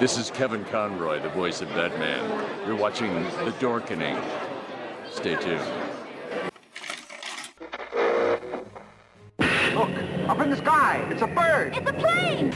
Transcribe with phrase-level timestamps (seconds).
[0.00, 2.20] This is Kevin Conroy, the voice of Batman.
[2.66, 4.20] You're watching The Dorkening.
[5.08, 5.62] Stay tuned.
[9.38, 9.90] Look,
[10.28, 11.06] up in the sky.
[11.10, 11.76] It's a bird.
[11.76, 12.50] It's a plane!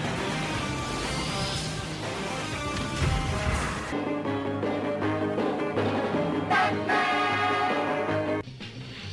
[6.48, 8.42] Batman.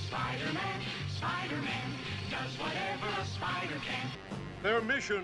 [0.08, 0.82] Spider-Man,
[1.16, 1.92] Spider-Man
[2.32, 4.10] does whatever a spider can.
[4.64, 5.24] Their mission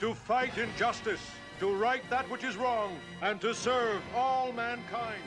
[0.00, 1.20] to fight injustice,
[1.60, 5.22] to right that which is wrong, and to serve all mankind.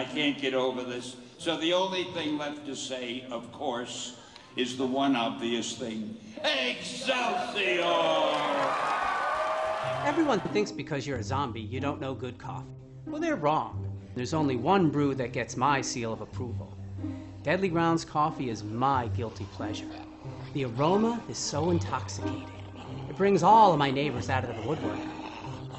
[0.00, 1.16] I can't get over this.
[1.38, 4.18] So the only thing left to say, of course,
[4.56, 6.16] is the one obvious thing.
[6.42, 7.84] Excelsior!
[10.04, 12.66] Everyone thinks because you're a zombie, you don't know good coffee.
[13.06, 13.84] Well, they're wrong.
[14.16, 16.76] There's only one brew that gets my seal of approval.
[17.44, 19.88] Deadly Grounds coffee is my guilty pleasure.
[20.52, 22.50] The aroma is so intoxicating.
[23.08, 24.98] It brings all of my neighbors out of the woodwork.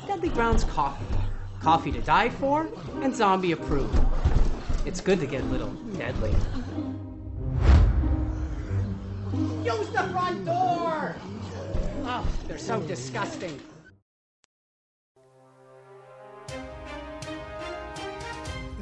[0.09, 1.05] Deadly Grounds coffee.
[1.62, 2.67] Coffee to die for
[3.04, 3.95] and zombie approved.
[4.84, 6.31] It's good to get a little deadly.
[9.64, 11.16] Use the front door!
[12.06, 13.59] Oh, they're so disgusting.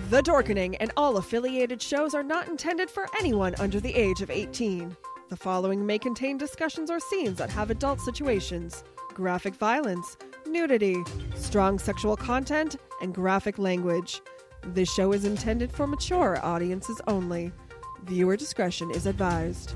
[0.09, 4.31] The Dorkening and all affiliated shows are not intended for anyone under the age of
[4.31, 4.95] 18.
[5.27, 10.15] The following may contain discussions or scenes that have adult situations, graphic violence,
[10.47, 10.97] nudity,
[11.35, 14.21] strong sexual content, and graphic language.
[14.63, 17.51] This show is intended for mature audiences only.
[18.03, 19.75] Viewer discretion is advised.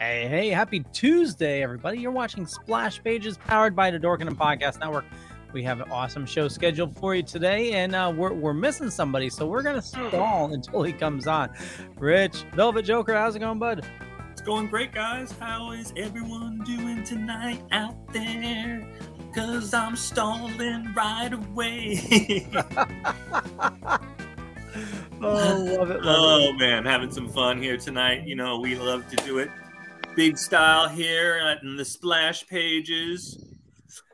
[0.00, 1.98] Hey, hey, happy Tuesday, everybody.
[1.98, 5.04] You're watching Splash Pages powered by the Dorkening Podcast Network.
[5.52, 9.30] We have an awesome show scheduled for you today, and uh, we're, we're missing somebody,
[9.30, 11.50] so we're going to stall until he comes on.
[11.96, 13.84] Rich, Velvet Joker, how's it going, bud?
[14.48, 15.30] Going great, guys.
[15.38, 18.88] How is everyone doing tonight out there?
[19.34, 22.48] Cause I'm stalling right away.
[25.20, 28.24] Oh, love it, love oh man, having some fun here tonight.
[28.24, 29.50] You know, we love to do it
[30.14, 33.44] big style here at in the splash pages.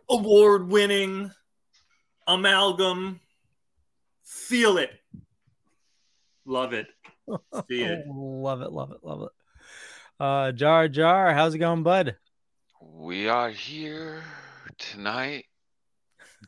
[0.08, 1.30] Award winning
[2.26, 3.20] amalgam.
[4.22, 4.90] Feel it.
[6.44, 6.86] Love it.
[7.68, 8.04] See it.
[8.08, 9.43] love it, love it, love it.
[10.20, 12.16] Uh, Jar Jar, how's it going, bud?
[12.80, 14.22] We are here
[14.78, 15.46] tonight,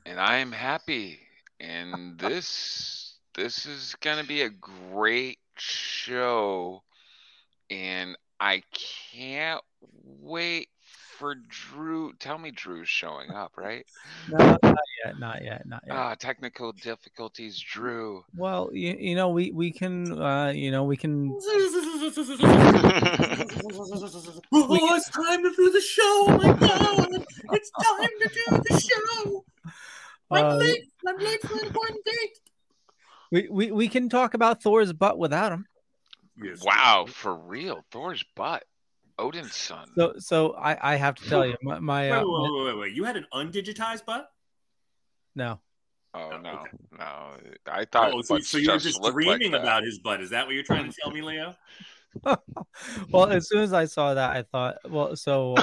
[0.04, 1.18] and I am happy.
[1.58, 6.84] And this this is gonna be a great show,
[7.68, 8.62] and I
[9.12, 9.62] can't
[10.04, 10.68] wait
[11.18, 12.12] for Drew.
[12.18, 13.84] Tell me Drew's showing up, right?
[14.28, 15.96] No, not yet, not yet, not yet.
[15.96, 18.24] Ah, technical difficulties, Drew.
[18.36, 21.36] Well, you, you know, we we can, uh, you know, we can.
[24.52, 26.26] Oh, it's time to do the show.
[26.28, 27.24] Oh my god.
[27.52, 29.44] It's time to do the show.
[30.30, 30.84] I'm Uh, late.
[31.06, 32.38] I'm late for an important date.
[33.32, 35.66] We, we we can talk about Thor's butt without him.
[36.42, 36.62] Yes.
[36.64, 38.64] Wow, for real, Thor's butt,
[39.18, 39.88] Odin's son.
[39.96, 42.78] So so I I have to tell you, my, my Wait, uh, wait, wait, wait,
[42.78, 42.94] wait.
[42.94, 44.30] You had an undigitized butt?
[45.34, 45.60] no.
[46.14, 46.64] Oh no,
[46.98, 47.36] no!
[47.70, 48.12] I thought.
[48.14, 50.22] Oh, so, so you're just just looked like dreaming about his butt.
[50.22, 51.54] Is that what you're trying to tell me, Leo?
[53.10, 55.54] well, as soon as I saw that, I thought, well, so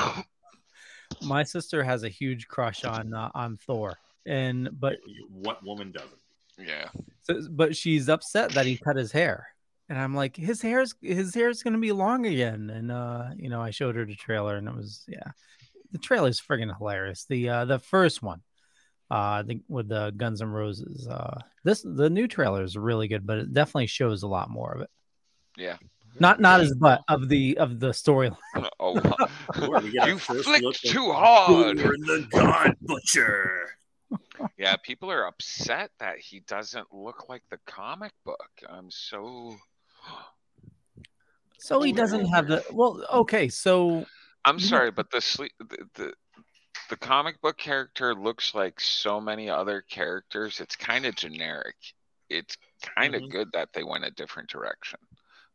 [1.23, 3.97] my sister has a huge crush on uh, on Thor,
[4.27, 4.97] and but
[5.29, 6.11] What woman doesn't?
[6.59, 6.89] Yeah.
[7.23, 9.47] so, but she's upset that he cut his hair,
[9.93, 13.61] and I'm like, his hair's his hair's gonna be long again, and uh, you know,
[13.61, 15.29] I showed her the trailer, and it was yeah,
[15.91, 17.25] the trailer's friggin' hilarious.
[17.29, 18.41] The uh, the first one,
[19.11, 23.07] uh, I think with the Guns N' Roses, uh, this the new trailer is really
[23.07, 24.89] good, but it definitely shows a lot more of it.
[25.57, 25.77] Yeah.
[26.19, 28.35] Not not his butt of the of the storyline.
[28.79, 28.93] Oh,
[29.59, 31.79] Lord, we get our you first flicked look at too hard.
[31.79, 33.69] Thor the God Butcher.
[34.57, 38.49] Yeah, people are upset that he doesn't look like the comic book.
[38.69, 39.55] I'm so.
[41.57, 43.03] So he doesn't have the well.
[43.11, 44.05] Okay, so
[44.45, 46.13] I'm sorry, but the sleep the, the
[46.89, 50.59] the comic book character looks like so many other characters.
[50.59, 51.75] It's kind of generic.
[52.29, 53.31] It's kind of Mhm.
[53.31, 54.99] good that they went a different direction.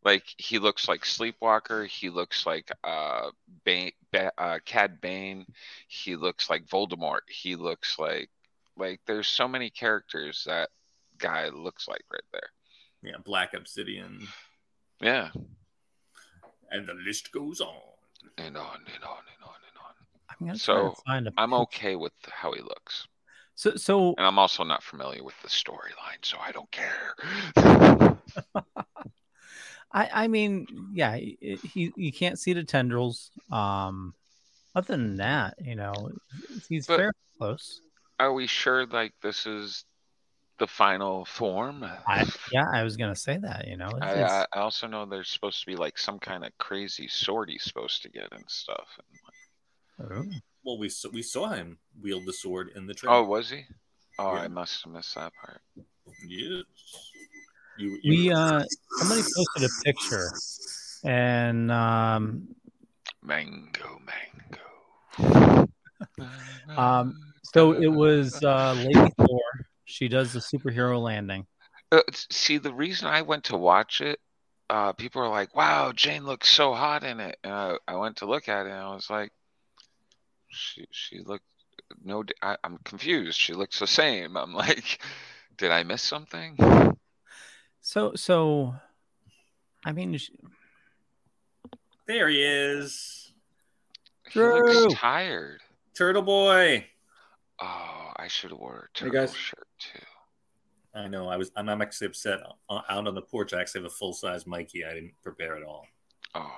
[0.04, 1.84] Like he looks like Sleepwalker.
[1.86, 3.30] He looks like uh,
[3.64, 5.44] Bane, ba- uh Cad Bane.
[5.88, 7.28] He looks like Voldemort.
[7.28, 8.30] He looks like
[8.76, 10.70] like there's so many characters that
[11.18, 12.50] guy looks like right there.
[13.02, 14.26] Yeah, Black Obsidian.
[15.00, 15.30] Yeah,
[16.70, 17.74] And the list goes on.
[18.36, 19.94] and on and on and on and on.
[20.28, 23.06] I'm gonna So find a I'm okay with how he looks.
[23.54, 27.14] So so And I'm also not familiar with the storyline, so I don't care.
[29.92, 31.38] I I mean yeah he,
[31.72, 33.30] he you can't see the tendrils.
[33.50, 34.14] Um,
[34.74, 35.94] other than that, you know,
[36.68, 37.80] he's But- fairly close.
[38.20, 39.84] are we sure like this is
[40.58, 41.84] the final form?
[41.84, 43.66] I, yeah, I was gonna say that.
[43.68, 46.44] You know, I, it's- I I also know there's supposed to be like some kind
[46.44, 48.88] of crazy sword he's supposed to get and stuff.
[50.00, 50.30] Ooh.
[50.64, 53.16] Well, we saw, we saw him wield the sword in the trailer.
[53.16, 53.64] Oh, was he?
[54.18, 54.40] Oh, Yeah.
[54.42, 55.60] I must have missed that part.
[56.26, 56.62] Yes.
[57.76, 58.64] You, you we uh,
[58.98, 60.32] somebody posted a picture,
[61.04, 62.48] and um,
[63.22, 64.00] Mango,
[65.20, 65.68] mango.
[66.76, 69.40] um, so it was uh, Lady Thor.
[69.90, 71.46] She does the superhero landing.
[71.90, 74.20] Uh, see, the reason I went to watch it,
[74.68, 78.18] uh, people were like, "Wow, Jane looks so hot in it," and I, I went
[78.18, 79.32] to look at it, and I was like,
[80.48, 81.44] "She, she looked
[82.04, 83.38] no, I, I'm confused.
[83.38, 85.00] She looks the same." I'm like,
[85.56, 86.58] "Did I miss something?"
[87.80, 88.74] So, so,
[89.86, 90.28] I mean, sh-
[92.06, 93.32] there he is,
[94.30, 95.62] He looks tired.
[95.94, 96.84] Turtle Boy.
[97.58, 99.34] Oh, I should have wore a Hey, turtle guys.
[99.34, 99.98] shirt too.
[100.94, 101.28] I know.
[101.28, 101.50] I was.
[101.56, 102.40] I'm, I'm actually upset.
[102.68, 104.84] Uh, Out on the porch, I actually have a full size Mikey.
[104.84, 105.86] I didn't prepare at all.
[106.34, 106.52] Oh,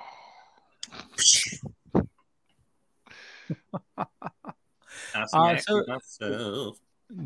[5.13, 5.25] Uh,
[5.57, 6.77] so- myself.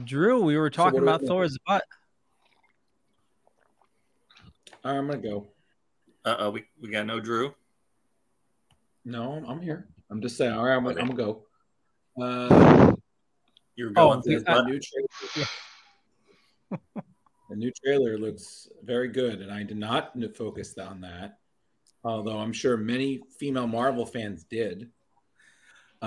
[0.03, 1.30] Drew, we were talking what do I about think?
[1.30, 1.83] Thor's butt.
[4.83, 5.47] All right, I'm gonna go.
[6.24, 7.53] Uh oh, we, we got no Drew.
[9.03, 9.88] No, I'm- I'm here.
[10.09, 10.53] I'm just saying.
[10.53, 11.00] All right, I'm, Okay.
[11.00, 11.45] I'm gonna go.
[12.19, 12.95] Uh,
[13.75, 14.65] You're Oh, going through the, his butt.
[14.65, 15.47] new trailer.
[17.50, 21.38] the new trailer looks very good, and I did not focus on that.
[22.03, 24.91] Although I'm sure many female Marvel fans did.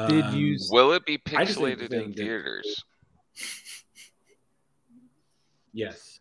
[0.08, 2.84] Did Um, you- will it be I pixelated in thing that- theaters?
[5.72, 6.20] Yes.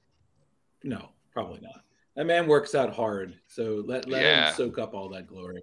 [0.84, 1.84] No, probably not.
[2.16, 4.50] That man works out hard, so let let Yeah.
[4.50, 5.62] him soak up all that glory.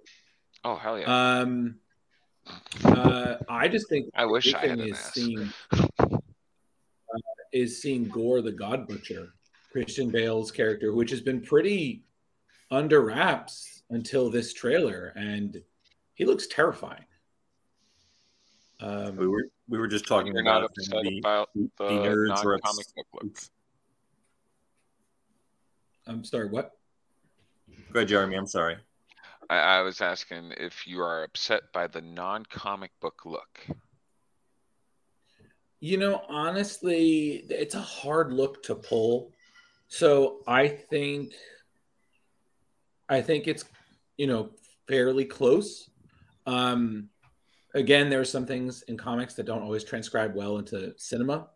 [0.63, 1.39] Oh hell yeah!
[1.39, 1.79] Um,
[2.85, 5.13] uh, I just think I wish I had thing an is ass.
[5.13, 5.49] seeing
[7.55, 9.29] is seeing Gorr the God Butcher,
[9.71, 12.03] Christian Bale's character, which has been pretty
[12.69, 15.61] under wraps until this trailer, and
[16.15, 17.05] he looks terrifying.
[18.81, 22.43] Um, We were we were just talking about not upset the, about the the nerds
[22.43, 23.37] are non-comic book look.
[26.07, 26.71] I'm sorry, what?
[27.93, 28.35] Go ahead, Jeremy.
[28.35, 28.75] I'm sorry.
[29.49, 33.65] I, I was asking if you are upset by the non-comic book look.
[35.79, 39.33] You know, honestly, it's a hard look to pull.
[39.87, 41.33] So I think
[43.07, 43.65] I think it's
[44.17, 44.51] you know
[44.87, 45.89] fairly close.
[46.45, 47.09] Um
[47.73, 51.47] again, there are some things in comics that don't always transcribe well into cinema.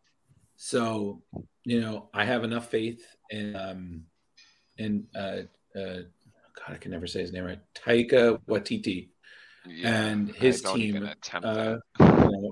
[0.58, 1.24] So,
[1.64, 4.04] you know, I have enough faith in um
[4.78, 5.42] in uh
[5.76, 6.02] uh
[6.60, 7.60] God, I can never say his name right.
[7.74, 9.10] Taika Waititi
[9.66, 11.08] Yeah, and his team.
[11.42, 12.52] uh, you know,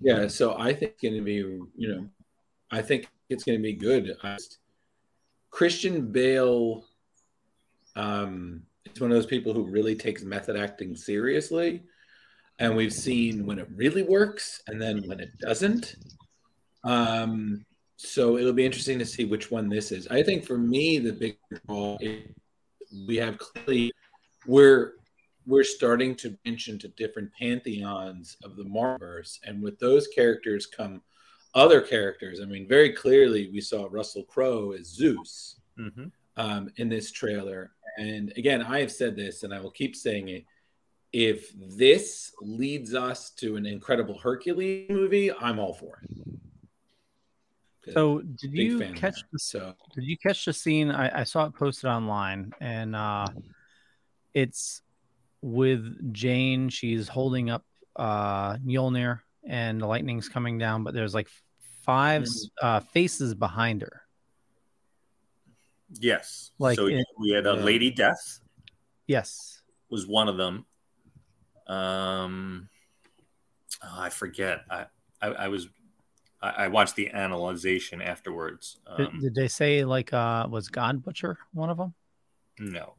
[0.00, 2.08] yeah, so I think it's going to be, you know,
[2.70, 4.16] I think it's going to be good.
[4.22, 4.58] Just-
[5.50, 6.84] Christian Bale
[7.96, 11.82] um, is one of those people who really takes method acting seriously,
[12.58, 15.96] and we've seen when it really works and then when it doesn't.
[16.84, 17.64] Um,
[17.96, 20.06] so it'll be interesting to see which one this is.
[20.08, 22.22] I think for me, the big draw is
[23.06, 23.92] we have clearly
[24.46, 24.94] we're
[25.48, 31.00] we're starting to branch into different pantheons of the Marvelverse, and with those characters come
[31.54, 32.40] other characters.
[32.40, 36.06] I mean, very clearly we saw Russell Crowe as Zeus Mm-hmm.
[36.36, 37.70] um, in this trailer.
[37.98, 40.44] And again, I have said this, and I will keep saying it.
[41.12, 46.10] If this leads us to an incredible Hercules movie, I'm all for it.
[47.94, 49.24] So, did you catch that.
[49.32, 50.90] the So Did you catch the scene?
[50.90, 53.28] I, I saw it posted online, and uh,
[54.34, 54.82] it's
[55.42, 56.68] with Jane.
[56.68, 57.64] She's holding up
[57.96, 61.28] uh, Mjolnir, and the lightning's coming down, but there's like
[61.84, 62.26] five
[62.62, 64.02] uh, faces behind her.
[66.00, 66.50] Yes.
[66.58, 67.62] Like so in- we had a Yeah.
[67.64, 68.40] Lady Death
[69.06, 69.62] Yes.
[69.88, 70.66] was one of them.
[71.66, 72.68] Um,
[73.82, 74.64] oh, I forget.
[74.70, 74.86] I
[75.20, 75.68] I, I was
[76.40, 78.78] I, watched the analyzation afterwards.
[78.96, 81.94] Did, Um, did they say like uh, was God Butcher one of them?
[82.60, 82.94] no.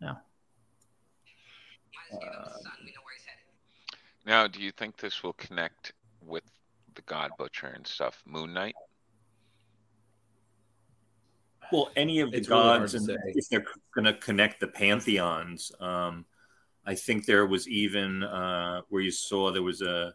[0.00, 0.16] No.
[2.12, 2.48] Uh,
[4.26, 6.44] Now, do you think this will connect with
[6.94, 8.22] the God Butcher and stuff?
[8.26, 8.74] Moon Knight?
[11.72, 15.70] Well, any of the It's gods, to and if they're going to connect the pantheons,
[15.80, 16.24] um,
[16.86, 20.14] I think there was even uh, where you saw there was a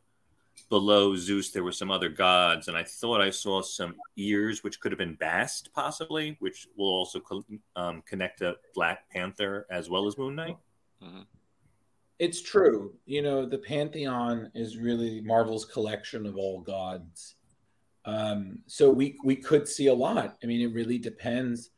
[0.70, 4.80] below Zeus, there were some other gods, and I thought I saw some ears, which
[4.80, 7.46] could have been Bast, possibly, which will also co-
[7.76, 10.58] um, connect to Black Panther as well as Moon Knight.
[11.04, 11.26] Mhm.
[12.24, 12.94] It's true.
[13.06, 17.36] You know, the pantheon is really Marvel's collection of all gods.
[18.06, 20.38] Um, so we we could see a lot.
[20.42, 21.72] I mean, it really depends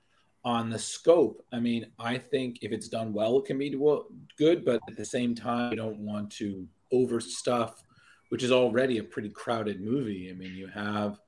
[0.43, 1.43] on the scope.
[1.51, 4.05] I mean, I think if it's done well, it can be well,
[4.37, 7.73] good, but at the same time, you don't want to overstuff,
[8.29, 10.29] which is already a pretty crowded movie.
[10.29, 11.19] I mean, you have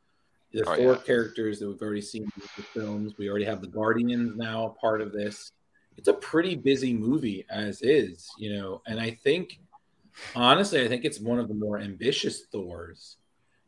[0.51, 1.01] the Oh, four yeah.
[1.07, 3.17] characters that we've already seen in the films.
[3.17, 5.51] We already have the Guardians now a part of this.
[5.97, 9.59] It's a pretty busy movie as is, you know, and I think
[10.35, 13.17] honestly, I think it's one of the more ambitious Thors.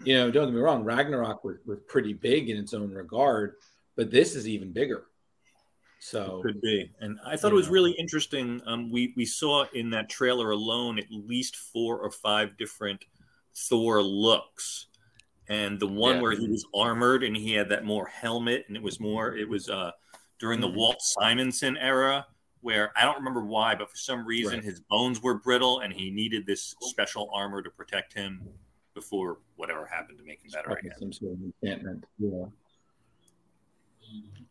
[0.03, 3.55] You know, don't get me wrong, Ragnarok was, was pretty big in its own regard,
[3.95, 5.05] but this is even bigger.
[5.99, 6.89] So it Could be.
[7.01, 7.73] And I thought it was know.
[7.73, 8.61] really interesting.
[8.65, 13.03] Um, we we saw in that trailer alone at least four or five different
[13.53, 14.85] Thor looks,
[15.49, 16.21] and the one Yeah.
[16.21, 19.35] where he was armored and he had that more helmet, and it was more.
[19.35, 19.91] It was uh,
[20.39, 20.75] during the Mhm.
[20.75, 22.25] Walt Simonson era,
[22.61, 24.63] where I don't remember why, but for some reason Right.
[24.63, 28.41] his bones were brittle, and he needed this special armor to protect him
[28.93, 32.05] before whatever happened to make him better some sort of enchantment.
[32.17, 32.45] Yeah.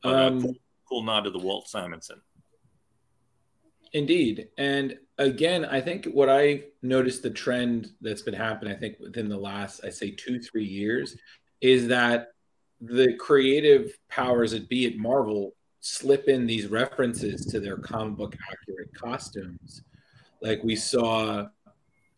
[0.02, 0.56] But, uh, Um, cool,
[0.88, 2.22] cool nod to the Walt Simonson.
[3.92, 4.50] Indeed.
[4.58, 9.28] And again, I think what I noticed the trend that's been happening, I think within
[9.28, 11.16] the last, I say two, three years,
[11.62, 12.34] is that
[12.80, 18.36] the creative powers that be at Marvel slip in these references to their comic book
[18.50, 19.82] accurate costumes.
[20.40, 21.46] Like we saw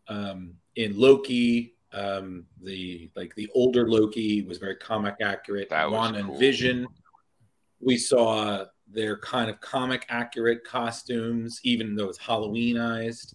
[0.08, 5.70] um, in Loki, um, the like the older Loki was very comic accurate.
[5.70, 6.30] That was Wanda cool.
[6.32, 6.86] and Vision
[7.80, 13.34] we saw their kind of comic accurate costumes, even though it's Halloweenized.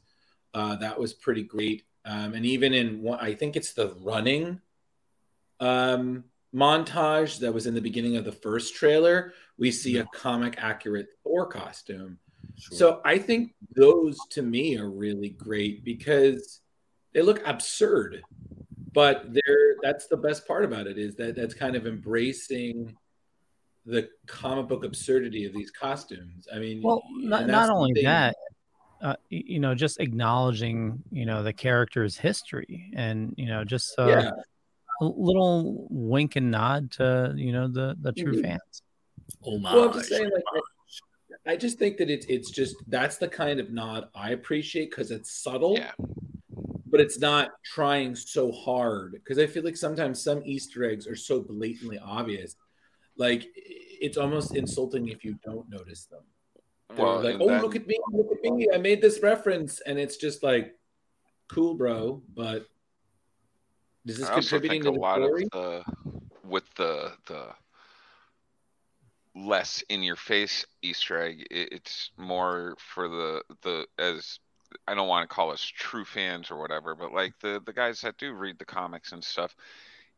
[0.53, 1.83] Uh, that was pretty great.
[2.05, 4.61] Um, and even in one, I think it's the running
[5.59, 6.23] um,
[6.55, 11.07] montage that was in the beginning of the first trailer, we see a comic accurate
[11.23, 12.17] Thor costume.
[12.57, 16.61] So I think those to me are really great because
[17.13, 18.23] they look absurd,
[18.93, 22.95] but they're that's the best part about it is that that's kind of embracing
[23.85, 26.47] the comic book absurdity of these costumes.
[26.53, 28.05] I mean, Well, not, not only thing.
[28.05, 28.35] that,
[29.01, 34.07] uh, you know, just acknowledging, you know, the character's history and, you know, just uh,
[34.07, 34.31] Yeah.
[35.01, 38.41] A little wink and nod to, you know, the, the true Mhm.
[38.41, 38.81] fans.
[39.41, 40.43] Well, I'm just saying, like,
[41.47, 44.89] I, I just think that it's it's just that's the kind of nod I appreciate
[44.91, 45.91] because it's subtle, Yeah.
[46.87, 49.13] but it's not trying so hard.
[49.13, 52.55] Because I feel like sometimes some Easter eggs are so blatantly obvious,
[53.17, 56.23] like it's almost insulting if you don't notice them.
[56.95, 59.81] They're Well, like, oh, then- look at me, look at me, I made this reference,
[59.81, 60.77] and it's just like,
[61.47, 62.65] cool, bro, but
[64.05, 65.43] is this I also contributing think to a the lot story?
[65.43, 65.83] of the
[66.43, 67.47] with the the
[69.35, 74.39] less in your face Easter egg, it, it's more for the the as
[74.87, 78.01] I don't want to call us true fans or whatever, but like the the guys
[78.01, 79.55] that do read the comics and stuff.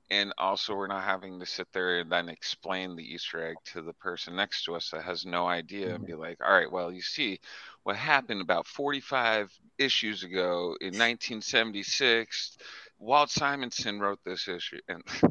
[0.10, 3.82] And also, we're not having to sit there and then explain the Easter egg to
[3.82, 6.06] the person next to us that has no idea and mm-hmm.
[6.06, 7.42] be like, all right, well, you see,
[7.84, 12.58] what happened about 45 issues ago in 1976,
[13.00, 14.80] Walt Simonson wrote this issue.
[14.88, 15.04] And,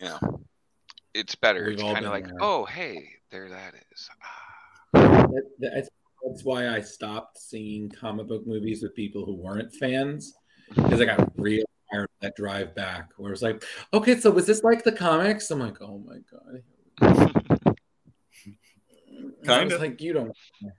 [0.00, 0.40] you know,
[1.14, 1.64] it's better.
[1.64, 2.36] We've it's kind of like, there.
[2.40, 4.10] oh, hey, there that is.
[4.92, 5.88] That, that's,
[6.24, 10.34] that's why I stopped seeing comic book movies with people who weren't fans
[10.74, 14.46] because I got real tired of that drive back where it's like, okay, so was
[14.46, 15.50] this like the comics?
[15.50, 16.62] I'm like, oh my god.
[19.42, 19.74] I Kinda.
[19.74, 20.36] was like, you don't.
[20.60, 20.72] you-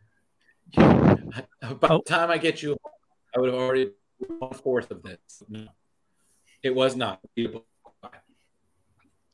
[0.73, 2.01] by the oh.
[2.01, 2.77] time I get you,
[3.35, 3.91] I would have already
[4.39, 5.43] one fourth of this.
[5.49, 5.67] No,
[6.63, 7.19] it was not.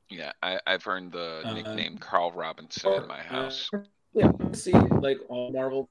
[0.10, 3.70] Yeah, I, I've earned the Uh, nickname Carl Robinson in my house.
[4.14, 5.90] Yeah, see, like all Marvel,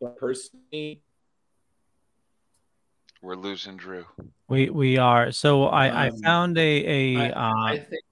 [0.00, 1.02] but personally,
[3.20, 4.06] We're losing Drew.
[4.48, 5.32] We we are.
[5.32, 8.04] So I, I Um, found a, a I, uh, I think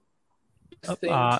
[0.81, 1.39] this thing uh,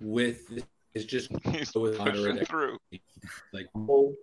[0.00, 2.78] with this is just He's with pushing through.
[3.52, 4.14] like oh,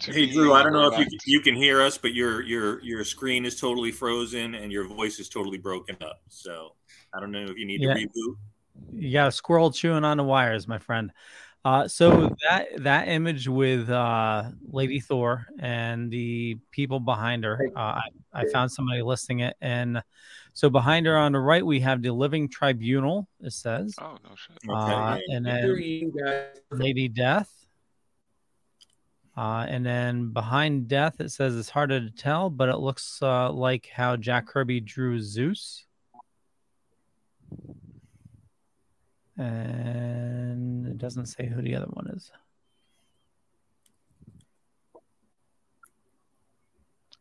[0.00, 2.82] Hey Drew, I don't know if you can, you can hear us, but your your
[2.82, 6.20] your screen is totally frozen and your voice is totally broken up.
[6.28, 6.74] So
[7.14, 7.94] I don't know if you need Yeah.
[7.94, 8.36] to reboot.
[8.92, 11.10] you got a squirrel chewing on the wires, my friend.
[11.64, 17.78] Uh, so that that image with uh, Lady Thor and the people behind her, uh,
[17.78, 20.02] I, I found somebody listing it, and
[20.52, 23.26] so behind her on the right we have the Living Tribunal.
[23.40, 24.58] It says, Oh no shit.
[24.68, 25.22] uh, Okay.
[25.28, 26.12] and then.
[26.70, 27.50] Lady Death.
[29.36, 33.52] Uh, and then behind Death, it says it's harder to tell, but it looks uh,
[33.52, 35.86] like how Jack Kirby drew Zeus.
[39.38, 42.30] and it doesn't say who the other one is.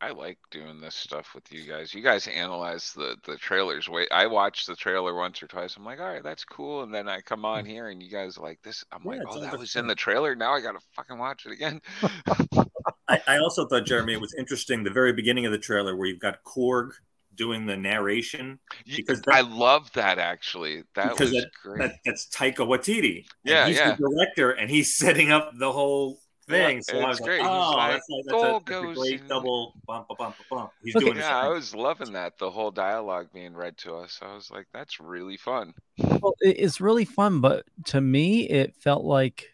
[0.06, 1.92] I like doing this stuff with you guys.
[1.92, 3.90] You guys analyze the the trailers.
[3.90, 5.76] Wait, I watched the trailer once or twice.
[5.76, 6.84] I'm like, all right, that's cool.
[6.84, 7.72] And then I come on mm-hmm.
[7.72, 8.84] here and you guys like this.
[8.92, 10.36] I'm Yeah, like, oh, that was in the trailer.
[10.36, 11.82] Now I gotta fucking watch it again.
[13.08, 16.08] I, I also thought Jeremy it was interesting the very beginning of the trailer where
[16.08, 16.92] you've got Korg
[17.34, 20.84] doing the narration because I love that actually.
[20.94, 21.80] That because was that, great.
[21.80, 23.26] that that's Taika Waititi.
[23.44, 23.96] Yeah, he's yeah.
[23.96, 26.78] the director and he's setting up the whole thing.
[26.78, 27.42] Yeah, so I was great.
[27.42, 30.08] like, oh, like, that's, like, that's, a, "Goal that's a goes great in." double bump,
[30.08, 30.72] bump, bump, bump.
[30.84, 31.06] He's Okay.
[31.06, 32.38] doing yeah, I was loving that.
[32.38, 34.20] The whole dialogue being read to us.
[34.22, 35.74] I was like, that's really fun.
[35.98, 39.50] Well, it's really fun, but to me, it felt like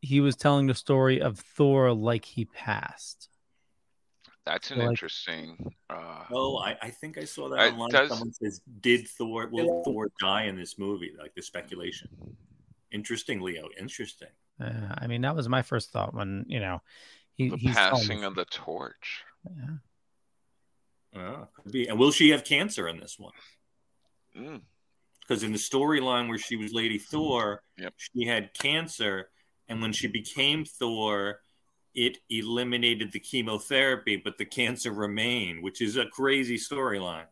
[0.00, 3.28] he was telling the story of Thor like he passed.
[4.46, 5.74] That's an Like- interesting.
[5.88, 7.90] Uh, Oh, I, I think I saw that It online.
[7.90, 12.08] does- Someone says, "Did Thor will Thor die in this movie?" Like the speculation.
[12.92, 13.68] Interesting, Leo.
[13.78, 14.28] Interesting.
[14.60, 16.80] Uh, I mean, that was my first thought when you know
[17.34, 19.24] he, the he's passing us- of the torch.
[19.44, 19.76] Yeah.
[21.16, 21.86] Oh, could be.
[21.88, 23.32] And will she have cancer in this one?
[24.36, 24.62] Mm.
[25.20, 27.94] Because in the storyline where she was Lady Thor, Yep.
[27.96, 29.30] she had cancer,
[29.68, 31.40] and when she became Thor,
[31.94, 37.26] it eliminated the chemotherapy, but the cancer remained, which is a crazy storyline.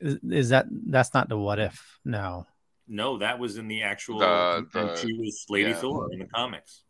[0.00, 1.98] Is, is that that's not the what if?
[2.04, 2.46] No.
[2.88, 4.20] No, that was in the actual.
[4.20, 5.76] The- and the- she was Lady yeah.
[5.76, 6.82] Thor in the comics.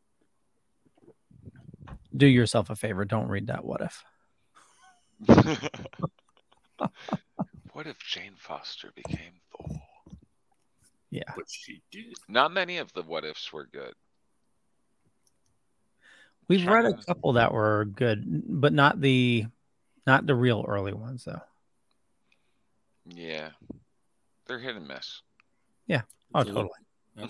[2.15, 3.05] Do yourself a favor.
[3.05, 4.05] Don't read that what if.
[7.73, 9.83] what if Jane Foster became Thor?
[11.11, 11.33] Yeah.
[11.35, 12.15] But she did.
[12.29, 13.95] Not many of the what ifs were good.
[16.49, 18.25] We've read a couple that were good,
[18.61, 19.47] but not the
[20.07, 21.41] not the real early ones though.
[23.07, 23.51] Yeah,
[24.47, 25.23] they're hit and miss.
[25.89, 26.63] Oh, Absolutely.
[26.63, 26.71] totally.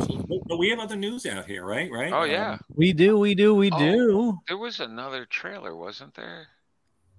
[0.01, 0.43] Absolutely.
[0.47, 1.89] But we have other news out here, right?
[1.93, 2.13] Right.
[2.13, 3.79] Oh Um, yeah, We do, we do, we Oh.
[3.79, 4.39] do.
[4.49, 6.49] there was another trailer, wasn't there?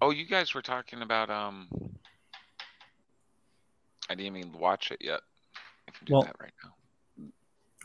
[0.02, 1.70] Oh, you guys were talking about um.
[4.10, 5.22] I didn't even watch it yet.
[5.88, 6.74] I can do Well- that right now.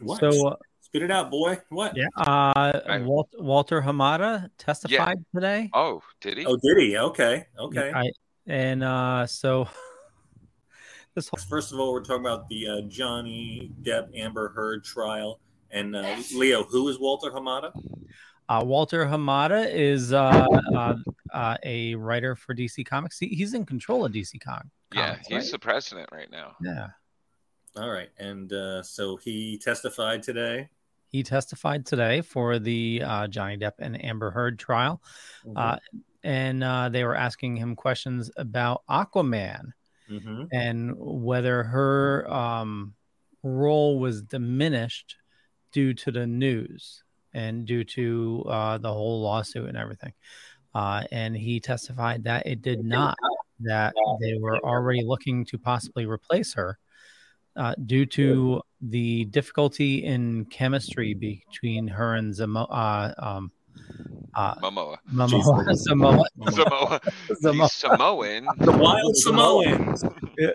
[0.01, 0.21] What?
[0.21, 1.59] So uh, Spit it out, boy.
[1.69, 1.97] What?
[1.97, 5.71] yeah, uh, I- Walt, Walter Hamada testified today.
[5.73, 6.47] Oh, did he?
[6.47, 6.97] Oh, did he?
[6.99, 7.47] Okay.
[7.59, 7.93] Okay.
[7.95, 8.11] I,
[8.47, 9.69] and uh, so
[11.15, 15.41] this whole First of all, we're talking about the uh, Johnny Depp Amber Heard trial.
[15.71, 17.73] And uh, Leo, who is Walter Hamada?
[18.49, 20.95] uh, Walter Hamada is uh, uh,
[21.33, 23.19] uh, a writer for DC Comics.
[23.19, 25.29] He, he's in control of DC Com- yeah, Comics.
[25.29, 25.53] he's right?
[25.53, 26.57] the president right now.
[26.63, 26.89] yeah.
[27.77, 28.11] All right.
[28.19, 30.69] And uh, so he testified today.
[31.09, 35.03] He testified today for the uh, Johnny Depp and Amber Heard trial.
[35.57, 35.77] Uh,
[36.23, 39.73] and uh, they were asking him questions about Aquaman
[40.13, 40.49] Mhm.
[40.53, 42.95] and whether her um,
[43.43, 45.17] role was diminished
[45.73, 50.13] due to the news and due to uh, the whole lawsuit and everything.
[50.75, 53.17] Uh, and he testified that it did not,
[53.61, 56.79] that they were already looking to possibly replace her
[57.57, 63.53] uh, due to the difficulty in chemistry between her and Zamo- uh, um,
[64.35, 64.97] uh, Momoa.
[65.13, 67.01] Momoa, Samoa, Samoa.
[67.31, 67.63] Samoa.
[67.63, 68.47] He's Samoan.
[68.59, 70.05] The Wild Samoans.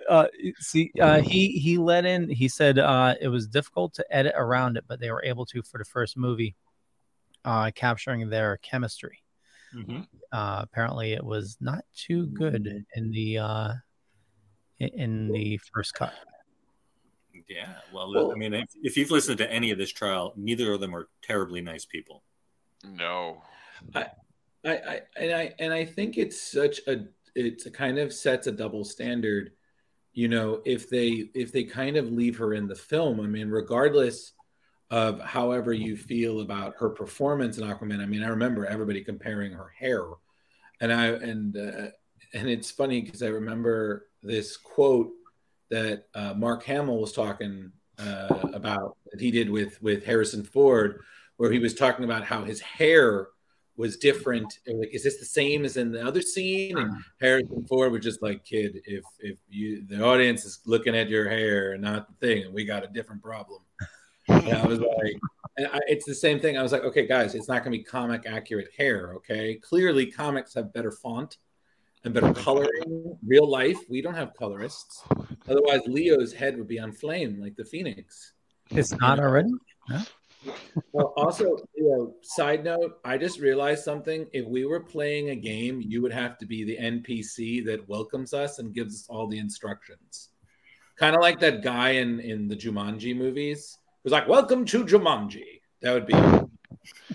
[0.10, 0.26] uh,
[0.60, 2.30] see, uh, he he let in.
[2.30, 5.62] He said uh, it was difficult to edit around it, but they were able to
[5.62, 6.56] for the first movie,
[7.46, 9.20] uh, capturing their chemistry.
[9.76, 10.08] Mhm.
[10.32, 13.74] Uh, apparently, it was not too good in the uh,
[14.80, 16.14] in- in the first cut.
[17.48, 17.76] Yeah.
[17.94, 20.96] Well, I mean, if, if you've listened to any of this trial, neither of them
[20.96, 22.24] are terribly nice people.
[22.84, 23.42] No.
[23.96, 24.08] I,
[24.66, 28.52] I and I and I think it's such a it's a kind of sets a
[28.52, 29.52] double standard.
[30.14, 33.50] You know, if they if they kind of leave her in the film, I mean,
[33.50, 34.34] regardless
[34.90, 39.52] of however you feel about her performance in Aquaman, I mean, I remember everybody comparing
[39.52, 40.04] her hair,
[40.82, 41.90] and I and uh,
[42.34, 45.12] and it's funny because I remember this quote
[45.70, 51.02] that uh, Mark Hamill was talking uh, about that he did with with Harrison Ford,
[51.38, 53.28] where he was talking about how his hair
[53.78, 54.60] was different.
[54.66, 56.78] And like, is this the same as in the other scene?
[56.78, 57.02] And uh-huh.
[57.22, 61.30] Harrison Ford was just like, kid, if if you the audience is looking at your
[61.30, 63.62] hair and not the thing, we got a different problem.
[64.28, 65.18] And I was like,
[65.58, 66.58] and I, it's the same thing.
[66.58, 69.14] I was like, okay, guys, it's not going to be comic accurate hair.
[69.18, 71.38] Okay, clearly comics have better font
[72.04, 73.18] and better coloring.
[73.26, 75.04] Real life, we don't have colorists.
[75.48, 78.34] Otherwise, Leo's head would be on flame like the Phoenix.
[78.72, 79.52] It's not already.
[79.90, 80.02] No?
[80.92, 84.28] Well, also, you know, side note, I just realized something.
[84.34, 88.34] If we were playing a game, you would have to be the NPC that welcomes
[88.34, 90.30] us and gives us all the instructions.
[90.98, 95.62] kind of like that guy in in the Jumanji movies who's like, "Welcome to Jumanji."
[95.82, 96.16] That would be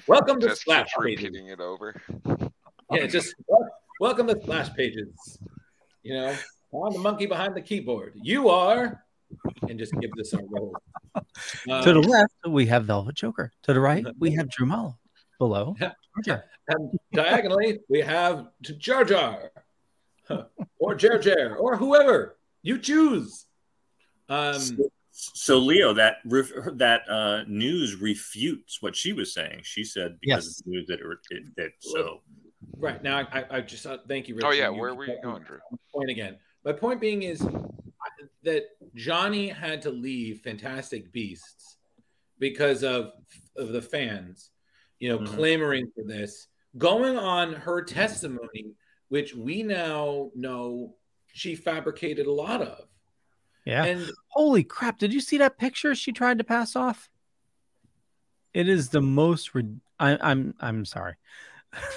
[0.06, 1.34] welcome to Just Splash keep Pages.
[1.34, 2.00] it over.
[2.92, 3.34] Yeah, just
[3.98, 5.38] welcome to Splash Pages.
[6.04, 6.36] You know,
[6.74, 8.12] I'm the monkey behind the keyboard.
[8.22, 9.04] You are,
[9.68, 10.74] and just give this a roll.
[11.16, 11.22] to
[11.66, 13.52] the Um, left, we have Velvet Joker.
[13.64, 14.98] To the right, we have Drew Mallow.
[15.38, 15.74] Below,
[16.24, 16.44] Jar.
[16.68, 19.50] and diagonally, we have to Jar Jar,
[20.78, 23.46] or Jar Jar, or whoever you choose.
[24.28, 24.60] Um,
[25.10, 29.60] So Leo, that ref- that uh, news refutes what she was saying.
[29.64, 30.58] She said because Yes.
[30.60, 32.20] of the news that it, it, that so
[32.78, 34.36] right now, I, I just uh, thank you.
[34.36, 35.58] Rich, Oh yeah, and where were you going, Drew?
[35.92, 36.38] Point again.
[36.64, 37.44] My point being is
[38.44, 41.76] that Johnny had to leave Fantastic Beasts
[42.38, 43.12] because of
[43.56, 44.50] of the fans,
[44.98, 45.26] you know, Mhm.
[45.28, 48.74] clamoring for this, going on her testimony,
[49.08, 50.96] which we now know
[51.34, 52.88] she fabricated a lot of.
[53.64, 53.84] Yeah.
[53.84, 54.98] And Holy crap!
[54.98, 57.10] Did you see that picture she tried to pass off?
[58.54, 59.54] It is the most.
[59.54, 60.54] Rid- I, I'm.
[60.60, 61.14] I'm sorry.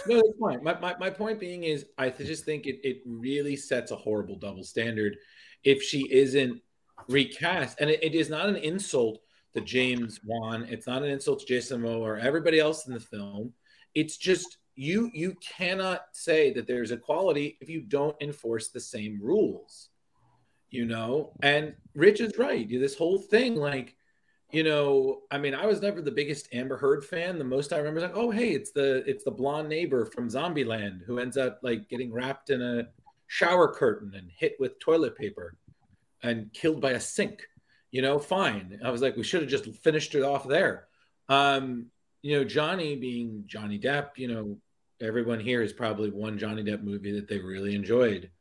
[0.08, 0.64] no, that's fine.
[0.64, 4.36] My, my, my point being is, I just think it, it really sets a horrible
[4.38, 5.18] double standard
[5.66, 6.62] if she isn't
[7.10, 7.82] recast.
[7.82, 9.20] And it, it is not an insult
[9.54, 10.66] to James Wan.
[10.70, 13.54] It's not an insult to Jason Momoa or everybody else in the film.
[13.94, 19.20] It's just you you cannot say that there's equality if you don't enforce the same
[19.22, 19.90] rules.
[20.70, 22.68] You know, and Rich is right.
[22.68, 23.96] This whole thing, like,
[24.52, 27.38] you know, I mean, I was never the biggest Amber Heard fan.
[27.38, 30.28] The most I remember is like, oh, hey, it's the it's the blonde neighbor from
[30.28, 32.88] Zombieland who ends up like getting wrapped in a
[33.28, 35.56] shower curtain and hit with toilet paper
[36.24, 37.44] and killed by a sink.
[37.92, 38.80] You know, fine.
[38.84, 40.88] I was like, we should have just finished it off there.
[41.30, 41.88] Um,
[42.22, 44.58] you know, Johnny being Johnny Depp, you know,
[45.00, 48.32] everyone here has probably one Johnny Depp movie that they really enjoyed.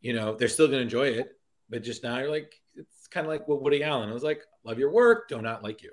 [0.00, 1.36] You know, they're still gonna enjoy it,
[1.70, 4.10] but just now you're like, it's kind of like with Woody Allen.
[4.10, 5.92] I was like, love your work, do not like you.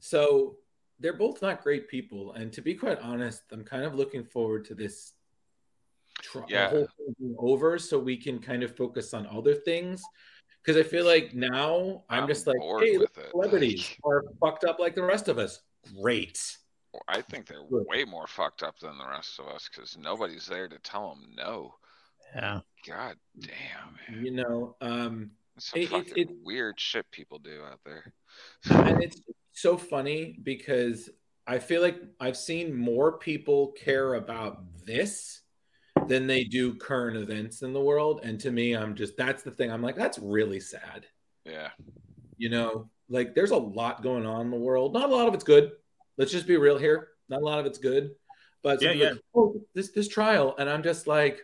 [0.00, 0.56] So
[1.00, 2.34] they're both not great people.
[2.34, 5.13] And to be quite honest, I'm kind of looking forward to this
[6.22, 6.70] tr- the Yeah.
[6.70, 10.02] whole thing over so we can kind of focus on other things.
[10.62, 13.30] Because I feel like now I'm, I'm just like, bored hey, with look, it.
[13.32, 15.60] celebrities are fucked up like the rest of us.
[16.00, 16.40] Great.
[17.08, 17.84] I think they're Good.
[17.88, 21.34] way more fucked up than the rest of us because nobody's there to tell them
[21.36, 21.74] no.
[22.34, 22.60] Yeah.
[22.86, 24.24] God damn, man.
[24.24, 28.12] You know, um, some it- it- it- weird shit people do out there.
[28.70, 29.20] and it's
[29.52, 31.10] so funny because
[31.46, 35.42] I feel like I've seen more people care about this
[36.08, 38.20] than they do current events in the world.
[38.22, 39.70] And to me, I'm just that's the thing.
[39.70, 41.06] I'm like, that's really sad.
[41.44, 41.68] Yeah.
[42.36, 44.92] You know, like there's a lot going on in the world.
[44.92, 45.72] Not a lot of it's good.
[46.16, 47.08] Let's just be real here.
[47.28, 48.12] Not a lot of it's good.
[48.62, 49.10] But Yeah, yeah.
[49.10, 49.22] people,
[49.56, 51.40] oh, this this trial, and I'm just like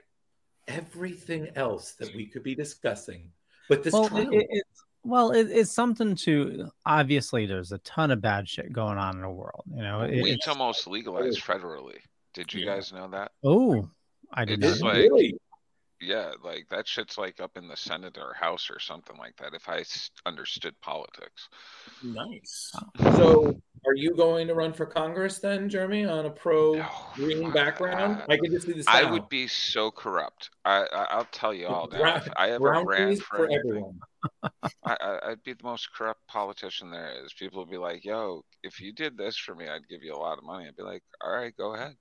[0.68, 3.30] everything else that we could be discussing.
[3.68, 6.70] But this well, trial, it, it- it's well, it, it's something to.
[6.84, 9.64] Obviously, there's a ton of bad shit going on in the world.
[9.74, 11.96] You know, it, it's, almost legalized federally.
[12.34, 12.74] Did you Yeah.
[12.74, 13.32] guys know that?
[13.42, 13.88] oh,
[14.32, 14.88] I did It's not.
[14.94, 15.34] like- really
[16.02, 19.52] Yeah, like that shit's like up in the Senate or House or something like that.
[19.52, 19.84] If I
[20.24, 21.48] understood politics.
[22.02, 22.72] nice.
[23.16, 27.44] So, are you going to run for Congress then, Jeremy, on a pro No, green
[27.44, 28.22] fuck, background?
[28.26, 30.48] I- I can just see the I would be so corrupt.
[30.64, 31.98] I, I I'll tell you all now.
[31.98, 34.00] Brown- If I ever brown ran for, for everyone.
[34.42, 37.34] I, I, I'd be the most corrupt politician there is.
[37.34, 40.16] People would be like, "Yo, if you did this for me, I'd give you a
[40.16, 41.96] lot of money." I'd be like, "All right, go ahead."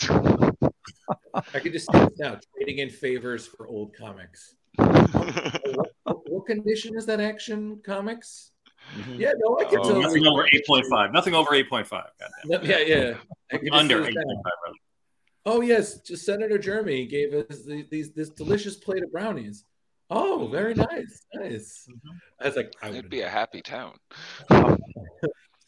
[1.34, 4.56] I can just see this now trading in favors for old comics.
[4.76, 5.90] what,
[6.28, 8.52] what condition is that action comics?
[8.96, 9.20] Mm-hmm.
[9.20, 10.02] Yeah, no, I can Oh, totally.
[10.02, 11.12] Nothing over eight point five.
[11.12, 12.10] Nothing over eight point five.
[12.46, 13.14] No, yeah, yeah.
[13.52, 14.42] I can just Under see eight this point now.
[14.42, 14.52] five.
[14.66, 14.78] Rather.
[15.46, 19.64] Oh yes, just Senator Jeremy gave us the, these this delicious plate of brownies.
[20.10, 20.94] Oh, very mm-hmm.
[20.94, 21.88] nice, nice.
[21.90, 22.16] Mm-hmm.
[22.40, 23.94] I was like, I It'd would be a happy town.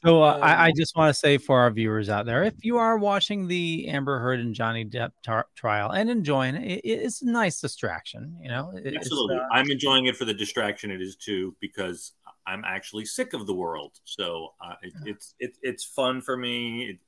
[0.03, 2.65] So uh, Um, I, I just want to say for our viewers out there, if
[2.65, 6.89] you are watching the Amber Heard and Johnny Depp tar- trial and enjoying it, it,
[6.89, 8.37] it's a nice distraction.
[8.41, 9.37] You know, It- Absolutely.
[9.37, 12.13] uh, I'm enjoying it for the distraction it is too, because
[12.47, 14.01] I'm actually sick of the world.
[14.05, 16.91] So uh, it, it's it, it's fun for me.
[16.91, 16.99] It,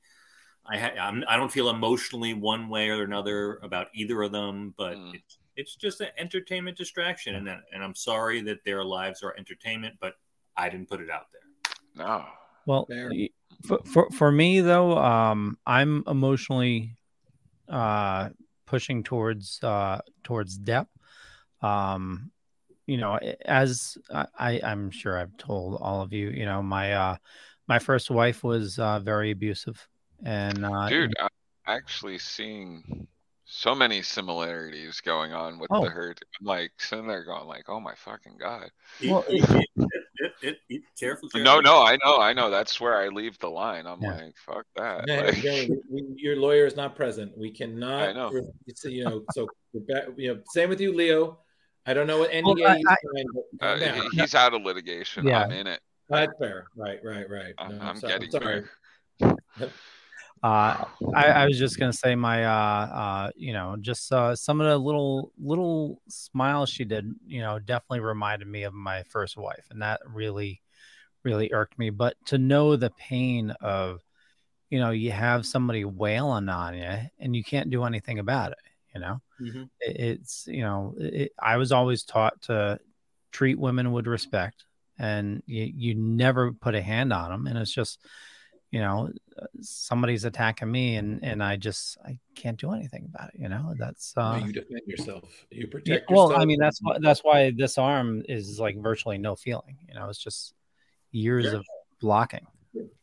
[0.65, 4.73] I ha- I'm, I don't feel emotionally one way or another about either of them,
[4.77, 5.15] but Mm.
[5.15, 9.95] it's it's just an entertainment distraction, and and I'm sorry that their lives are entertainment,
[9.99, 10.13] but
[10.55, 12.05] I didn't put it out there.
[12.05, 12.25] No.
[12.65, 12.87] Well,
[13.65, 16.95] for, for for me though, um, I'm emotionally
[17.69, 18.29] uh,
[18.65, 20.87] pushing towards uh, towards Depp.
[21.61, 22.31] Um,
[22.85, 23.97] you know, as
[24.37, 27.15] I, I'm sure I've told all of you, you know, my uh,
[27.67, 29.87] my first wife was uh, very abusive,
[30.25, 31.29] and uh, Dude, I'm
[31.65, 33.07] actually seeing
[33.45, 35.83] so many similarities going on with Oh.
[35.83, 36.19] the Heard.
[36.41, 38.69] I'm like sitting there going like, oh my fucking god.
[39.05, 39.87] Well, Eat- eat-
[40.23, 42.49] eat- eat- eat- eat- careful, No, no, I know, I know.
[42.49, 43.85] That's where I leave the line.
[43.87, 44.15] I'm Yeah.
[44.15, 45.05] like, fuck that.
[45.07, 47.37] Yeah, Like, again, we- we- your lawyer is not present.
[47.37, 48.09] We cannot.
[48.09, 48.31] I know.
[48.67, 51.39] It's, you know, so we're back, you know, same with you, Leo.
[51.85, 54.11] I don't know what NDA Well, I- I- signed, but uh, calm down.
[54.11, 55.27] he- he's out of litigation.
[55.27, 55.43] Yeah.
[55.43, 55.81] I'm in it.
[56.09, 56.67] That's fair.
[56.75, 57.53] Right, right, right.
[57.57, 58.63] I'm, I'm sorry- getting sorry.
[60.43, 60.83] Uh,
[61.15, 62.49] I, I was just gonna say my, uh,
[62.93, 67.59] uh, you know, just uh, some of the little little smiles she did, you know,
[67.59, 70.61] definitely reminded me of my first wife, and that really,
[71.23, 71.89] really irked me.
[71.91, 74.01] But to know the pain of,
[74.69, 78.59] you know, you have somebody wailing on you, and you can't do anything about it.
[78.95, 79.69] You know, Mhm.
[79.81, 82.79] it, it's you know, it, I was always taught to
[83.31, 84.65] treat women with respect,
[84.99, 87.99] and you you never put a hand on them, and it's just
[88.71, 89.11] you know
[89.61, 93.73] somebody's attacking me and and i just i can't do anything about it you know
[93.77, 95.45] that's No, uh you defend yourself.
[95.51, 96.41] You yeah, protect well yourself.
[96.41, 100.09] i mean that's why that's why this arm is like virtually no feeling you know
[100.09, 100.53] it's just
[101.11, 101.59] years Yeah.
[101.59, 101.65] of
[102.01, 102.45] blocking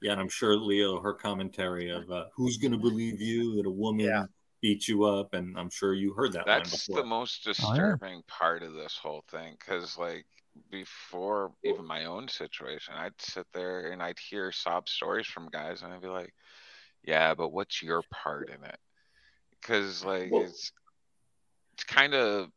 [0.02, 3.66] Yeah, and I'm sure Leo, her commentary of uh, "Who's going to believe you that
[3.66, 4.24] a woman Yeah.
[4.60, 7.02] beat you up," and I'm sure you heard that line That's before.
[7.02, 7.54] the most Oh, yeah.
[7.54, 9.54] disturbing part of this whole thing.
[9.58, 10.26] Because, like,
[10.70, 15.82] before even my own situation, I'd sit there and I'd hear sob stories from guys,
[15.82, 16.34] and I'd be like,
[17.02, 18.78] "Yeah, but what's your part in it?"
[19.50, 20.72] Because, like, Well- it's
[21.74, 22.50] it's kind of,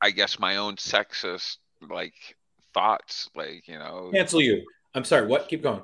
[0.00, 1.56] I guess, my own sexist
[1.88, 2.36] like
[2.74, 3.30] thoughts.
[3.34, 4.66] Like, you know, cancel you.
[4.94, 5.26] I'm sorry.
[5.26, 5.48] What?
[5.48, 5.82] Keep going.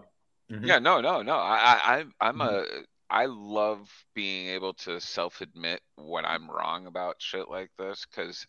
[0.51, 0.67] Mhm.
[0.67, 1.35] yeah, no, no, no.
[1.35, 2.65] I, I, I'm, I'm a,
[3.11, 8.47] I love being able to self-admit when I'm wrong about shit like this because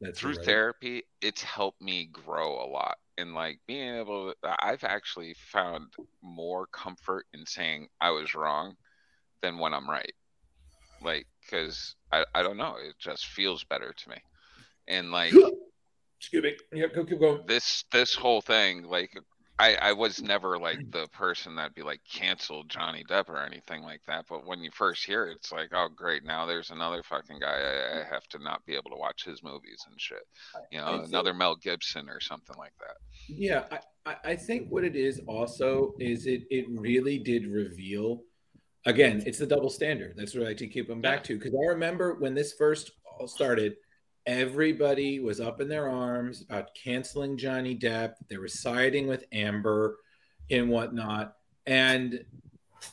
[0.00, 0.44] That's through right.
[0.44, 2.96] therapy, it's helped me grow a lot.
[3.16, 8.76] And like being able to, I've actually found more comfort in saying I was wrong
[9.42, 10.12] than when I'm right.
[11.00, 14.16] Like, because I, I don't know, it just feels better to me.
[14.86, 15.34] And like,
[16.20, 16.56] Excuse me.
[16.72, 17.42] Yeah, go keep going.
[17.46, 19.16] this this whole thing like
[19.58, 23.82] I, I was never like the person that'd be like cancel Johnny Depp or anything
[23.82, 24.26] like that.
[24.28, 27.46] But when you first hear it, it's like, oh great, now there's another fucking guy.
[27.46, 30.26] I, I have to not be able to watch his movies and shit.
[30.70, 32.96] You know, think- another Mel Gibson or something like that.
[33.28, 33.64] Yeah,
[34.06, 38.22] I, I, think what it is also is it it really did reveal
[38.86, 40.14] again, it's the double standard.
[40.16, 41.38] That's what I like to keep them back to.
[41.38, 43.74] Because I remember when this first all started,
[44.28, 48.12] everybody was up in their arms about canceling Johnny Depp.
[48.28, 49.96] They were siding with Amber
[50.50, 51.32] and whatnot.
[51.66, 52.24] And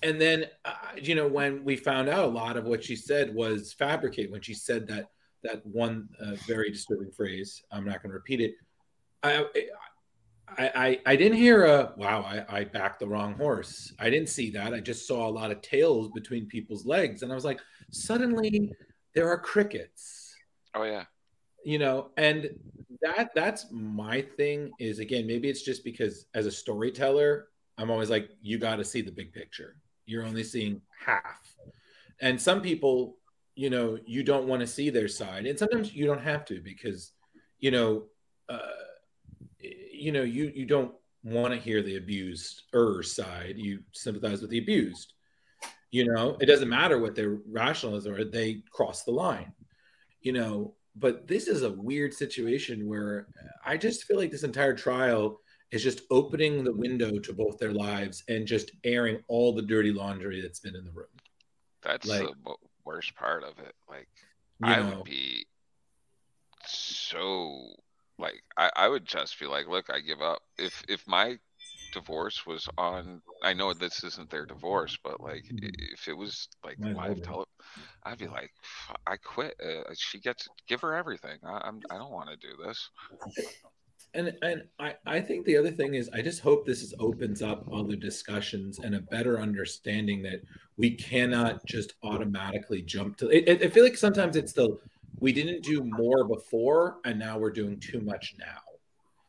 [0.01, 3.35] and then uh, you know when we found out a lot of what she said
[3.35, 5.09] was fabricated when she said that
[5.43, 8.55] that one uh, very disturbing phrase i'm not going to repeat it
[9.21, 9.45] I,
[10.57, 14.29] I i i didn't hear a wow I, I backed the wrong horse i didn't
[14.29, 17.45] see that i just saw a lot of tails between people's legs and i was
[17.45, 17.59] like
[17.91, 18.73] suddenly
[19.13, 20.25] there are crickets
[20.75, 21.05] Oh yeah.
[21.65, 22.49] You know and
[23.01, 28.09] that that's my thing is again maybe it's just because as a storyteller i'm always
[28.09, 29.75] like you got to see the big picture.
[30.05, 31.55] You're only seeing half.
[32.21, 33.17] And some people
[33.55, 35.45] you know you don't want to see their side.
[35.45, 37.11] And sometimes you don't have to because
[37.59, 38.03] you know
[38.49, 38.59] uh
[39.59, 43.55] you know you you don't want to hear the abused er side.
[43.57, 45.13] You sympathize with the abused.
[45.91, 49.53] You know it doesn't matter what their rationalism are they cross the line.
[50.21, 53.27] You know but this is a weird situation where
[53.65, 55.39] i just feel like this entire trial
[55.71, 59.91] is just opening the window to both their lives and just airing all the dirty
[59.91, 61.07] laundry that's been in the room
[61.81, 62.55] That's Like- the
[62.85, 63.75] worst part of it.
[63.89, 64.07] Like
[64.63, 65.45] I know would be
[66.65, 67.73] so
[68.17, 70.41] like I, I would just be like, look, I give up.
[70.57, 71.37] If if my
[71.99, 76.47] divorce was on I know this isn't their divorce, but like i- if it was
[76.63, 77.45] like Might live tele
[78.03, 78.51] I'd be like,
[79.07, 79.55] I quit.
[79.59, 81.37] Uh, she gets give her everything.
[81.43, 82.79] I, I'm I don't want to do this.
[84.13, 87.41] and and I, I think the other thing is I just hope this is opens
[87.41, 90.39] up other discussions and a better understanding that
[90.77, 94.77] we cannot just automatically jump to it, it- I feel like sometimes it's the
[95.19, 98.59] we didn't do more before and now we're doing too much now.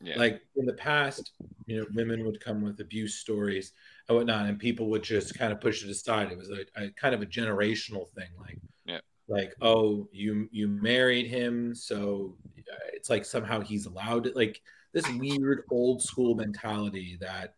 [0.01, 0.19] Yeah.
[0.19, 1.33] Like in the past,
[1.67, 3.73] you know, women would come with abuse stories
[4.09, 6.31] and whatnot, and people would just kind of push it aside.
[6.31, 9.01] It was a, a kind of a generational thing, like Yeah.
[9.27, 12.37] like oh you you married him so
[12.73, 14.61] uh, it's like somehow he's allowed it like
[14.93, 17.55] this weird old school mentality that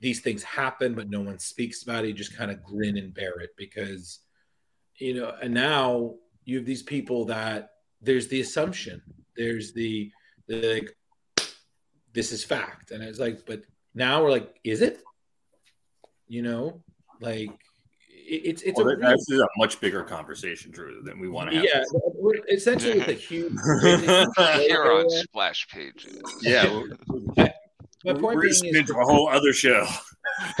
[0.00, 3.12] these things happen but no one speaks about it you just kind of grin and
[3.12, 4.20] bear it because
[4.96, 6.14] you know and now
[6.46, 9.02] you have these people that there's the assumption
[9.36, 10.10] there's the,
[10.48, 10.96] the like
[12.12, 13.62] this is fact and it's like but
[13.94, 15.02] now we're like is it
[16.28, 16.82] you know
[17.20, 17.50] like
[18.32, 21.56] it's it's Well, a that- real- a much bigger conversation, Drew, than we want to
[21.56, 21.64] have.
[21.64, 21.82] yeah.
[22.14, 23.52] we're- Essentially, with a huge.
[24.60, 26.22] Here on splash pages.
[26.40, 26.62] Yeah,
[28.04, 29.84] My point we're being is into a whole other show.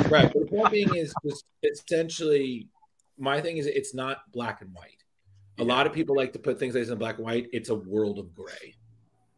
[0.08, 0.32] right.
[0.32, 2.68] But the point being is, is essentially
[3.18, 5.04] my thing is it's not black and white.
[5.60, 7.46] A lot of people like to put things as in black and white.
[7.52, 8.74] It's a world of gray,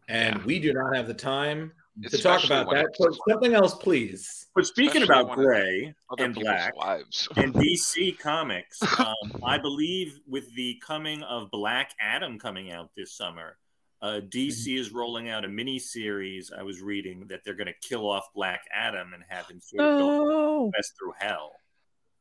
[0.08, 1.72] and we do not have the time
[2.08, 2.86] to talk about that.
[2.86, 4.46] it's- So something else, please.
[4.54, 7.26] But speaking Especially about gray and black lives.
[7.36, 13.12] and DC Comics, um, I believe with the coming of Black Adam coming out this
[13.16, 13.56] summer,
[14.02, 16.50] uh, DC is rolling out a mini series.
[16.56, 19.80] I was reading that they're going to kill off Black Adam and have him sort
[19.82, 20.72] of go No.
[20.98, 21.52] through hell.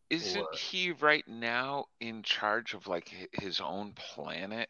[0.09, 4.69] Isn't Or- he right now in charge of like his own planet?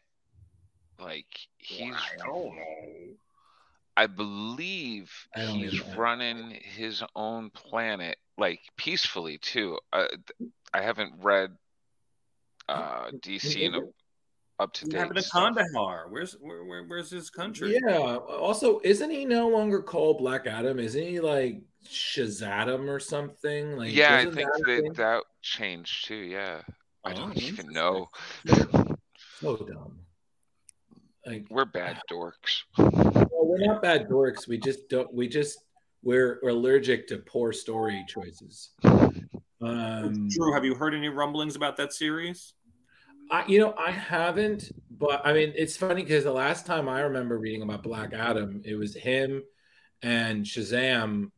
[0.98, 1.26] Like
[1.58, 2.54] he's I don't know.
[3.96, 9.78] I believe I he's running his own planet like peacefully too.
[9.92, 10.06] Uh,
[10.72, 11.56] I haven't read
[12.68, 13.80] uh DC in a
[14.58, 14.98] up to What date.
[14.98, 15.30] happened to.
[15.30, 16.06] Kandahar?
[16.08, 17.78] Where's where, where, where's his country?
[17.86, 18.16] Yeah.
[18.16, 20.78] Also, isn't he no longer called Black Adam?
[20.78, 23.76] Isn't he like Shazadam or something?
[23.76, 26.14] Like, Yeah, I think that that that changed too.
[26.14, 26.62] Yeah,
[27.04, 28.08] I Oh, don't even know.
[29.40, 29.98] so dumb.
[31.26, 32.62] Like We're bad dorks.
[32.78, 34.48] well, we're not bad dorks.
[34.48, 35.12] We just don't.
[35.14, 35.58] We just
[36.02, 38.70] we're, we're allergic to poor story choices.
[38.84, 42.54] Um, Drew, have you heard any rumblings about that series?
[43.30, 47.02] I, you know, I haven't, but I mean, it's funny because the last time I
[47.02, 49.42] remember reading about Black Adam, it was him
[50.02, 51.30] and Shazam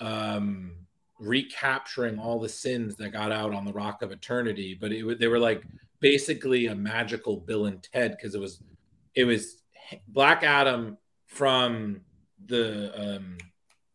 [0.00, 0.76] um,
[1.18, 4.78] recapturing all the sins that got out on the Rock of Eternity.
[4.80, 5.64] But it was they were like
[6.00, 8.62] basically a magical Bill and Ted because it was
[9.14, 9.62] it was
[10.08, 10.96] Black Adam
[11.26, 12.00] from
[12.46, 13.38] the um,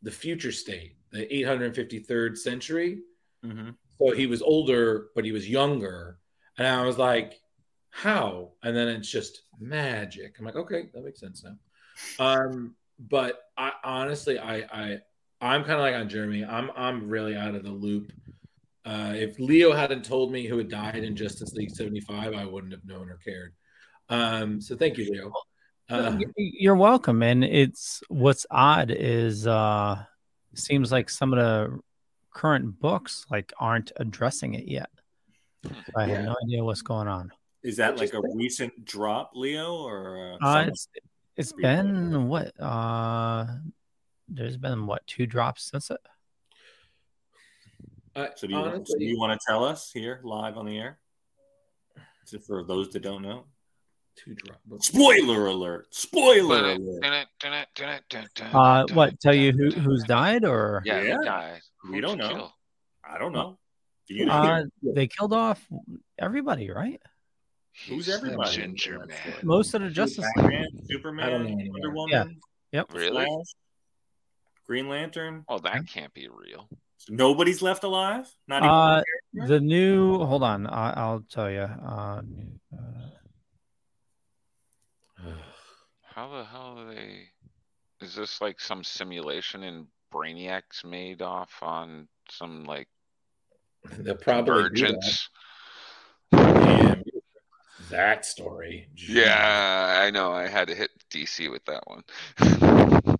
[0.01, 2.99] the future state, the 853rd century.
[3.45, 3.69] Mm-hmm.
[3.99, 6.19] So he was older, but he was younger.
[6.57, 7.39] And I was like,
[7.89, 8.51] how?
[8.63, 10.35] And then it's just magic.
[10.37, 11.55] I'm like, okay, that makes sense now.
[12.19, 14.97] Um, but I honestly, I, I,
[15.41, 16.45] I'm kind of like on Jeremy.
[16.45, 18.11] I'm, I'm really out of the loop.
[18.85, 22.71] Uh, if Leo hadn't told me who had died in Justice League 75, I wouldn't
[22.71, 23.53] have known or cared.
[24.09, 25.31] Um, so thank you, Leo.
[25.89, 27.23] Uh, You're welcome.
[27.23, 30.03] And it's what's odd is uh
[30.53, 31.79] seems like some of the
[32.33, 34.89] current books like aren't addressing it yet.
[35.95, 36.15] I Yeah.
[36.15, 37.31] have no idea what's going on.
[37.63, 40.87] Is that like a recent drop, Leo, or uh, Uh, it's
[41.35, 43.45] it's Read been what uh
[44.27, 46.01] there's been what two drops since it
[48.15, 50.77] I, so do you, so honestly, you want to tell us here live on the
[50.77, 50.99] air?
[52.25, 53.45] So for those that don't know,
[54.17, 54.59] two drop.
[54.81, 55.87] spoiler alert!
[55.93, 57.03] Spoiler alert!
[58.53, 61.17] uh what tell you who who's died or Yeah, Yeah.
[61.23, 61.61] died?
[61.89, 62.27] We don't know.
[62.27, 62.53] kill?
[63.07, 63.57] I don't know.
[64.07, 64.33] Do you know?
[64.33, 65.65] uh they killed off
[66.17, 67.01] everybody right
[67.87, 68.55] Who's He's the everybody?
[68.55, 69.17] Ginger man.
[69.43, 70.49] most of the justice League.
[70.49, 71.69] Batman, Superman.
[71.71, 72.39] Wonder Woman,
[72.71, 72.79] Yeah.
[72.79, 72.93] Yep.
[72.93, 73.25] Really?
[73.25, 73.45] Flash,
[74.65, 75.45] Green Lantern.
[75.47, 76.67] Oh, that can't be real.
[76.97, 78.27] So nobody's left alive.
[78.47, 79.03] Not even Uh,
[79.47, 82.21] the new hold on I, i'll tell you uh,
[82.73, 82.77] uh
[86.17, 87.29] How the hell are they?
[88.01, 92.87] Is this like some simulation and Brainiac's made off on some like
[93.99, 94.69] They'll probably
[96.31, 97.03] that.
[97.91, 98.89] That story.
[98.95, 100.31] Yeah, I know.
[100.31, 102.03] I had to hit DC with that one.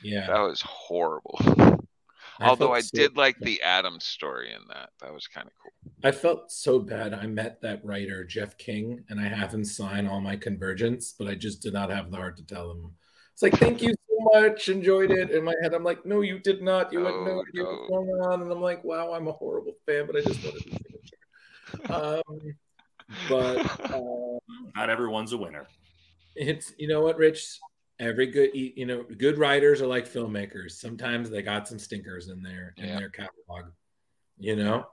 [0.00, 0.28] Yeah.
[0.28, 1.36] That was horrible.
[1.40, 4.90] I Although I so- did like the Adam story in that.
[5.02, 5.72] That was kind of cool.
[6.04, 7.12] I felt so bad.
[7.12, 11.26] I met that writer, Jeff King, and I have him sign all my convergence, but
[11.26, 12.92] I just did not have the heart to tell him.
[13.32, 14.68] It's like, thank you so much.
[14.68, 15.30] Enjoyed it.
[15.30, 16.92] In my head, I'm like, no, you did not.
[16.92, 18.42] You had no No, what's going on.
[18.42, 22.22] And I'm like, wow, I'm a horrible fan, but I just wanted to signature.
[22.28, 22.56] Um,
[23.28, 24.38] but uh,
[24.76, 25.66] Not everyone's a winner.
[26.36, 27.58] it's you know what, Rich.
[28.00, 30.72] Every good you know, good writers are like filmmakers.
[30.72, 32.98] Sometimes they got some stinkers in their in Yeah.
[33.00, 33.72] their catalog.
[34.38, 34.86] You know.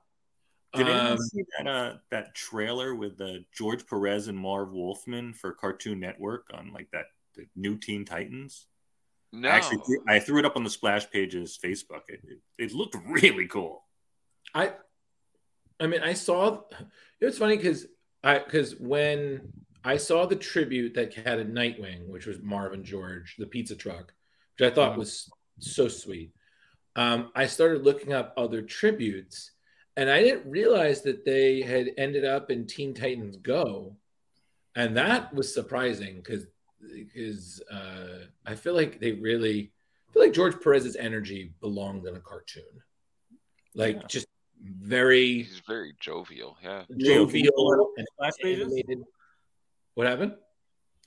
[0.77, 5.33] Did anyone Um, see that uh, that trailer with uh, George Perez and Marv Wolfman
[5.33, 8.67] for Cartoon Network on like that the new Teen Titans?
[9.31, 9.49] No.
[9.49, 12.03] I actually threw, I threw it up on the Splash Pages Facebook.
[12.07, 13.83] It, it, it looked really cool.
[14.53, 14.73] I,
[15.79, 16.61] I mean, I saw.
[17.19, 17.87] It was funny because
[18.23, 19.51] I because when
[19.83, 24.13] I saw the tribute that had a Nightwing, which was Marvin George, the pizza truck,
[24.57, 26.31] which I thought was so sweet.
[26.95, 29.51] Um, I started looking up other tributes,
[29.97, 33.95] and I didn't realize that they had ended up in Teen Titans Go,
[34.75, 36.45] and that was surprising because
[36.93, 39.71] because uh, I feel like they really
[40.09, 42.63] I feel like George Perez's energy belonged in a cartoon,
[43.73, 44.07] like Yeah.
[44.07, 44.27] just
[44.61, 46.57] very He's very jovial.
[46.63, 46.83] Yeah.
[46.89, 49.03] Leo, can you pull it jovial and from Splash pages?
[49.95, 50.33] What happened?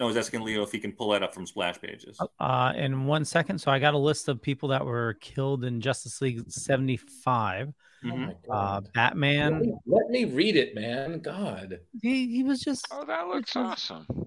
[0.00, 2.20] I was asking Leo if he can pull that up from splash pages.
[2.38, 5.80] Uh, in one second, so I got a list of people that were killed in
[5.80, 7.68] Justice League '75.
[7.68, 7.74] Oh
[8.04, 8.26] Mhm.
[8.26, 8.84] my Uh, god!
[8.84, 9.60] let, Batman.
[9.60, 11.20] me, let me read it, man.
[11.20, 11.80] God.
[12.02, 12.86] He, he was just.
[12.90, 14.06] Oh, that looks was- awesome.
[14.08, 14.26] Drew,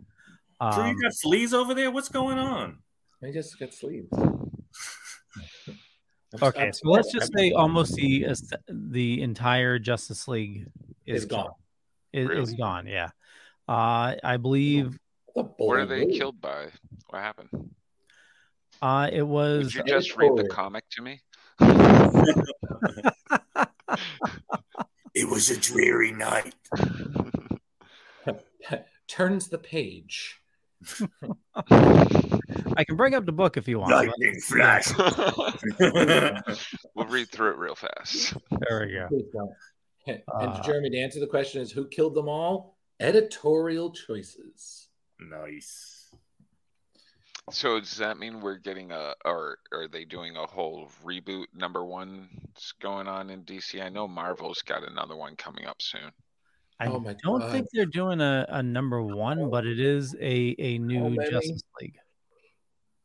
[0.60, 1.92] Um, you got fleas over there?
[1.92, 2.80] What's going on?
[3.24, 4.10] I just got sleeves.
[6.42, 8.26] okay, so let's just say almost the
[8.70, 10.68] the entire Justice League
[11.06, 11.52] is Is gone.
[12.14, 12.56] Is, is Really?
[12.58, 12.88] gone.
[12.88, 13.10] Yeah.
[13.68, 14.98] Uh, I believe
[15.36, 16.68] That's a bold What are they killed by?
[17.10, 17.50] What happened?
[18.82, 19.66] uh, it was.
[19.66, 21.22] Would you just read the comic to me?
[25.14, 26.56] It was a dreary night.
[29.08, 30.40] Turns the page.
[32.78, 33.92] I can bring up the book if you want.
[33.92, 34.88] Lightning flash.
[36.96, 38.36] we'll read through it real fast.
[38.68, 39.08] There we go.
[39.10, 39.26] Please.
[40.08, 42.78] And Uh, Jeremy, to answer the question is who killed them all?
[43.00, 44.88] Editorial choices.
[45.20, 46.01] nice.
[47.52, 51.84] So does that mean we're getting a, or are they doing a whole reboot number
[51.84, 52.30] one
[52.82, 53.82] going on in DC?
[53.82, 56.12] I know Marvel's got another one coming up soon.
[56.80, 57.52] I Oh my don't God.
[57.52, 61.30] think they're doing a, a number one, but it is a, a oh, new many?
[61.30, 61.98] Justice League.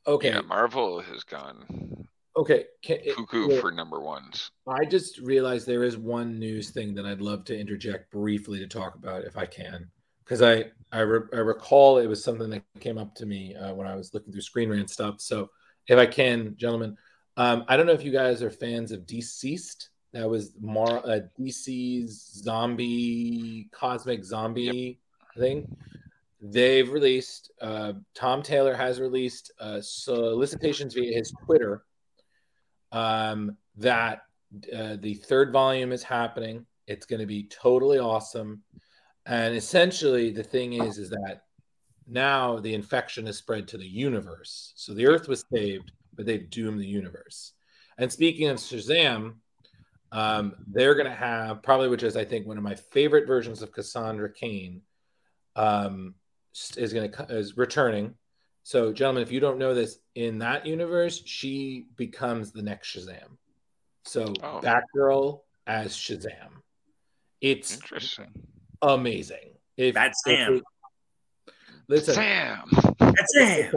[0.06, 0.30] Okay.
[0.30, 2.66] Yeah, Marvel has gone Okay.
[2.82, 4.50] Can, cuckoo look, for number ones.
[4.66, 8.66] I just realized there is one news thing that I'd love to interject briefly to
[8.66, 9.90] talk about if I can,
[10.26, 13.74] because I I, re- I recall it was something that came up to me uh,
[13.74, 15.20] when I was looking through Screen Rant stuff.
[15.20, 15.50] So
[15.88, 16.96] if I can, gentlemen,
[17.36, 19.88] um, I don't know if you guys are fans of DCeased.
[20.12, 25.00] That was Mar- uh, DC's zombie cosmic zombie
[25.36, 25.76] thing.
[26.40, 27.50] They've released.
[27.60, 31.84] Uh, Tom Taylor has released uh, solicitations via his Twitter
[32.92, 34.22] um, that
[34.74, 36.64] uh, the third volume is happening.
[36.86, 38.62] It's going to be totally awesome.
[39.26, 41.42] And essentially, the thing is, is that
[42.06, 44.72] now the infection has spread to the universe.
[44.76, 47.52] So the Earth was saved, but they've doomed the universe.
[47.98, 49.34] And speaking of Shazam,
[50.12, 53.62] um, they're going to have probably, which is I think one of my favorite versions
[53.62, 54.82] of Cassandra Cain,
[55.56, 56.14] um,
[56.76, 58.14] is going to is returning.
[58.62, 63.36] So, gentlemen, if you don't know this, in that universe, she becomes the next Shazam.
[64.04, 64.60] So, Oh.
[64.60, 66.62] Batgirl as Shazam.
[67.40, 68.32] It's Interesting.
[68.82, 69.54] Amazing.
[69.76, 70.54] If, That's if Sam.
[70.56, 71.52] it-
[71.88, 72.62] listen, Sam.
[72.98, 73.74] That's it.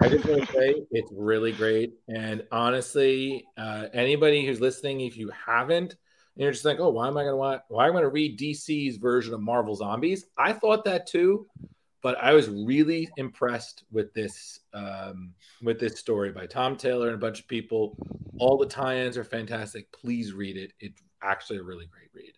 [0.00, 1.92] I just want to say it's really great.
[2.08, 5.92] And honestly, uh, anybody who's listening, if you haven't,
[6.34, 7.62] and you're just like, oh, why am I going to want?
[7.68, 10.24] Why am I going to read DC's version of Marvel Zombies?
[10.38, 11.46] I thought that too,
[12.02, 17.16] but I was really impressed with this um, with this story by Tom Taylor and
[17.16, 17.96] a bunch of people.
[18.38, 19.92] All the tie-ins are fantastic.
[19.92, 20.72] Please read it.
[20.80, 22.32] It's actually a really great read.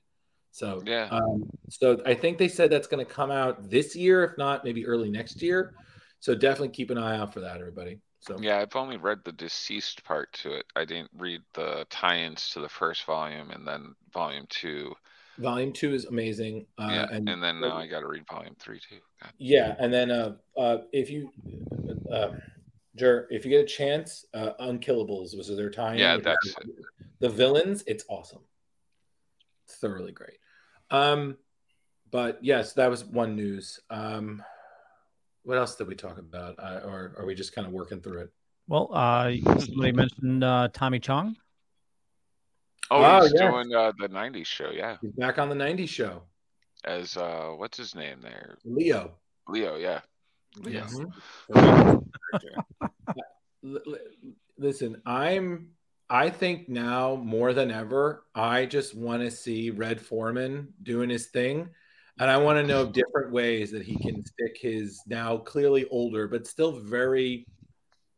[0.54, 1.08] So Yeah.
[1.10, 4.62] um, so I think they said that's going to come out this year, if not
[4.62, 5.74] maybe early next year.
[6.20, 7.98] So definitely keep an eye out for that, everybody.
[8.20, 10.66] So Yeah, I've only read the DCeased part to it.
[10.76, 14.94] I didn't read the tie-ins to the first volume and then volume two.
[15.38, 16.66] volume two is amazing.
[16.78, 19.00] Uh, yeah, and, and, then now I got to read volume three too.
[19.20, 19.32] God.
[19.38, 21.32] yeah, and then uh, uh, if you,
[22.12, 22.28] uh,
[22.94, 25.98] Jer, if you get a chance, uh, Unkillables was their tie-in.
[25.98, 26.54] Yeah, that's
[27.18, 27.82] the villains.
[27.88, 28.44] It's awesome,
[29.68, 30.38] thoroughly great.
[30.90, 31.36] Um,
[32.10, 33.80] but yes, that was one news.
[33.90, 34.42] Um,
[35.42, 38.20] what else did we talk about, uh, or are we just kind of working through
[38.22, 38.32] it?
[38.68, 41.36] Well, uh, somebody mentioned uh, Tommy Chong.
[42.90, 43.40] Oh, Oh, he's yes.
[43.50, 44.70] doing uh, the '90s show.
[44.70, 46.22] Yeah, He's back on the '90s show.
[46.84, 48.56] as uh, what's his name there?
[48.64, 49.14] Leo.
[49.48, 49.76] Leo.
[49.76, 50.00] Yeah.
[50.56, 50.86] Leo.
[53.64, 53.98] L- l-
[54.58, 55.70] Listen, I'm.
[56.10, 61.26] I think now more than ever, I just want to see Red Foreman doing his
[61.26, 61.68] thing,
[62.18, 66.28] and I want to know different ways that he can stick his now clearly older
[66.28, 67.46] but still very,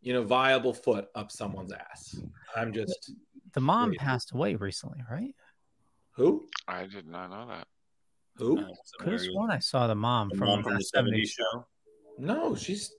[0.02, 2.20] you know, viable foot up someone's ass.
[2.56, 3.12] I'm just
[3.54, 3.98] The mom Wait.
[3.98, 5.34] passed away recently, right?
[6.16, 7.66] who I did not know that.
[8.36, 8.58] who?
[8.58, 8.64] Uh,
[8.98, 11.66] Could have sworn I saw the mom the from, mom from the 70s 70s show.
[12.18, 12.92] No, she's.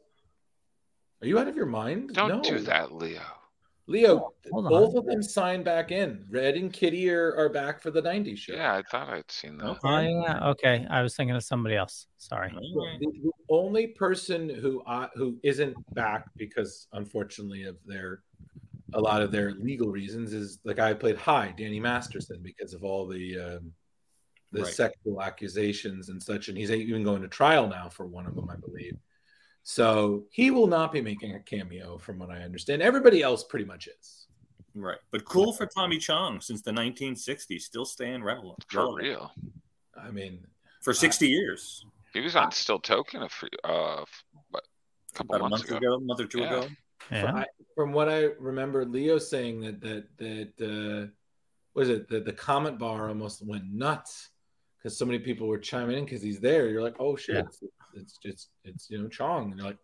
[1.21, 2.13] Are you out of your mind?
[2.13, 2.41] Don't no.
[2.41, 3.21] do that, Leo.
[3.87, 4.33] Leo.
[4.51, 4.71] Hold on.
[4.71, 6.25] Both of them signed back in.
[6.29, 8.53] Red and Kitty are, are back for the '90s show.
[8.53, 9.65] Yeah, I thought I'd seen that.
[9.65, 9.79] Okay.
[9.83, 10.85] Oh yeah, okay.
[10.89, 12.07] I was thinking of somebody else.
[12.17, 12.49] Sorry.
[12.49, 18.21] The, the only person who I, who isn't back because unfortunately of their
[18.93, 22.73] a lot of their legal reasons is the guy who played Hyde, Danny Masterson, because
[22.73, 23.71] of all the um,
[24.51, 24.73] the Right.
[24.73, 28.49] sexual accusations and such, and he's even going to trial now for one of them,
[28.49, 28.97] I believe.
[29.69, 32.81] So he will not be making a cameo, from what I understand.
[32.81, 34.27] Everybody else pretty much is.
[34.73, 38.63] Right, but cool for Tommy Chong since the 1960s, still staying relevant.
[38.69, 39.03] For relevant.
[39.03, 39.31] real.
[40.01, 40.39] I mean,
[40.83, 41.83] For 60 years.
[42.13, 44.05] He was on Still Token a few, uh,
[44.51, 44.63] what,
[45.13, 45.87] a couple About a months month ago.
[45.95, 46.45] ago, a month or two Yeah.
[46.59, 46.67] ago.
[47.11, 47.35] Yeah.
[47.35, 47.45] I,
[47.75, 51.11] from what I remember, Leo saying that that that uh,
[51.73, 54.29] was it that the comment bar almost went nuts
[54.77, 56.69] because so many people were chiming in because he's there.
[56.69, 57.67] You're like, oh shit, Yeah.
[57.97, 59.77] It's, it's just it's you know Chong, and you're like,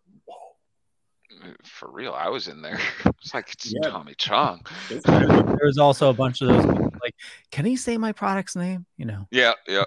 [1.64, 2.78] For real, I was in there.
[3.24, 3.88] It's like it's Yeah.
[3.90, 4.60] Tommy Chong.
[5.04, 7.14] There was also a bunch of those people like,
[7.50, 8.84] can he say my product's name?
[8.98, 9.26] You know.
[9.30, 9.84] Yeah, yeah.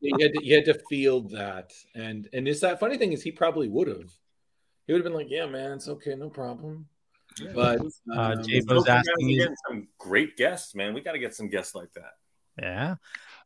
[0.00, 3.22] you had to, you had to field that, and and it's that funny thing is
[3.22, 4.10] he probably would have.
[4.86, 6.86] He would have been like, yeah, man, it's okay, no problem.
[7.54, 7.80] But
[8.14, 10.94] Uh, um, Jay Bo's asking on you- some great guests, man.
[10.94, 12.12] We got to get some guests like that.
[12.60, 12.96] Yeah.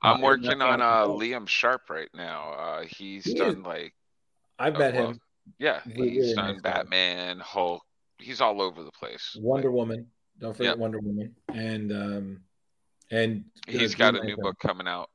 [0.02, 1.06] I'm Uh, working on uh.
[1.06, 2.52] Liam Sharp right now.
[2.52, 3.94] Uh, he's He is- done like
[4.58, 5.20] I uh, met well, him.
[5.58, 6.70] Yeah, Really, he's really done nice guy.
[6.72, 7.82] Batman, Hulk.
[8.18, 9.36] He's all over the place.
[9.38, 10.10] Wonder Woman.
[10.38, 10.80] Don't forget Yeah.
[10.80, 12.40] Wonder Woman, and um,
[13.10, 15.10] and he's got a new book coming out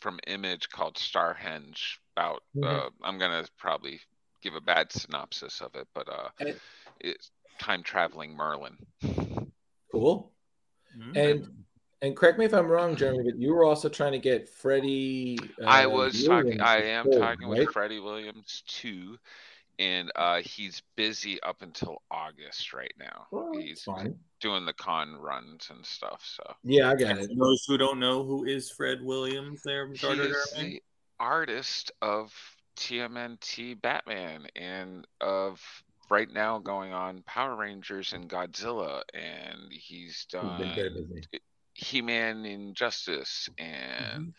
[0.00, 1.98] from Image called Starhenge.
[2.16, 2.64] About Mhm.
[2.64, 4.00] uh, I'm gonna probably
[4.42, 6.60] give a bad synopsis of it, but uh, And-
[7.00, 8.76] it's time traveling Merlin.
[9.90, 10.32] Cool.
[10.98, 11.16] Mm-hmm.
[11.16, 11.64] And
[12.02, 15.38] and correct me if I'm wrong, Jeremy, but you were also trying to get Freddie.
[15.60, 16.60] Uh, I was talking.
[16.60, 17.60] I am film, talking right?
[17.60, 19.18] with Freddie Williams too,
[19.78, 23.26] and uh, he's busy up until August right now.
[23.30, 24.14] Well, he's fine.
[24.40, 26.22] doing the con runs and stuff.
[26.24, 27.38] So Yeah, I got And it.
[27.38, 30.68] those who don't know, who is Fred Williams there, he Carter is Derby?
[30.68, 30.82] the
[31.20, 32.32] artist of
[32.76, 35.60] TMNT Batman and of
[36.10, 41.40] right now going on Power Rangers and Godzilla, and he's He's been very done busy.
[41.78, 44.34] He-Man Injustice and Mhm.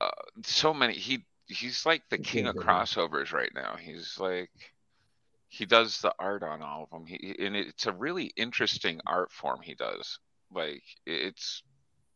[0.00, 0.10] uh,
[0.42, 0.92] so many.
[0.94, 3.76] He he's like the king of crossovers right now.
[3.76, 4.50] He's like
[5.48, 7.06] he does the art on all of them.
[7.06, 10.18] He and it's a really interesting art form he does.
[10.52, 11.62] Like it's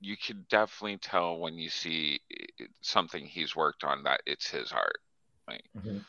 [0.01, 2.21] you can definitely tell when you see
[2.83, 4.99] something he's worked on that it's his art.
[5.47, 6.05] Like Mhm.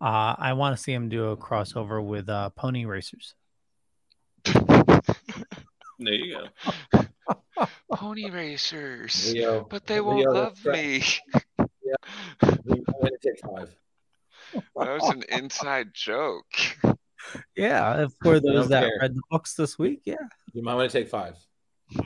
[0.00, 3.34] Uh, I want to see him do a crossover with uh, Pony Racers.
[6.04, 6.38] There you
[6.92, 7.66] go.
[7.94, 11.02] pony racers, Leo, but they won't Leo, love that's me.
[12.42, 13.70] I'm gonna take five.
[14.54, 16.52] That was an inside joke.
[17.56, 18.98] Yeah, for those that care.
[19.00, 20.02] read the books this week.
[20.04, 20.16] Yeah.
[20.52, 21.36] You might want to take five.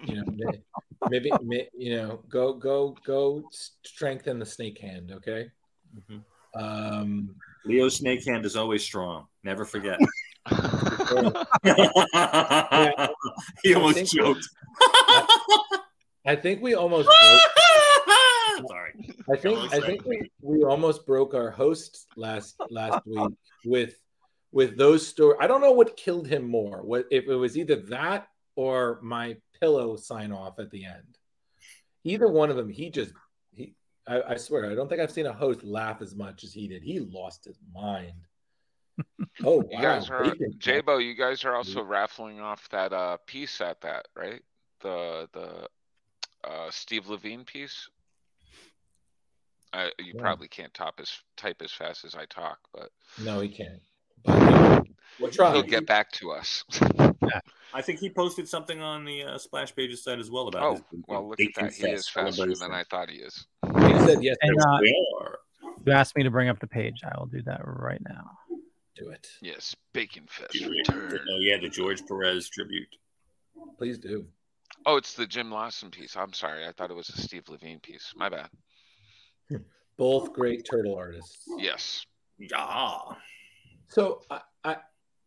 [0.05, 0.62] You know, may-
[1.09, 1.32] maybe,
[1.76, 3.49] you know, go go go
[3.84, 5.12] strengthen the snake hand.
[5.12, 5.51] Okay.
[5.97, 6.22] Mhm.
[6.55, 7.34] Um,
[7.64, 9.26] Leo Snakehand is always strong.
[9.42, 9.99] Never forget.
[11.17, 13.09] I
[13.62, 14.49] he almost think- choked.
[16.27, 17.09] I think we almost.
[18.59, 18.93] Broke, Sorry.
[19.31, 23.95] I think I think we, we almost broke our host last last week with
[24.51, 25.37] with those stories.
[25.41, 26.83] I don't know what killed him more.
[26.83, 31.19] What if it was either that or my pillow sign off at the end.
[32.05, 33.12] Either one of them, he just
[33.53, 33.75] he.
[34.09, 36.69] I, I swear, I don't think I've seen a host laugh as much as he
[36.69, 36.83] did.
[36.83, 38.26] He lost his mind.
[39.44, 39.64] Oh wow!
[39.70, 40.24] You guys are
[40.59, 41.05] Jabo.
[41.05, 44.42] You guys are also raffling off that uh piece at that, right?
[44.80, 45.68] The the
[46.49, 47.88] uh Steve Lavigne piece.
[49.72, 50.20] I, you Yeah.
[50.20, 52.90] probably can't top as type as fast as I talk, but
[53.22, 53.80] No, he can't.
[54.24, 54.86] But
[55.20, 55.53] we'll try.
[55.53, 56.64] he'll get back to us.
[56.80, 57.40] yeah.
[57.74, 60.66] I think he posted something on the uh, Splash Pages site as well about it.
[60.66, 61.72] oh, his well, look Big at that.
[61.74, 62.72] He is faster than.
[62.72, 63.47] I thought he is.
[63.64, 64.36] He said yes.
[64.40, 64.78] And uh,
[65.20, 65.38] are.
[65.84, 67.01] you asked me to bring up the page.
[67.05, 68.30] I will do that right now.
[68.97, 71.20] Do it, Yes, Bacon Fest return.
[71.30, 72.88] Oh yeah, the George Perez tribute.
[73.76, 74.26] please do.
[74.86, 76.16] Oh, it's the Jim Lawson piece.
[76.16, 76.66] I'm sorry.
[76.66, 78.12] I thought it was a Steve Lavigne piece.
[78.16, 78.49] My bad.
[79.99, 81.44] Both great turtle artists.
[81.59, 82.07] Yes.
[82.38, 82.99] Yeah.
[83.88, 84.76] So I, I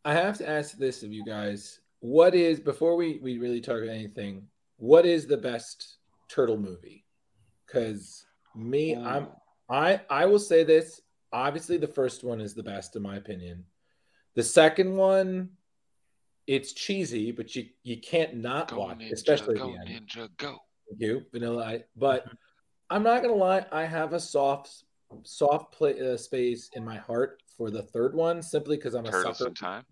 [0.06, 1.80] I have to ask this of you guys.
[2.00, 4.48] What is before we we really talk about anything?
[4.78, 5.98] What is the best
[6.28, 7.06] turtle movie?
[7.66, 9.04] Because me, oh.
[9.04, 9.28] I'm
[9.70, 11.02] I I will say this.
[11.32, 13.66] Obviously, the first one is the best in my opinion.
[14.36, 15.50] The second one,
[16.48, 20.08] it's cheesy, but you you can't not Go watch, ninja, especially go the end.
[20.10, 20.58] ninja, go.
[20.90, 21.84] Thank you, Vanilla Ice.
[21.96, 22.26] But
[22.90, 24.84] I'm not gonna lie, I have a soft,
[25.24, 29.12] soft play, uh, space in my heart for the third one, simply because I'm a
[29.12, 29.52] Turtles sucker.
[29.52, 29.84] time.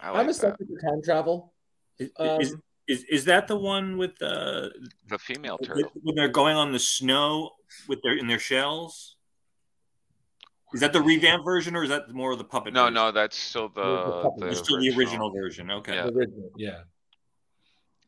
[0.00, 0.34] I I'm like a that.
[0.34, 1.54] sucker for time travel.
[1.98, 2.56] Is, Um, is,
[2.88, 4.68] is is that the one with uh,
[5.08, 5.90] The female with- turtle.
[6.02, 7.52] when they're going on the snow
[7.88, 9.16] with their in their shells?
[10.74, 12.74] Is that the revamped version, or is that more of the puppet?
[12.74, 12.94] No, version?
[12.94, 14.40] no, that's still The the, puppet.
[14.40, 15.70] the it's still the original version.
[15.70, 15.94] Okay.
[15.94, 16.02] Yeah.
[16.06, 16.80] The original, yeah.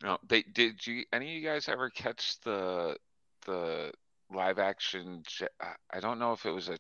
[0.03, 2.97] No, they did you any of you guys ever catch the
[3.47, 3.93] the
[4.31, 5.23] live action?
[5.91, 6.77] I don't know if it was a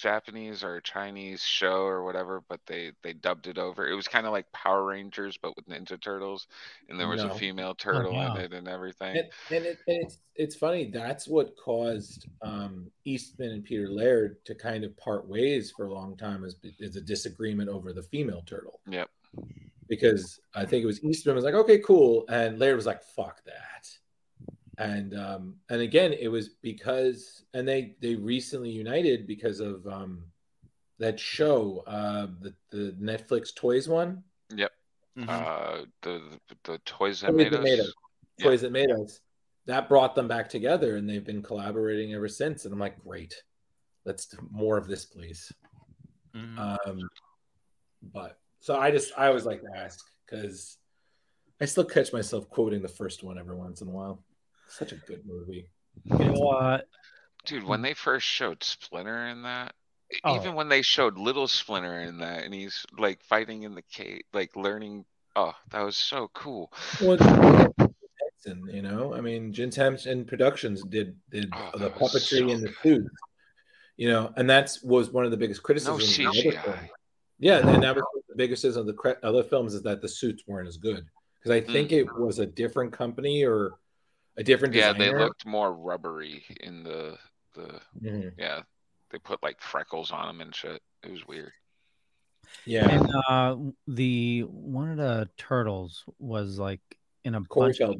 [0.00, 3.86] Japanese or Chinese show or whatever, but they they dubbed it over.
[3.86, 6.46] It was kind of like Power Rangers, but with Ninja Turtles,
[6.88, 7.30] and there was No.
[7.30, 8.34] a female turtle wow.
[8.34, 9.16] in it and everything.
[9.16, 10.90] And, and, it, and it's it's funny.
[10.90, 15.92] That's what caused um, Eastman and Peter Laird to kind of part ways for a
[15.92, 18.80] long time, is, is a disagreement over the female turtle.
[18.88, 19.10] Yep.
[19.88, 23.44] Because I think it was Eastman was like, okay, cool, and Laird was like, fuck
[23.44, 23.88] that.
[24.80, 30.24] And um, and again, it was because and they they recently united because of um,
[30.98, 34.22] that show, uh, the the Netflix Toys one.
[34.54, 34.72] Yep.
[35.18, 35.28] Mhm.
[35.28, 37.64] Uh, the the, the toys that Toys made that us.
[37.64, 37.92] made us.
[38.38, 38.44] Yeah.
[38.46, 39.20] Toys that made us.
[39.66, 42.64] That brought them back together, and they've been collaborating ever since.
[42.64, 43.34] And I'm like, great,
[44.04, 45.52] let's do more of this, please.
[46.34, 46.58] Mhm.
[46.58, 47.10] Um,
[48.02, 50.78] but so I just I always like to ask because
[51.60, 54.24] I still catch myself quoting the first one every once in a while.
[54.70, 55.68] Such a good movie.
[56.04, 56.80] You know, uh,
[57.46, 59.74] Dude, when they first showed Splinter in that,
[60.24, 60.36] Oh.
[60.36, 64.22] even when they showed little Splinter in that, and he's like fighting in the cave,
[64.32, 65.04] like learning.
[65.36, 66.72] Oh, that was so cool.
[67.00, 67.16] Well,
[67.78, 72.62] Henson, you know, I mean, Jim Henson Productions did did Oh, the puppetry so and
[72.62, 73.10] the suits,
[73.96, 76.02] you know, and that's was one of the biggest criticisms.
[76.10, 76.88] of the other CGI.
[77.38, 80.08] Yeah, and that was the biggest criticism of the cre- other films is that the
[80.08, 81.06] suits weren't as good
[81.38, 83.72] because I think it was a different company or
[84.36, 87.18] a different Yeah, they looked more rubbery in the
[87.54, 87.80] the.
[88.00, 88.32] Mhm.
[88.38, 88.62] Yeah,
[89.10, 90.82] they put like freckles on them and shit.
[91.02, 91.52] It was weird.
[92.64, 93.56] Yeah, and uh,
[93.86, 96.80] the one of the turtles was like
[97.24, 97.96] in a Corey bunch of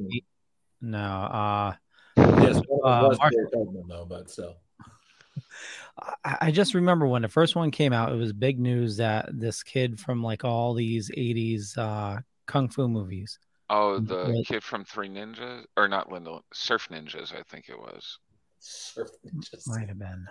[0.82, 1.74] no, uh,
[2.16, 4.56] yes, uh, was Mark- Feldman though, but still.
[6.24, 9.28] I, I just remember when the first one came out, it was big news that
[9.32, 13.38] this kid from like all these '80s uh, kung fu movies.
[13.72, 14.46] Oh, the Right.
[14.46, 18.18] kid from Three Ninjas, or not Linda, Surf Ninjas, I think it was.
[18.58, 19.66] Surf Ninjas.
[19.68, 20.26] Might have been.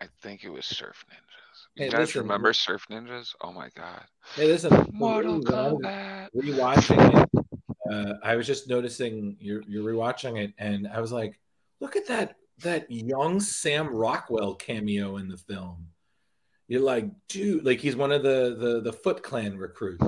[0.00, 1.66] I think it was Surf Ninjas.
[1.76, 3.34] You Hey, guys listen, remember Surf Ninjas?
[3.42, 4.04] Oh my god.
[4.34, 6.28] Hey, listen, Mortal when I was Kombat.
[6.34, 7.46] rewatching it,
[7.92, 11.38] uh, I was just noticing you're you're rewatching it, and I was like,
[11.80, 15.88] look at that that young Sam Rockwell cameo in the film.
[16.68, 20.04] You're like, dude, like he's one of the the the Foot Clan recruits,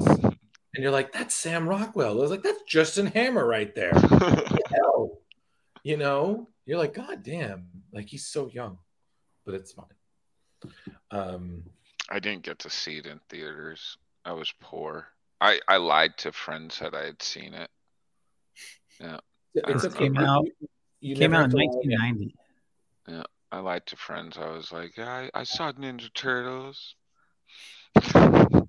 [0.74, 2.12] and you're like, that's Sam Rockwell.
[2.18, 3.92] I was like, that's Justin Hammer right there.
[4.70, 5.18] Hell,
[5.82, 8.78] you know, you're like, god damn, like he's so young,
[9.44, 9.86] but it's fine.
[11.10, 11.62] Um,
[12.10, 13.98] I didn't get to see it in theaters.
[14.24, 15.06] I was poor.
[15.40, 17.68] I, I lied to friends that I had seen it.
[19.00, 19.18] Yeah.
[19.54, 19.98] it's I okay.
[19.98, 20.68] Came out- you-
[21.04, 22.32] you Came out in to lie again.
[23.08, 23.24] 1990.
[23.50, 24.38] I lied to friends.
[24.38, 26.94] I was like, yeah, I, I saw Ninja Turtles.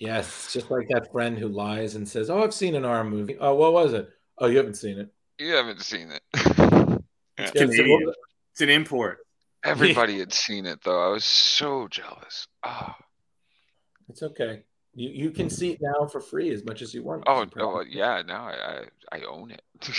[0.00, 3.36] Yes, just like that friend who lies and says, "Oh, I've seen an R movie."
[3.38, 4.08] Oh, what was it?
[4.38, 5.10] Oh, you haven't seen it.
[5.38, 6.22] You haven't seen it.
[7.38, 8.12] Yeah, so Canadian.
[8.52, 9.18] It's an import.
[9.64, 11.08] Everybody had seen it though.
[11.08, 12.46] I was so jealous.
[12.62, 12.94] Oh.
[14.08, 14.62] It's okay.
[14.94, 17.24] You you can see it now for free as much as you want.
[17.26, 18.22] oh, oh yeah.
[18.26, 19.62] Now I, I, I own it.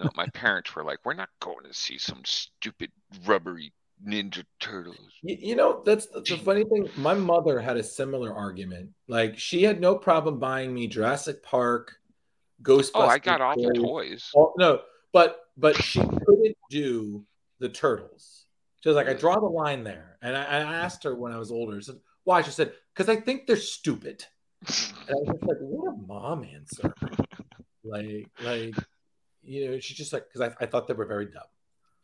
[0.00, 2.90] no, my parents were like, we're not going to see some stupid
[3.26, 3.72] rubbery
[4.04, 5.12] Ninja Turtles.
[5.22, 6.88] You, you know, that's the, the funny thing.
[6.96, 8.90] My mother had a similar argument.
[9.08, 11.96] Like she had no problem buying me Jurassic Park,
[12.62, 12.90] Ghostbusters.
[12.94, 14.30] Oh, I got all the toys.
[14.36, 14.80] Oh, no,
[15.12, 17.24] but but she couldn't do
[17.58, 18.46] the turtles.
[18.82, 19.20] She was like, I mm.
[19.20, 20.18] draw the line there.
[20.22, 22.42] And I, I asked her when I was older, said, why?
[22.42, 24.24] She said, because I think they're stupid.
[24.68, 26.94] And I was just like, what a mom answer.
[27.84, 28.74] like, like,
[29.42, 31.42] you know, she's just like, because I, I thought they were very dumb.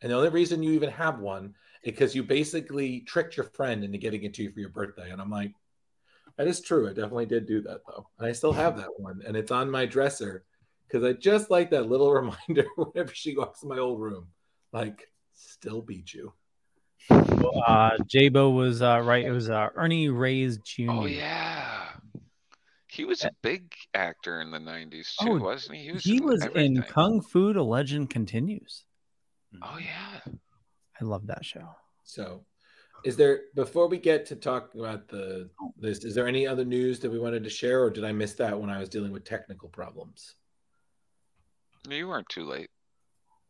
[0.03, 3.83] And the only reason you even have one is because you basically tricked your friend
[3.83, 5.09] into getting it to you for your birthday.
[5.09, 5.53] And I'm like,
[6.37, 6.89] that is true.
[6.89, 8.07] I definitely did do that though.
[8.19, 9.21] And I still have that one.
[9.25, 10.43] And it's on my dresser
[10.85, 12.13] because I just like that little
[12.47, 14.27] reminder whenever she walks in my old room.
[14.73, 16.33] Like, still beat you.
[17.09, 19.25] Uh, J-Bo was uh, right.
[19.25, 20.89] It was uh, Ernie Reyes Jr.
[20.89, 21.85] Oh yeah.
[22.87, 25.83] He was a big actor in the '90s too, Oh, wasn't he?
[25.85, 26.81] He was, He in was in.
[26.83, 28.85] Kung Fu: The Legend Continues.
[29.61, 30.33] Oh yeah.
[31.01, 31.67] I love that show.
[32.03, 32.45] So,
[33.05, 36.03] is there before we get to talk about the this?
[36.03, 38.59] Is there any other news that we wanted to share, or did I miss that
[38.59, 40.35] when I was dealing with technical problems?
[41.89, 42.69] You weren't too late.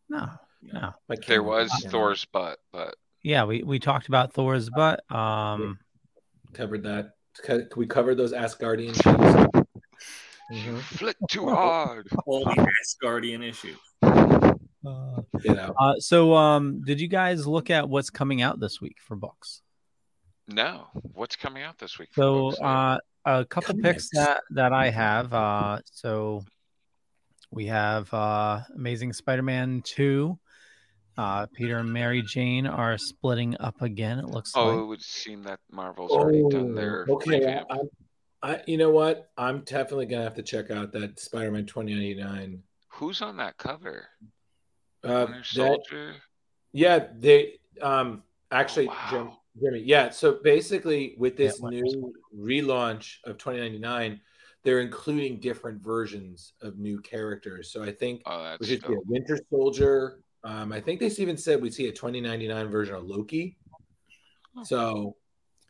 [0.10, 0.28] No,
[0.62, 0.94] no.
[1.08, 5.04] My There was camera Thor's butt, but Yeah, we, we talked about Thor's butt.
[5.12, 5.78] Um,
[6.54, 7.12] covered that.
[7.44, 9.66] Co- We covered those Asgardian ships.
[10.52, 10.80] Mhm.
[10.82, 12.08] flick too hard.
[12.26, 13.78] All the Asgardian issues.
[15.44, 15.76] Get out.
[15.80, 19.62] uh, so, um, did you guys look at what's coming out this week for books?
[20.48, 22.10] No, what's coming out this week?
[22.12, 25.34] for So, books uh, a couple picks that that I have.
[25.34, 26.44] Uh, so
[27.52, 30.38] we have uh, Amazing Spider-Man two,
[31.18, 34.18] Uh, Peter and Mary Jane are splitting up again.
[34.20, 34.80] It looks Oh, like.
[34.80, 37.62] it would seem that Marvel's already done their Oh, okay.
[37.70, 37.78] I,
[38.42, 39.30] I, you know what?
[39.38, 42.64] I'm definitely gonna have to check out that Spider-Man 2099.
[42.90, 44.08] Who's on that cover?
[45.04, 45.26] Uh,
[45.56, 45.80] that-
[46.72, 49.08] yeah, they um actually, Oh, wow.
[49.12, 49.32] Jeremy,
[49.62, 50.10] Jeremy, yeah.
[50.10, 54.22] So basically, with this Yeah, new relaunch of 2099,
[54.64, 57.72] they're including different versions of new characters.
[57.72, 58.98] So I think Oh, we that's should see a.
[59.06, 60.22] Winter Soldier.
[60.46, 63.58] Um, I think they even said we'd see a 2099 version of Loki.
[64.64, 65.16] So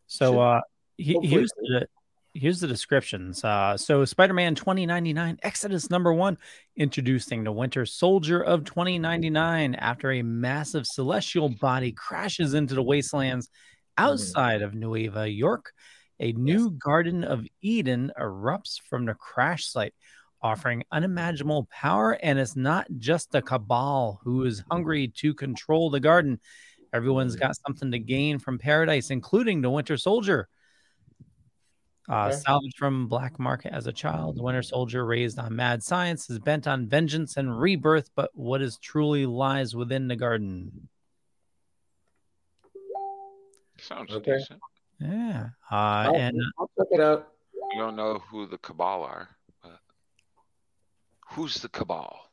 [0.08, 0.62] So Should- uh,
[0.98, 1.88] he, here's the
[2.34, 3.44] here's the descriptions.
[3.44, 6.38] Uh, so Spider-Man 2099 Exodus number one,
[6.76, 13.50] introducing the Winter Soldier of 2099 after a massive celestial body crashes into the wastelands
[13.98, 15.72] outside of Nueva York.
[16.20, 19.94] A new Garden of Eden erupts from the crash site,
[20.42, 22.12] offering unimaginable power.
[22.12, 26.40] And it's not just the cabal who is hungry to control the garden.
[26.94, 30.48] Everyone's got something to gain from paradise, including the Winter Soldier.
[32.10, 32.36] Uh, Okay.
[32.36, 36.68] Salvaged from Black Market as a child, Winter Soldier, raised on mad science, is bent
[36.68, 38.10] on vengeance and rebirth.
[38.16, 40.90] But what is truly lies within the garden?
[43.80, 44.38] Sounds Okay.
[44.38, 44.62] decent.
[45.00, 47.34] Yeah, uh, I'll, and I'll check it out.
[47.74, 49.30] I don't know who the Cabal are,
[49.62, 49.80] but
[51.32, 52.30] who's the Cabal?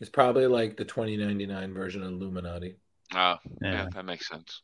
[0.00, 2.76] It's probably like the 2099 version of Illuminati.
[3.14, 3.88] Oh, yeah, Yeah.
[3.92, 4.62] that makes sense.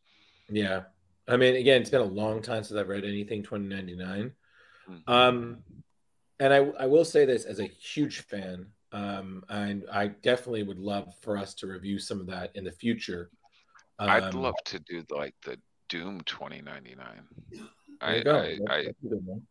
[0.49, 0.85] Yeah.
[1.27, 4.33] I mean, again, it's been a long time since I've read anything 2099.
[4.89, 5.03] Mhm.
[5.09, 5.59] Um,
[6.41, 10.79] and I, I will say this as a huge fan, um, and I definitely would
[10.79, 13.31] love for us to review some of that in the future.
[13.99, 15.59] I'd Um, love to do like the
[15.89, 17.29] Doom 2099.
[17.51, 17.62] there
[18.01, 18.20] I, you.
[18.20, 19.47] I, That's- I, that's a good one.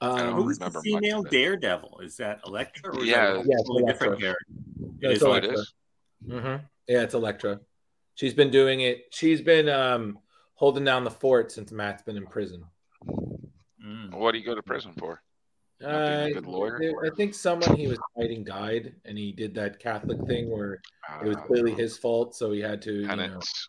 [0.00, 1.30] I don't Who's the remember much female of.
[1.30, 2.00] Daredevil?
[2.04, 3.32] Is that Elektra or is Yeah.
[3.32, 4.44] that Yeah, it's totally different character?
[5.00, 5.60] Yeah, It it's is oh, it Elektra.
[5.60, 5.74] is.
[6.28, 6.60] mhm.
[6.86, 7.60] Yeah, it's Elektra.
[8.14, 9.06] She's been doing it.
[9.12, 10.18] She's been um,
[10.58, 12.64] holding down the fort since Matt's been in prison.
[13.84, 14.12] Mm.
[14.12, 15.22] What do you go to prison for?
[15.80, 16.80] Not a Uh, good lawyer?
[17.06, 20.80] I think someone he was fighting died, and he did that Catholic thing where
[21.22, 23.68] it was Uh, clearly his fault, so he had to, you know, penance.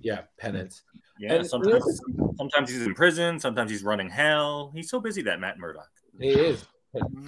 [0.00, 0.84] yeah, penance.
[1.18, 2.00] Yeah, And- sometimes
[2.36, 4.70] sometimes he's in prison, sometimes he's running hell.
[4.72, 5.90] He's so busy that Matt Murdock.
[6.20, 6.64] He is.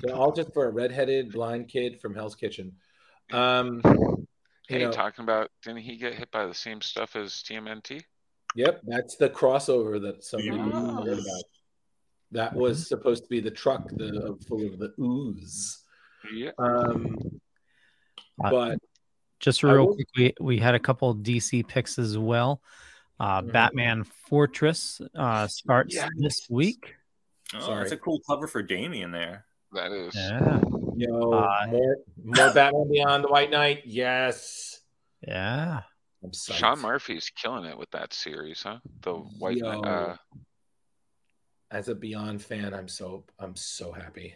[0.05, 2.77] So all just for a redheaded blind kid from Hell's Kitchen.
[3.33, 3.83] Um,
[4.69, 8.05] you know, talking about didn't he get hit by the same stuff as TMNT?
[8.57, 10.83] Yep, that's the crossover that somebody was Yes.
[10.83, 11.43] talking about.
[12.33, 15.85] That was supposed to be the truck the full of the ooze.
[16.33, 16.51] Yeah.
[16.59, 17.17] Um,
[18.43, 18.79] Uh, but
[19.39, 22.63] just real will- quick, we, we had a couple DC picks as well.
[23.19, 23.53] Uh, Mhm.
[23.53, 26.09] Batman Fortress uh, starts Yes.
[26.17, 26.95] this week.
[27.55, 27.79] Oh, Sorry.
[27.81, 29.45] that's a cool cover for Damian there.
[29.73, 30.15] That is.
[30.15, 30.61] Yeah,
[30.97, 33.83] yo, Uh, more more Batman Beyond the White Knight.
[33.87, 34.81] Yes,
[35.27, 35.83] yeah.
[36.23, 36.55] I'm psyched.
[36.55, 38.79] Sean Murphy's killing it with that series, huh?
[39.03, 39.81] The White Yo.
[39.81, 40.17] Uh,
[41.71, 44.35] As a Beyond fan, I'm so I'm so happy.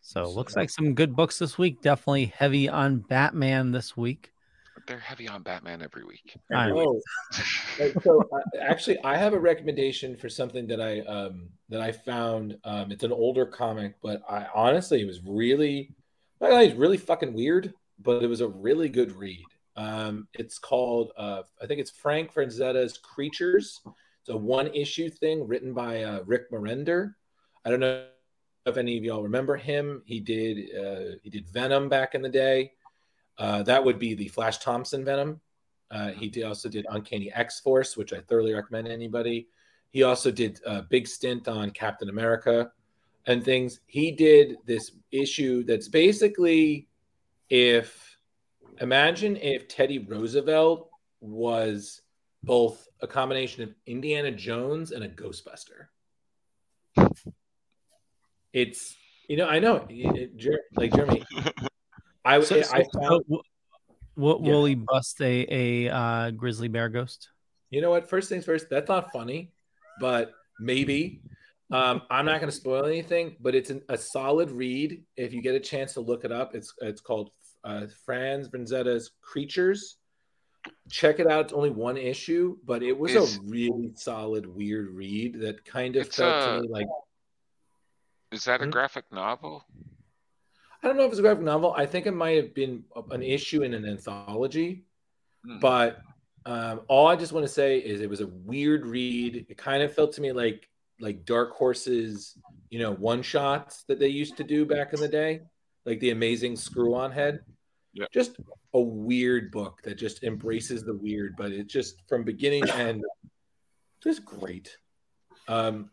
[0.00, 1.82] So it looks like some good books this week.
[1.82, 4.32] Definitely heavy on Batman this week.
[4.86, 6.34] they're heavy on Batman every week.
[6.50, 6.78] I know.
[6.78, 11.92] Oh, so uh, actually i have a recommendation for something that i um that i
[11.92, 15.94] found um it's an older comic but i honestly it was really
[16.40, 17.72] not gonna it's really fucking weird
[18.02, 19.44] but it was a really good read
[19.76, 23.80] um it's called uh i think it's frank frazetta's creatures
[24.20, 27.14] it's a one issue thing written by uh, rick Remender.
[27.64, 28.04] i don't know
[28.66, 32.28] if any of y'all remember him he did uh he did venom back in the
[32.28, 32.72] day
[33.38, 35.40] uh that would be the flash thompson venom
[35.90, 39.48] uh, he did, also did Uncanny X Force, which I thoroughly recommend anybody.
[39.90, 42.70] He also did a big stint on Captain America
[43.26, 43.80] and things.
[43.86, 46.87] He did this issue that's basically
[47.50, 48.16] if
[48.80, 50.90] imagine if Teddy Roosevelt
[51.20, 52.00] was
[52.42, 55.86] both a combination of Indiana Jones and a Ghostbuster.
[58.52, 58.96] It's
[59.28, 61.24] you know I know it, it- like Jeremy.
[62.24, 63.42] I So, I found so w-
[64.16, 64.52] w- Yeah.
[64.52, 65.46] will he bust a
[65.88, 67.28] a uh, grizzly bear ghost?
[67.70, 68.08] You know what?
[68.08, 69.52] First things first, that's not funny,
[70.00, 71.20] but maybe.
[71.70, 75.04] Um, I'm not going to spoil anything, but it's an, a solid read.
[75.18, 77.30] If you get a chance to look it up, it's it's called
[77.64, 79.96] uh, Frank Frazetta's Creatures.
[80.90, 81.46] Check it out.
[81.46, 85.96] It's only one issue, but it was Is- a really solid, weird read that kind
[85.96, 86.86] of felt uh, to me like
[88.32, 88.70] Is that a Hmm?
[88.70, 89.64] graphic novel?
[90.82, 91.74] I don't know if it's a graphic novel.
[91.76, 94.84] I think it might have been an issue in an anthology.
[95.46, 95.58] Hmm.
[95.60, 96.00] but
[96.46, 99.46] um, all I just want to say is it was a weird read.
[99.48, 100.68] It kind of felt to me like
[101.00, 102.36] like Dark Horse's,
[102.70, 105.42] you know, one shots that they used to do back in the day,
[105.88, 107.40] like the Amazing Screw On Head.
[107.94, 108.12] Yep.
[108.12, 108.36] just
[108.74, 113.02] a weird book that just embraces the weird, but it just from beginning to end,
[114.02, 114.76] just great.
[115.48, 115.90] Um,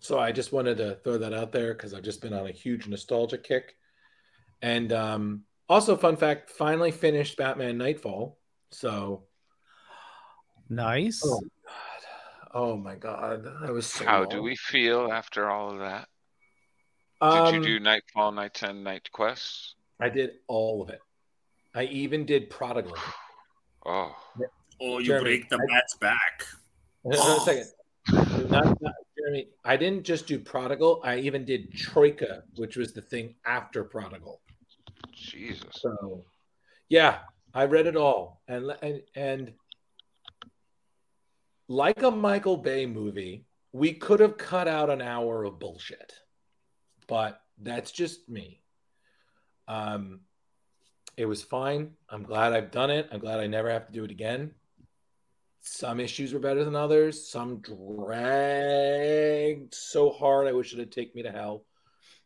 [0.00, 2.50] so I just wanted to throw that out there because I've just been on a
[2.52, 3.76] huge nostalgia kick.
[4.62, 8.38] And um, also, fun fact: finally finished Batman Knightfall.
[8.70, 9.24] So
[10.68, 11.22] Nice.
[11.24, 11.40] Oh
[12.58, 16.08] Oh my god, I was so How do we feel after all of that?
[17.22, 19.74] Did Um, you do Knightfall, Night 10, KnightQuest?
[20.00, 21.00] I did all of it.
[21.74, 22.96] I even did Prodigal.
[23.88, 24.16] Oh,
[24.80, 26.44] Oh, you Jeremy, break the I- bat's back.
[27.04, 27.66] Hold on a second.
[28.50, 31.00] Not, not, Jeremy, I didn't just do Prodigal.
[31.04, 34.40] I even did Troika, which was the thing after Prodigal.
[35.12, 35.68] Jesus.
[35.72, 36.24] So,
[36.88, 37.18] yeah,
[37.54, 39.52] I read it all, and and and
[41.68, 46.12] like a Michael Bay movie, we could have cut out an hour of bullshit,
[47.06, 48.62] but that's just me.
[49.68, 50.20] Um,
[51.16, 51.92] it was fine.
[52.08, 53.08] I'm glad I've done it.
[53.10, 54.52] I'm glad I never have to do it again.
[55.60, 57.28] Some issues were better than others.
[57.28, 58.54] Some dragged
[59.74, 60.46] so hard.
[60.46, 61.64] I wish it had taken me to hell,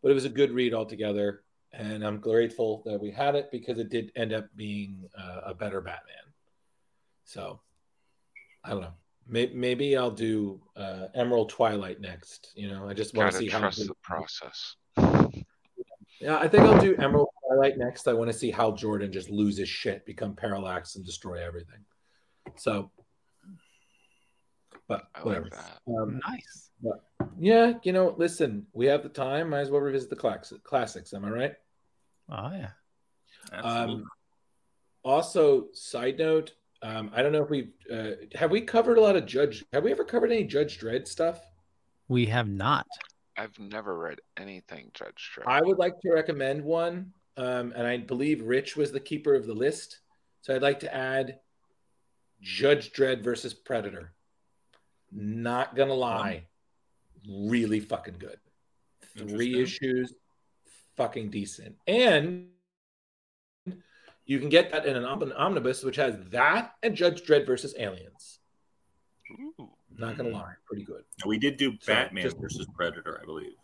[0.02, 3.78] but it was a good read altogether and I'm grateful that we had it because
[3.78, 6.16] it did end up being uh, a better Batman.
[7.24, 7.60] So
[8.64, 8.94] I don't know.
[9.26, 12.50] Maybe, maybe I'll do uh, Emerald Twilight next.
[12.56, 13.58] You know, I just want to Gotta see how.
[13.60, 14.76] trust the process.
[16.20, 18.06] Yeah, I think I'll do Emerald Twilight next.
[18.08, 21.78] I want to see how Jordan just loses shit, become parallax, and destroy everything.
[22.56, 22.90] So,
[24.88, 25.48] but I whatever.
[25.50, 25.96] like.
[25.96, 26.70] Um, Nice.
[26.82, 27.04] but
[27.38, 29.50] yeah, you know, listen, we have the time.
[29.50, 31.14] Might as well revisit the class- classics.
[31.14, 31.54] Am I right?
[32.28, 32.70] Oh yeah.
[33.52, 33.94] Absolutely.
[33.94, 34.04] Um,
[35.02, 36.52] also, side note,
[36.82, 39.64] um, I don't know if we uh, have we covered a lot of Judge.
[39.72, 41.40] Have we ever covered any Judge Dredd stuff?
[42.08, 42.86] We have not.
[43.36, 45.46] I've never read anything Judge Dredd.
[45.46, 49.46] I would like to recommend one, um, and I believe Rich was the keeper of
[49.46, 50.00] the list,
[50.40, 51.38] so I'd like to add
[52.40, 54.12] Judge Dredd versus Predator.
[55.12, 56.44] Not gonna lie,
[57.28, 58.38] really fucking good.
[59.18, 60.14] Three issues,
[60.96, 62.48] fucking decent, and
[64.30, 68.38] you can get that in an omnibus, which has that and Judge Dredd versus Aliens.
[69.32, 69.68] Ooh.
[69.98, 71.02] Not gonna lie, pretty good.
[71.26, 73.56] we did do So, Batman just- versus Predator, I believe.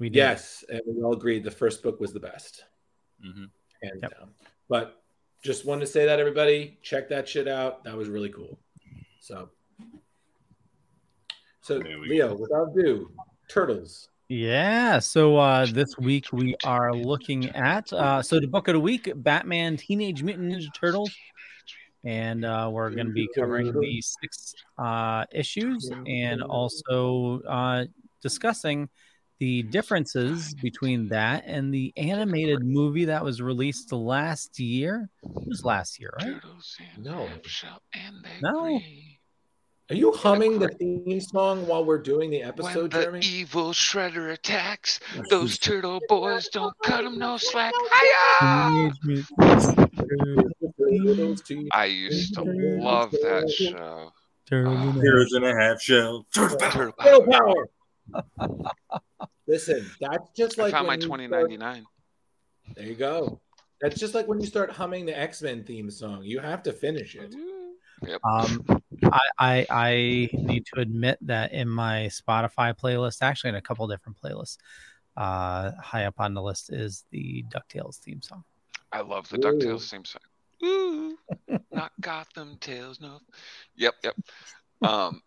[0.00, 0.16] We did.
[0.16, 2.64] Yes, and we all agreed the first book was the best.
[3.22, 3.44] hmm
[3.82, 4.18] hands Yep.
[4.18, 4.34] down.
[4.68, 5.00] But
[5.44, 7.84] just wanted to say that everybody check that shit out.
[7.84, 8.58] That was really cool.
[9.20, 9.50] So,
[11.60, 13.12] so There we Leo, without ado,
[13.48, 14.08] turtles.
[14.28, 14.98] Yeah.
[14.98, 19.10] So uh, this week we are looking at uh, so the book of the week,
[19.16, 21.10] Batman Teenage Mutant Ninja Turtles,
[22.04, 27.84] and uh, we're going to be covering the six uh, issues and also uh,
[28.22, 28.90] discussing
[29.38, 35.08] the differences between that and the animated movie that was released last year.
[35.22, 36.36] It was last year, right?
[36.98, 37.28] No.
[37.44, 38.80] Shell and they No.
[39.88, 39.96] Agree.
[39.96, 43.20] Are you humming the theme song while we're doing the episode, When episode, the Jeremy?
[43.26, 47.72] evil shredder attacks, those turtle boys don't cut 'em no slack.
[48.00, 48.92] Hiya!
[51.72, 54.12] I used to love that show.
[54.48, 54.94] Turtles.
[55.02, 56.26] Heroes in a half shell.
[56.34, 57.68] Turtle Turtle Power.
[58.14, 58.70] power.
[59.46, 61.84] Listen, that's just I like found my when you twenty start- ninety nine.
[62.74, 63.40] There you go.
[63.80, 66.22] That's just like when you start humming the X Men theme song.
[66.22, 67.34] You have to finish it.
[68.06, 68.24] Yep.
[68.24, 68.64] Um,
[69.04, 69.94] I, I I
[70.32, 74.58] need to admit that in my Spotify playlist, actually in a couple different playlists,
[75.16, 78.44] uh, high up on the list is the Ducktales theme song.
[78.92, 79.40] I love the Ooh.
[79.40, 80.22] DuckTales theme song.
[80.64, 81.18] Ooh,
[81.72, 83.20] not Gotham Tales, no.
[83.76, 84.16] Yep, yep.
[84.82, 85.22] Um,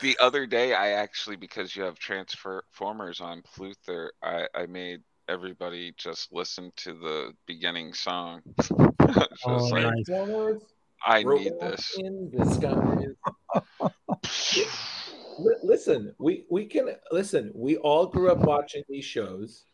[0.00, 5.94] the other day, I actually, because you have Transformers on Pluther, I, I made everybody
[5.96, 8.42] just listen to the beginning song.
[8.58, 10.62] It's just Oh, like, nice.
[11.04, 11.98] Transformers, I need this.
[11.98, 13.92] in the skies.
[15.38, 17.50] Li- listen, we we can listen.
[17.54, 19.64] We all grew up watching these shows,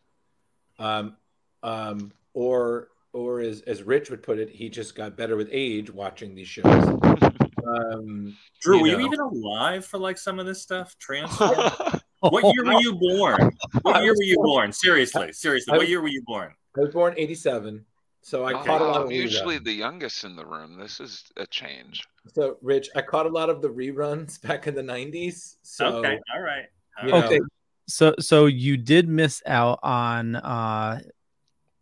[0.79, 1.17] um,
[1.63, 5.91] um, or or as as Rich would put it, he just got better with age
[5.91, 6.65] watching these shows.
[7.67, 8.97] Um, Drew, You were know.
[8.99, 10.95] you even alive for like some of this stuff?
[10.97, 11.51] Transform.
[12.21, 13.51] what year were you born?
[13.83, 14.71] What year were you born- born?
[14.71, 15.77] Seriously, seriously.
[15.77, 16.51] What year were you born?
[16.75, 17.85] I was born '87,
[18.21, 19.63] so I Oh, caught a lot I'm of usually reruns.
[19.65, 20.77] the youngest in the room.
[20.77, 22.03] This is a change.
[22.35, 25.55] So, Rich, I caught a lot of the reruns back in the '90s.
[25.61, 26.65] So, okay, all right.
[27.01, 27.19] All you right.
[27.21, 27.39] know, Okay,
[27.87, 30.99] so so you did miss out on uh,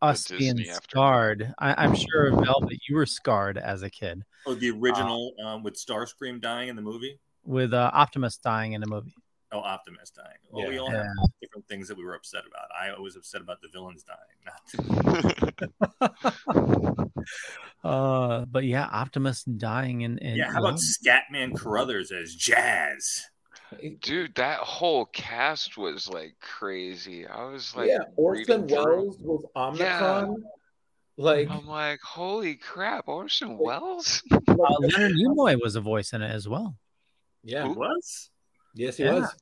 [0.01, 1.53] us being Disney scarred.
[1.59, 5.63] I, I'm sure Mel, Velvet, you were scarred as a kid Oh, the original um,
[5.63, 7.19] with Starscream dying in the movie.
[7.43, 9.13] with uh, Optimus dying in the movie.
[9.51, 10.37] Oh, Optimus dying.
[10.51, 10.81] Well, we Yeah.
[10.81, 11.13] all Yeah.
[11.41, 12.67] different things that we were upset about.
[12.77, 14.37] I was upset about the villains dying.
[14.45, 14.61] Not
[17.83, 23.25] Uh, but yeah, Optimus dying and, and yeah, how about Scatman Crothers as Jazz?
[24.01, 27.25] Dude, that whole cast was like crazy.
[27.27, 30.35] I was like, yeah, Orson reading Welles was Unicron.
[31.17, 34.21] Like, I'm like, holy crap, Orson Welles?
[34.31, 34.39] uh,
[34.79, 36.75] Leonard Nimoy was a voice in it as well.
[37.43, 37.79] yeah, Who?
[37.79, 38.29] Was?
[38.77, 39.15] Yes, he Yeah.
[39.15, 39.35] was.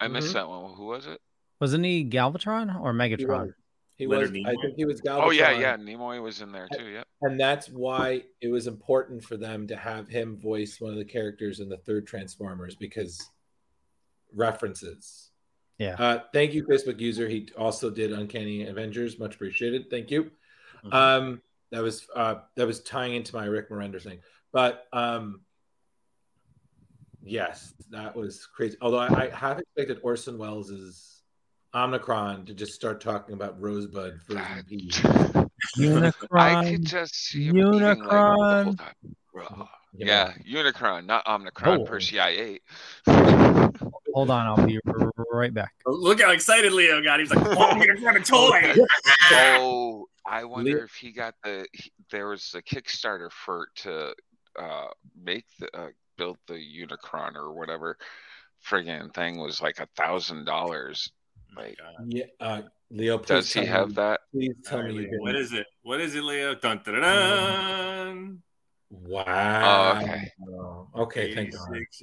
[0.00, 0.32] I missed Mhm.
[0.34, 0.74] that one.
[0.74, 1.20] Who was it?
[1.60, 3.46] Wasn't he Galvatron or He Megatron?
[3.46, 3.54] was.
[3.96, 4.30] He was.
[4.30, 5.24] I think he was Galvatron.
[5.26, 5.76] Oh yeah, yeah.
[5.76, 6.84] Nimoy was in there too.
[6.88, 7.06] Yep.
[7.22, 11.04] and that's why it was important for them to have him voice one of the
[11.04, 13.28] characters in the third Transformers because
[14.34, 15.30] references.
[15.78, 15.96] Yeah.
[15.98, 17.28] Uh, thank you, Facebook user.
[17.28, 19.18] He also did Uncanny Avengers.
[19.18, 19.90] Much appreciated.
[19.90, 20.30] Thank you.
[20.84, 20.92] Mhm.
[20.94, 24.20] Um, that was uh, that was tying into my Rick Remender thing,
[24.52, 25.42] but um,
[27.22, 28.76] yes, that was crazy.
[28.80, 31.22] Although I, I have expected Orson Welles'
[31.74, 35.00] Omnicron to just start talking about Rosebud frozen peas.
[35.04, 35.46] I
[35.78, 36.70] Unicron.
[36.70, 38.78] could just see him eating, like, the whole Unicron.
[38.78, 39.66] time.
[39.92, 41.84] Yeah, Unicron, not Omnicron Oh.
[41.84, 42.60] per CIA.
[44.12, 44.78] Hold on, I'll be
[45.32, 45.72] right back.
[45.86, 47.20] Look how excited Leo got.
[47.20, 48.74] He's like, "Oh, I'm gonna grab a toy."
[49.32, 51.66] Oh, I wonder Leo- if he got the.
[51.72, 54.12] He, there was a Kickstarter for to
[54.58, 54.86] uh,
[55.22, 55.88] make the uh,
[56.20, 57.96] build the Unicron or whatever
[58.68, 61.10] friggin' thing was like a thousand dollars.
[61.56, 63.18] Like, Yeah, uh, Leo.
[63.18, 64.20] Does he have me, that?
[64.32, 65.66] Please tell right, me Leo, what is it?
[65.82, 66.54] What is it, Leo?
[66.54, 68.42] Dun, dun, dun, dun.
[68.90, 69.94] Wow.
[69.94, 70.32] Oh, okay.
[70.94, 71.60] Okay, thank God.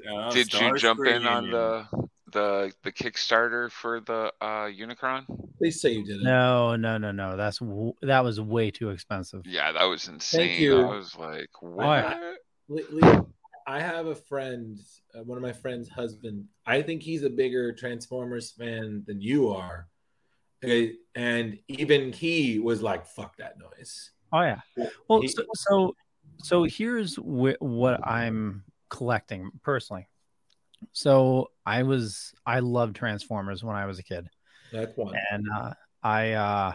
[0.09, 1.85] uh, Did you jump for in on the
[2.31, 5.25] the the Kickstarter for the uh, Unicron?
[5.57, 6.23] Please say you didn't.
[6.23, 7.37] No, no, no, no.
[7.37, 9.45] That's w- that was way too expensive.
[9.45, 10.47] Yeah, that was insane.
[10.47, 10.81] Thank you.
[10.81, 12.17] I was like, what?
[12.69, 13.29] Le- Leo,
[13.67, 14.79] I have a friend,
[15.13, 16.45] uh, one of my friend's husband.
[16.65, 19.87] I think he's a bigger Transformers fan than you are.
[20.63, 24.11] Okay, And even he was like, fuck that noise.
[24.31, 24.61] Oh yeah.
[25.09, 25.95] Well, He- so so,
[26.41, 30.07] so here's wh- what I'm collecting personally.
[30.93, 34.29] So I was I loved Transformers when I was a kid,
[34.71, 35.15] That's one.
[35.31, 36.73] and uh, I uh,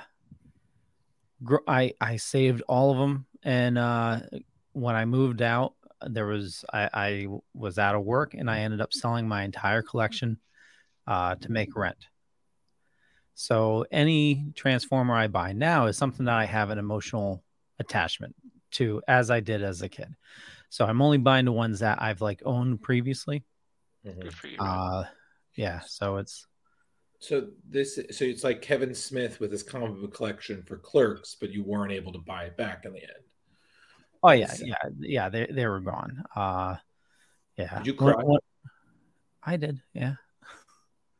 [1.42, 4.20] gr- I I saved all of them, and uh,
[4.72, 5.74] when I moved out,
[6.08, 9.82] there was I, I was out of work, and I ended up selling my entire
[9.82, 10.38] collection
[11.06, 11.96] uh, to make rent.
[13.34, 17.42] So any transformer I buy now is something that I have an emotional
[17.78, 18.34] attachment
[18.72, 20.14] to, as I did as a kid.
[20.68, 23.44] So I'm only buying the ones that I've like owned previously.
[24.06, 24.20] Mhm.
[24.20, 24.58] Good for you.
[24.58, 25.06] Uh,
[25.54, 25.80] yeah.
[25.80, 26.46] So it's
[27.20, 31.50] So this, so it's like Kevin Smith with his comic book collection for Clerks, but
[31.50, 33.21] you weren't able to buy it back in the end.
[34.22, 35.28] Oh yeah, So- yeah, yeah.
[35.28, 36.24] They they were gone.
[36.34, 36.76] Uh,
[37.56, 37.78] yeah.
[37.78, 38.12] Did you cry?
[38.22, 38.44] what-
[39.42, 39.80] I did.
[39.92, 40.14] Yeah.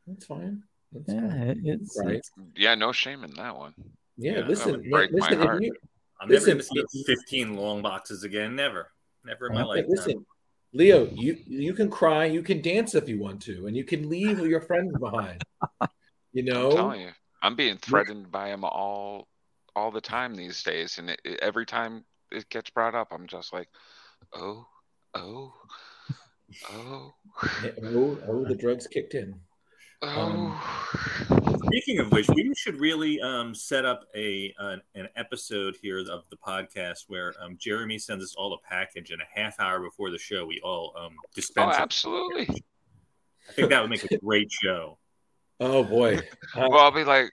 [0.07, 0.63] That's fine.
[0.91, 1.29] That's Yeah.
[1.29, 1.61] fine.
[1.65, 2.15] it's, Right.
[2.15, 3.73] it's yeah, no shame in that one.
[4.17, 5.63] Yeah, Yeah, listen, that would break my listen, if heart.
[5.63, 5.75] you-
[6.21, 8.55] I'm never going to see 15 long boxes again.
[8.55, 8.89] Never.
[9.25, 9.85] Never in my life.
[9.89, 10.25] listen,
[10.73, 14.07] Leo, you you can cry, you can dance if you want to, and you can
[14.09, 15.43] leave your friends behind.
[16.31, 19.27] You I'm know, telling you, I'm being threatened by them all
[19.75, 23.27] all the time these days, and it, it- every time it gets brought up, I'm
[23.27, 23.67] just like,
[24.33, 24.65] oh,
[25.13, 25.53] oh,
[26.71, 27.13] oh,
[27.83, 29.35] oh, oh, the drugs kicked in.
[30.01, 30.59] oh.
[31.65, 36.23] Speaking of which, we should really um, set up a an, an episode here of
[36.29, 40.11] the podcast where um, Jeremy sends us all a package, and a half hour before
[40.11, 41.75] the show, we all um, Oh, dispense.
[41.77, 41.81] it.
[41.81, 42.63] absolutely.
[43.49, 44.97] I think that would make a great show.
[45.59, 46.21] Oh boy, Uh,
[46.69, 47.31] Well, I'll be like,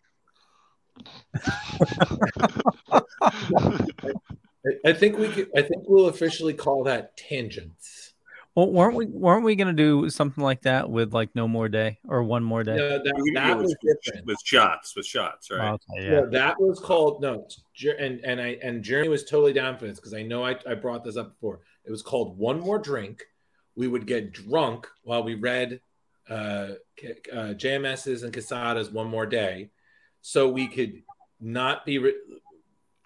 [4.66, 5.48] I, I think we could.
[5.56, 8.12] I think we'll officially call that tangents.
[8.54, 11.98] well, weren't we weren't we gonna do something like that with like no more day
[12.08, 12.76] or one more day?
[12.76, 14.26] No, that, We- that yeah, was with, different.
[14.26, 15.72] with shots, with shots, right?
[15.72, 16.04] Okay.
[16.04, 16.10] Yeah.
[16.12, 16.20] Yeah.
[16.32, 17.46] that was called no,
[17.98, 20.74] and and I and Jeremy was totally down for this because I know I, I
[20.74, 21.60] brought this up before.
[21.84, 23.24] It was called one more drink.
[23.76, 25.80] We would get drunk while we read
[26.28, 26.32] uh,
[27.32, 29.70] uh, JMS's and Quesada's one more day,
[30.20, 31.02] so we could
[31.40, 32.14] not be re-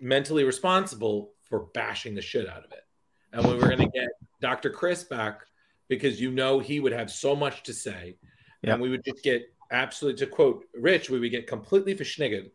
[0.01, 2.85] mentally responsible for bashing the shit out of it.
[3.33, 4.09] And we were going to get
[4.41, 4.71] Dr.
[4.71, 5.43] Chris back
[5.89, 8.17] because you know he would have so much to say,
[8.63, 8.73] Yep.
[8.75, 12.51] and we would just get absolutely to quote Rich, we would get completely verschniggered,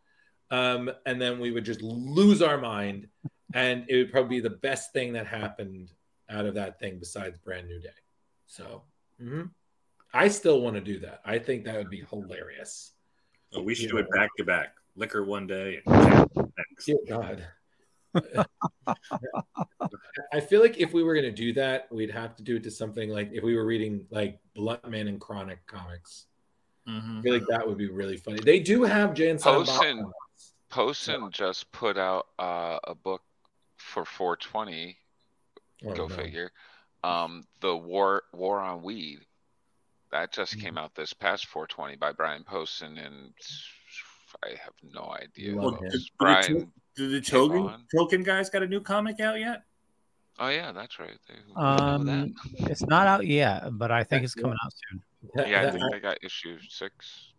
[0.49, 3.07] um, and then we would just lose our mind,
[3.53, 5.91] and it would probably be the best thing that happened
[6.29, 7.89] out of that thing besides Brand New Day.
[8.47, 8.83] So,
[9.21, 9.51] mhm.
[10.13, 11.21] I still want to do that.
[11.23, 12.93] I think that would be hilarious.
[13.53, 14.75] Oh, we should do it back to back.
[14.95, 15.81] Liquor one day.
[15.85, 16.29] And.
[16.83, 17.45] Dear God.
[20.33, 22.63] I feel like if we were going to do that, we'd have to do it
[22.63, 26.25] to something like if we were reading like Bluntman and Chronic comics.
[26.87, 28.39] I feel like that would be really funny.
[28.39, 30.53] They do have Jay and Silent Posen, comics.
[30.69, 33.21] Posen just put out uh, a book
[33.77, 34.97] for 420.
[35.85, 36.15] Oh, go no.
[36.15, 36.51] figure.
[37.03, 39.19] Um, the war war on weed
[40.11, 40.61] that just Mm-hmm.
[40.65, 43.33] came out this past 420 by Brian Posen, and
[44.43, 45.55] I have no idea.
[45.55, 45.91] Love who him.
[45.91, 45.93] else.
[45.93, 46.71] Did the, Brian.
[47.07, 47.83] Did the came Token, on.
[47.95, 49.63] Token guys got a new comic out yet?
[50.37, 51.17] Oh yeah, that's right.
[51.27, 52.29] They, Um, that?
[52.71, 54.41] it's not out yet, but I think it's Yeah.
[54.43, 55.01] coming out soon.
[55.35, 57.31] That- Yeah, I think they got issue six.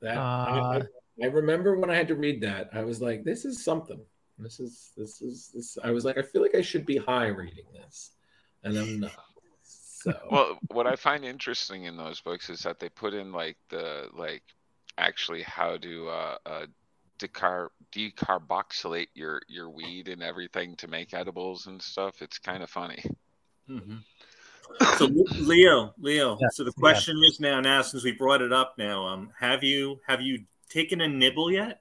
[0.00, 0.82] that- Uh, I, I-
[1.20, 4.00] I remember when I had to read that, I was like, "This is something.
[4.38, 7.26] This is this is this." I was like, "I feel like I should be high
[7.26, 8.12] reading this,"
[8.62, 9.12] and I'm not.
[9.64, 13.56] So Well, what I find interesting in those books is that they put in like
[13.68, 14.44] the like
[14.96, 16.66] actually how to uh, uh
[17.18, 22.22] decar decarboxylate your your weed and everything to make edibles and stuff.
[22.22, 23.02] It's kind of funny.
[24.96, 25.08] So
[25.38, 26.36] Leo, Leo.
[26.40, 26.78] Yes, so the yes.
[26.78, 30.44] question is now, now since we brought it up, now, um, have you have you
[30.68, 31.80] taken a nibble yet?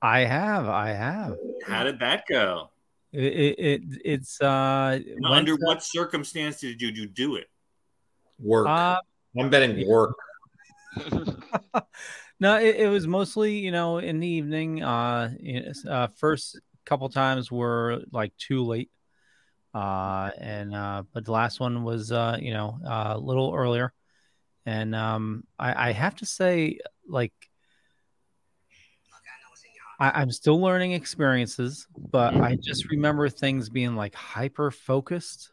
[0.00, 1.36] I have, I have.
[1.66, 2.70] How did that go?
[3.12, 7.36] It, it, it it's uh And went Under to- what circumstance did you, you do
[7.36, 7.48] it?
[8.38, 8.66] work.
[8.66, 8.96] Uh,
[9.38, 10.16] I'm betting work.
[12.42, 14.82] no, it, it was mostly you know in the evening.
[14.82, 15.30] Uh,
[15.88, 18.90] uh, first couple times were like too late,
[19.72, 23.92] uh, and uh, but the last one was uh, you know uh, a little earlier,
[24.66, 26.78] and um, I, I have to say
[27.08, 27.32] like.
[30.00, 35.52] I'm still learning experiences, but I just remember things being like hyper focused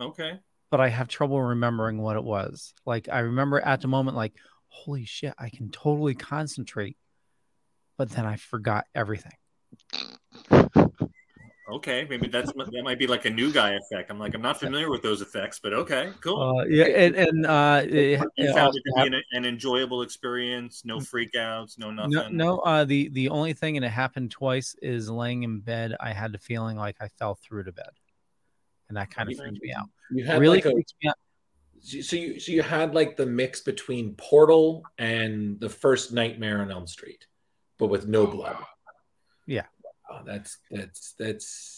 [0.00, 0.38] Okay.
[0.70, 2.72] but I have trouble remembering what it was.
[2.86, 4.34] Like I remember at the moment, like,
[4.70, 6.96] holy shit, I can totally concentrate.
[7.96, 9.32] But then I forgot everything.
[11.70, 12.06] Okay.
[12.08, 14.10] Maybe that's that might be like a new guy effect.
[14.10, 16.40] I'm like, I'm not familiar with those effects, but okay, cool.
[16.40, 20.82] Uh, yeah, and, and uh, it, it found it to be an, an enjoyable experience,
[20.84, 22.36] no freakouts, no nothing.
[22.36, 22.58] no, no.
[22.58, 25.94] Uh, the the only thing, and it happened twice, is laying in bed.
[26.00, 27.90] I had the feeling like I fell through to bed,
[28.88, 29.86] and that kind of freaked me out.
[30.10, 31.16] You had really like a, freaked me out.
[31.80, 36.70] So you so you had like the mix between Portal and the first Nightmare on
[36.70, 37.26] Elm Street,
[37.78, 38.56] but with no oh, blood.
[39.46, 39.66] Yeah.
[40.10, 41.76] Oh, that's that's that's.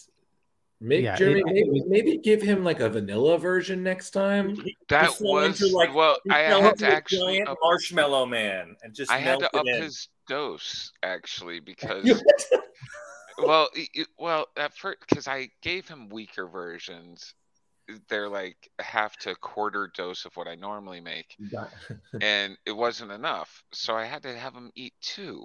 [0.81, 4.55] Maybe, Yeah, Jeremy, it- maybe, maybe give him like a vanilla version next time.
[4.89, 6.17] That Just fell was into, like, well.
[6.29, 9.49] I fell had to a actually giant up, marshmallow man and just I had to
[9.53, 9.83] melted up in.
[9.83, 12.21] his dose actually because
[13.37, 17.33] well it- it- well at first because I gave him weaker versions.
[18.09, 21.35] They're like half to quarter dose of what I normally make,
[22.21, 23.63] and it wasn't enough.
[23.73, 25.43] So I had to have them eat two.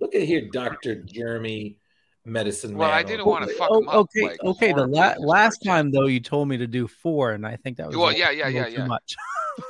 [0.00, 1.76] Look at here, Doctor Jeremy,
[2.24, 2.96] medicine Well, man.
[2.98, 3.94] I didn't want to oh, fuck Oh, him up.
[3.96, 4.68] okay, like, okay.
[4.68, 7.76] The horribly la- last time though, you told me to do four, and I think
[7.76, 8.86] that was Well, a yeah, yeah, yeah, too yeah.
[8.86, 9.14] much.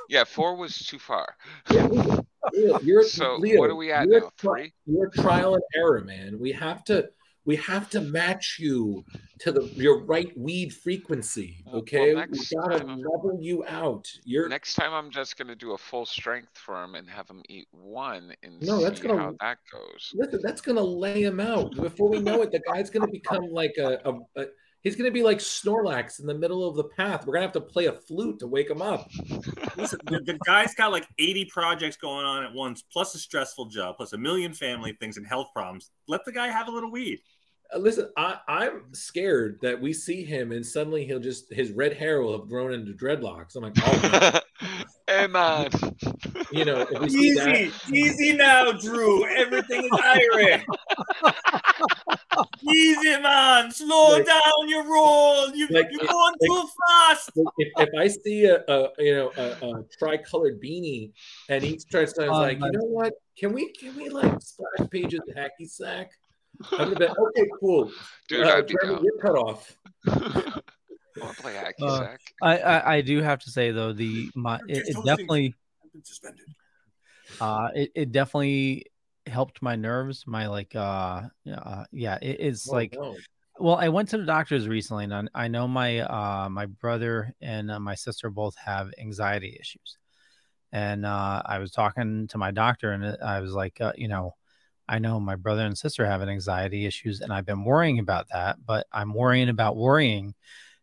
[0.08, 1.36] Yeah, four was too far.
[1.70, 4.30] Leo, you're, So, Leo, what are we at you're now?
[4.38, 4.72] tri- Three?
[4.86, 6.38] You're trial and error, man.
[6.38, 7.10] We have to
[7.46, 9.04] we have to match you
[9.40, 11.56] to the your right weed frequency.
[11.66, 14.08] Uh, okay, next we gotta time I'm- level you out.
[14.24, 17.42] You're Next time, I'm just gonna do a full strength for him and have him
[17.48, 20.12] eat one and No, that's see gonna- how that goes.
[20.14, 20.40] listen.
[20.42, 21.74] That's gonna lay him out.
[21.76, 24.46] Before we know it, the guy's gonna become like a, a, a
[24.82, 27.26] he's gonna be like Snorlax in the middle of the path.
[27.26, 29.10] We're gonna have to play a flute to wake him up.
[29.76, 33.66] Listen, the, the guy's got like 80 projects going on at once, plus a stressful
[33.66, 35.90] job, plus a million family things and health problems.
[36.08, 37.20] Let the guy have a little weed.
[37.76, 42.22] Listen, I, I'm scared that we see him and suddenly he'll just his red hair
[42.22, 43.56] will have grown into dreadlocks.
[43.56, 44.40] I'm like, oh,
[45.08, 45.68] hey man,
[46.52, 49.26] you know, if we see that, Easy, easy now, Drew.
[49.26, 50.62] Everything is iron.
[52.62, 53.70] easy, man.
[53.70, 55.50] Slow Like- down your roll.
[55.54, 57.30] You, like- you're going like- too fast.
[57.58, 61.12] if, if I see a, a you know a, a tricolored beanie
[61.48, 63.14] and he starts to I was Oh, like, you know what?
[63.38, 66.10] Can we can we like splash pages hacky sack?
[66.72, 67.90] I'm gonna be okay, cool.
[68.28, 69.04] dude, Uh, I'd be down.
[69.04, 69.76] you're cut off.
[70.06, 72.20] Wanna play hacky Uh, sack?
[72.42, 75.54] I, I I do have to say though the my it, it definitely
[76.02, 76.46] suspended.
[77.40, 78.86] uh it, it definitely
[79.26, 81.22] helped my nerves my like uh
[81.56, 83.16] uh yeah it, it's Oh, like no.
[83.58, 87.34] well i went to the doctors recently and i, I know my uh my brother
[87.40, 89.96] and uh, my sister both have anxiety issues
[90.72, 94.34] and uh i was talking to my doctor and i was like uh, you know
[94.88, 98.56] i know my brother and sister have anxiety issues and i've been worrying about that
[98.64, 100.34] but i'm worrying about worrying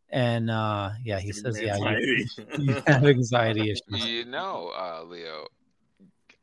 [0.09, 2.25] and uh yeah he says me yeah you,
[2.57, 5.47] you have anxiety issues You know, uh, Leo,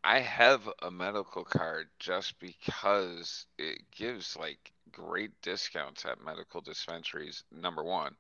[0.05, 7.44] I have a medical card just because it gives like great discounts at medical dispensaries.
[7.52, 8.14] Number one.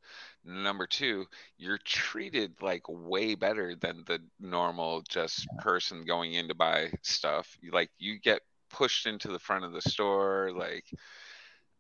[0.44, 6.54] Number two, you're treated like way better than the normal just person going in to
[6.54, 7.56] buy stuff.
[7.72, 10.50] Like you get pushed into the front of the store.
[10.56, 10.84] Like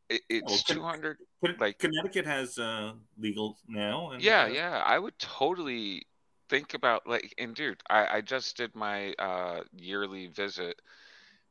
[0.08, 1.18] it, it's Con- two hundred.
[1.58, 4.10] Like- Connecticut has uh, legal now.
[4.10, 4.82] And, Yeah, uh, yeah.
[4.84, 6.06] I would totally
[6.48, 10.80] think about like, and dude, I I just did my uh yearly visit.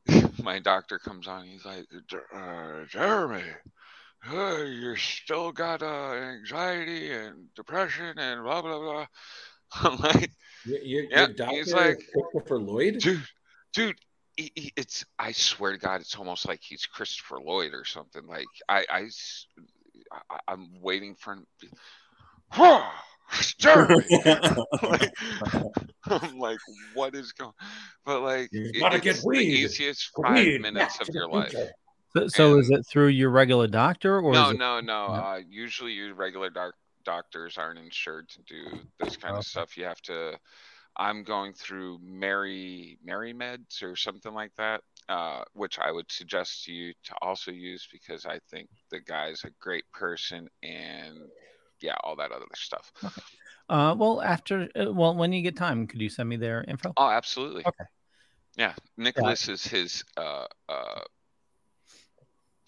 [0.42, 1.44] My doctor comes on.
[1.44, 1.86] He's like,
[2.34, 3.42] uh, Jeremy,
[4.32, 9.06] uh, you still got uh, anxiety and depression and blah blah blah.
[9.82, 10.30] I'm like,
[10.64, 12.00] Your, your, Yeah, your doctor he's like-
[12.32, 12.98] Christopher Lloyd.
[13.00, 13.22] dude,
[13.74, 13.96] dude.
[14.38, 18.26] He- he- It's I swear to God, it's almost like he's Christopher Lloyd or something.
[18.26, 19.08] Like I, I,
[20.46, 21.46] I am waiting for him.
[21.60, 21.72] to be,
[23.58, 24.04] Jeremy.
[24.82, 25.12] like,
[26.06, 26.58] I'm like,
[26.94, 27.52] what is going?
[28.06, 29.40] But like, You it- gotta it's get the weed.
[29.42, 31.50] easiest five Weed, minutes of your life.
[31.50, 31.70] future.
[32.16, 35.08] So, so is it through your regular doctor or No, it, no, no.
[35.08, 35.12] no?
[35.12, 36.74] Uh, usually, your regular doc-
[37.04, 39.38] doctors aren't insured to do this kind Okay.
[39.40, 39.76] of stuff.
[39.76, 40.38] You have to.
[40.98, 46.64] I'm going through Mary Mary Meds or something like that, uh, which I would suggest
[46.64, 51.18] to you to also use because I think the guy's a great person and
[51.80, 52.92] yeah, all that other stuff.
[53.68, 56.92] Uh, well, after uh, well, when you get time, could you send me their info?
[56.96, 57.64] Oh, absolutely.
[57.66, 57.84] Okay.
[58.56, 61.00] Yeah, Nicholas is his uh, uh,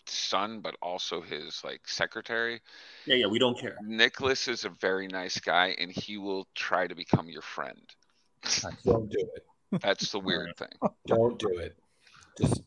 [0.07, 2.61] son, but also his like secretary.
[3.07, 3.27] yeah, yeah.
[3.27, 3.79] We don't care.
[3.83, 7.83] Nicholas is a very nice guy, and he will try to become your friend.
[8.85, 9.81] Don't do it.
[9.81, 10.69] That's the weird thing.
[11.07, 11.77] Don't do it.
[12.39, 12.63] Just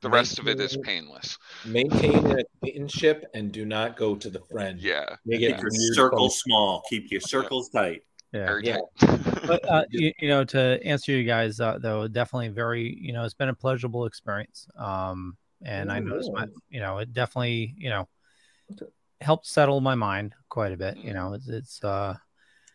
[0.00, 1.38] The rest of it is painless.
[1.66, 4.80] maintain an acquaintanceship and do not go to the friend.
[4.80, 5.16] Yeah.
[5.26, 6.82] Make Keep it your weird circle small.
[6.88, 8.02] Keep your circles tight.
[8.32, 8.46] Yeah.
[8.46, 8.76] Very Yeah.
[9.00, 9.20] tight.
[9.46, 13.24] But uh, you, you know, to answer you guys uh, though, definitely very, you know,
[13.24, 14.66] it's been a pleasurable experience.
[14.76, 18.08] Um, and I Oh, noticed my, you know, it definitely, you know,
[19.20, 20.96] helped settle my mind quite a bit.
[20.96, 22.14] You know, it's, it's, uh,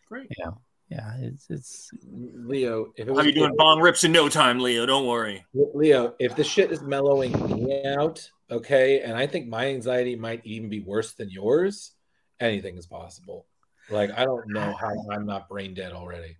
[0.08, 0.28] Great.
[0.30, 0.60] you know,
[0.92, 3.54] yeah, it's, it's, Leo, if it How was you doing?
[3.56, 4.84] Bong rips in no time, Leo.
[4.84, 5.44] Don't worry.
[5.54, 10.42] Leo, if the shit is mellowing me out, okay, and I think my anxiety might
[10.44, 11.92] even be worse than yours,
[12.40, 13.46] anything is possible.
[13.88, 16.36] Like I don't know how I'm not brain dead already.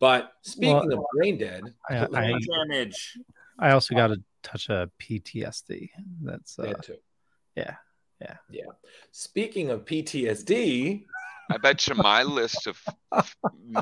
[0.00, 2.38] But speaking of brain dead, I, I,
[2.68, 3.18] Damage.
[3.58, 5.90] I also got a touch of PTSD.
[6.22, 6.96] That's, uh, that too.
[7.54, 7.76] yeah.
[8.50, 8.62] Yeah.
[9.10, 11.04] Speaking of PTSD,
[11.50, 12.80] I bet you my list of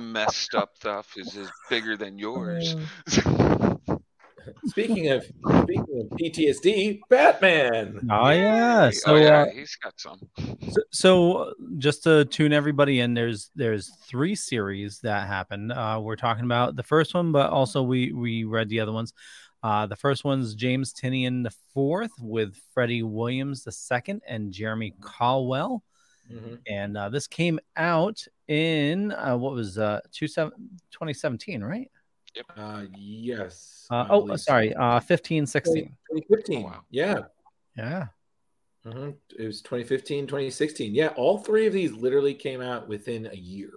[0.00, 2.76] messed up stuff is, is bigger than yours.
[4.66, 8.08] speaking of speaking of PTSD, Batman.
[8.10, 8.90] Oh yeah.
[8.90, 10.20] So, oh yeah, uh, he's got some.
[10.70, 15.72] So, so uh, just to tune everybody in, there's there's three series that happened.
[15.72, 19.12] Uh, we're talking about the first one, but also we we read the other ones.
[19.62, 24.94] Uh, the first one's James Tynion the fourth with Freddie Williams the second and Jeremy
[25.02, 25.82] Colwell,
[26.30, 26.58] Mhm.
[26.68, 30.52] and uh, this came out in uh, what was uh two seven,
[30.90, 31.90] 2017, right?
[32.56, 33.86] Uh, yes.
[33.90, 35.84] Uh, oh, believe sorry, uh, 15, 16.
[36.12, 36.58] 2015.
[36.58, 36.84] Oh, wow.
[36.90, 37.18] Yeah.
[37.76, 38.06] Yeah.
[38.84, 39.16] Mhm.
[39.38, 40.94] It was 2015, 2016.
[40.94, 43.72] Yeah, all three of these literally came out within a year.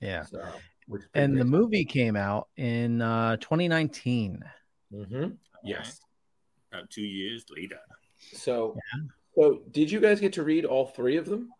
[0.00, 0.24] Yeah.
[0.24, 0.52] So,
[0.88, 1.50] which And the crazy.
[1.50, 4.42] movie came out in uh, 2019.
[4.92, 5.36] Mhm.
[5.64, 6.00] Yes.
[6.72, 7.78] About two years later.
[8.32, 8.76] So,
[9.36, 11.50] so did you guys get to read all three of them?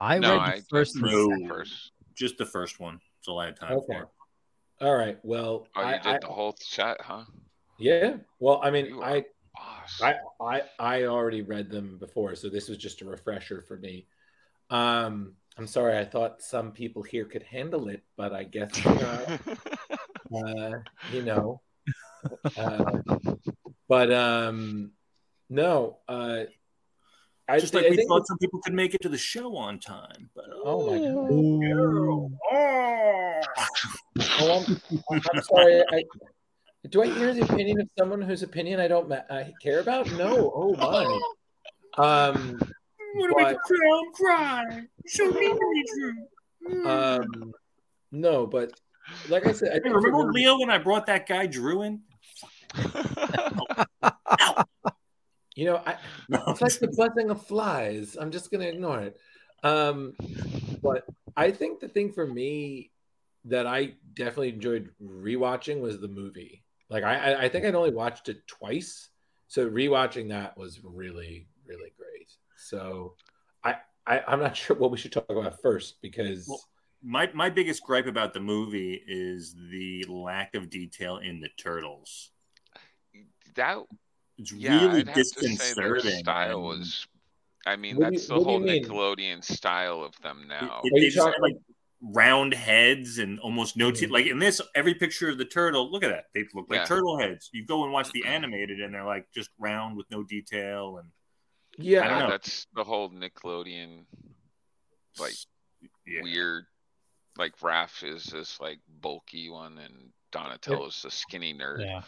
[0.00, 1.04] I no, read the just first and
[1.44, 1.92] the first.
[2.14, 3.00] Just the first one.
[3.18, 3.98] That's all I had time Okay.
[3.98, 4.86] for.
[4.86, 5.18] All right.
[5.22, 7.24] Well, Oh, you I, did I- the whole set, huh?
[7.78, 8.14] yeah.
[8.38, 9.24] Well, I mean, I,
[9.54, 10.00] Boss.
[10.02, 14.06] I, I, I already read them before, so this was just a refresher for me.
[14.70, 15.98] Um, I'm sorry.
[15.98, 19.40] I thought some people here could handle it, but I guess not.
[20.34, 20.78] uh,
[21.12, 21.60] you know.
[22.56, 23.00] Uh,
[23.88, 24.92] but um,
[25.50, 25.98] no.
[26.08, 26.46] Uh, I
[27.58, 29.56] Just thi- like I we think thought some people could make it to the show
[29.56, 30.30] on time.
[30.34, 31.30] But Oh my god.
[31.32, 32.30] Ooh.
[32.52, 33.40] Oh.
[34.42, 35.82] Oh, I'm, I'm sorry.
[35.90, 36.04] I,
[36.88, 40.10] do I hear the opinion of someone whose opinion I don't ma- I care about?
[40.12, 40.52] No.
[40.54, 41.20] Oh my.
[41.98, 42.60] Um.
[43.16, 44.82] Want to make a But- crown cry?
[45.08, 45.84] So mean to me,
[46.68, 46.86] Drew.
[46.88, 47.52] Um.
[48.12, 48.70] No, but
[49.28, 52.02] like I said, I Hey, remember Leo when I brought that guy Drew in?
[55.60, 55.98] you know, I,
[56.30, 58.16] No, it's like the buzzing of flies.
[58.18, 59.20] I'm just gonna ignore it.
[59.62, 60.14] Um,
[60.82, 61.04] but
[61.36, 62.92] I think the thing for me
[63.44, 66.62] that I definitely enjoyed rewatching was the movie.
[66.88, 69.10] Like I, I- I think I'd only watched it twice,
[69.48, 72.30] so rewatching that was really, really great.
[72.56, 73.16] So
[73.62, 73.76] I,
[74.06, 76.60] I I'm not sure what we should talk about first because Well,
[77.02, 82.30] my my biggest gripe about the movie is the lack of detail in the turtles.
[83.56, 83.78] that
[84.40, 86.18] it's Yeah, really I'd have to say their disconcerting.
[86.20, 87.06] style and was.
[87.66, 89.14] I mean, What that's you- the what do you whole?
[89.16, 90.80] Nickelodeon style of them now.
[90.82, 91.56] it- Are you They've talking- like
[92.02, 93.98] round heads and almost no Mm.
[93.98, 94.10] teeth.
[94.10, 96.24] Like in this, every picture of the turtle, look at that.
[96.34, 96.84] They look like Yeah.
[96.86, 97.50] turtle heads.
[97.52, 100.96] You go and watch the animated, and they're like just round with no detail.
[100.96, 101.10] And
[101.76, 102.30] Yeah, I don't know.
[102.30, 104.06] that's the whole Nickelodeon
[105.18, 105.34] like
[106.06, 106.22] yeah.
[106.22, 106.64] weird.
[107.36, 111.84] Like Raph is this like bulky one, and Donatello's the skinny nerd.
[111.84, 112.02] Yeah.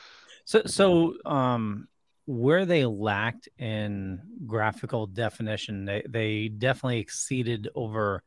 [0.47, 1.87] So so um
[2.27, 8.23] where they lacked in graphical definition, they they definitely exceeded over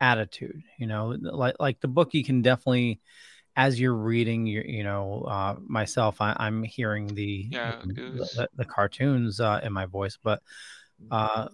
[0.00, 0.62] attitude.
[0.78, 3.00] You know, like like the book, you can definitely
[3.56, 8.48] as you're reading, you you know, uh, myself, I, I'm hearing the Yeah, the, the,
[8.56, 10.42] the cartoons uh, in my voice, but
[11.10, 11.48] uh,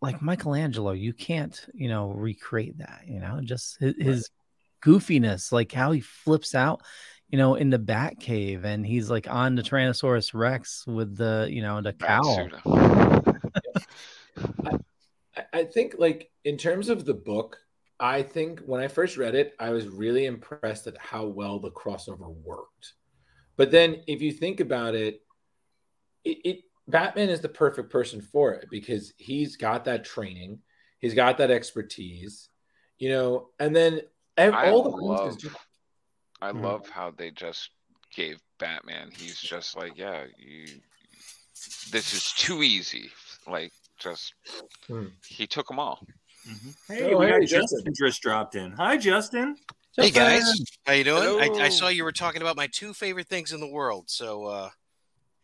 [0.00, 3.02] like Michelangelo, you can't, you know, recreate that.
[3.06, 4.30] You know, just his, his
[4.84, 6.82] goofiness, like how he flips out,
[7.32, 11.62] you know, in the Batcave, and he's like on the Tyrannosaurus Rex with the, you
[11.62, 12.48] know, the cowl.
[14.66, 14.78] I-
[15.54, 17.56] I think like in terms of the book,
[17.98, 21.70] I think when I first read it, I was really impressed at how well the
[21.70, 22.92] crossover worked.
[23.56, 25.22] But then if you think about it,
[26.24, 30.58] it, it Batman is the perfect person for it because he's got that training,
[30.98, 32.48] he's got that expertise,
[32.98, 34.00] you know, and then
[34.36, 35.56] ev- all the love, pieces just-
[36.42, 36.60] I Mhm.
[36.62, 37.70] love how they just
[38.14, 39.12] gave Batman.
[39.16, 40.80] He's just like, yeah, you.
[41.90, 43.12] This is too easy.
[43.46, 44.34] Like, just
[44.88, 45.06] Hmm.
[45.24, 46.04] he took them all.
[46.88, 47.60] Hey, Oh, we hey, got Justin.
[47.78, 47.94] Justin.
[47.96, 48.72] just dropped in.
[48.72, 49.56] Hi, Justin.
[49.96, 50.42] Hey guys,
[50.84, 51.38] how you doing?
[51.40, 54.46] I, I saw you were talking about my two favorite things in the world, so
[54.46, 54.70] uh,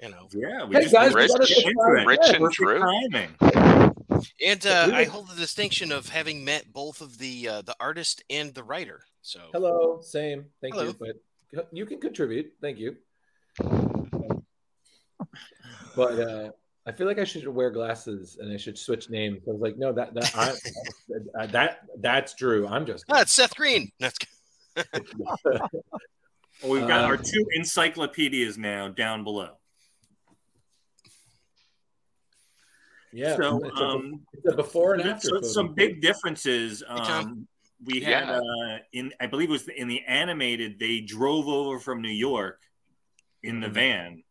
[0.02, 0.28] you know.
[0.32, 2.00] Yeah, we Hey, just guys, we we just gotta get into subscribe.
[2.00, 2.06] it.
[2.06, 2.78] Rich and true.
[2.80, 3.77] Timing.
[4.44, 8.22] And uh, I hold the distinction of having met both of the uh, the artist
[8.30, 9.00] and the writer.
[9.22, 10.46] So Hello, same.
[10.60, 10.86] Thank Hello.
[10.88, 10.96] you,
[11.52, 12.52] but you can contribute.
[12.60, 12.96] Thank you.
[15.96, 16.50] But uh,
[16.86, 19.42] I feel like I should wear glasses and I should switch names.
[19.48, 20.32] I was like, no, that that
[21.38, 22.66] I, that that's Drew.
[22.66, 23.90] I'm just ah, it's Seth Green.
[24.00, 24.16] That's
[26.62, 29.50] Well, we've got Um, our two encyclopedias now down below.
[33.12, 33.36] Yeah.
[33.36, 35.28] so, it's, a, um, it's a before and after.
[35.28, 35.46] so photo.
[35.46, 36.82] some big differences.
[36.86, 37.46] Um,
[37.84, 38.40] we had Yeah.
[38.40, 42.60] uh, in I believe it was in the animated they drove over from New York
[43.42, 43.72] in the Mhm.
[43.74, 44.24] van And-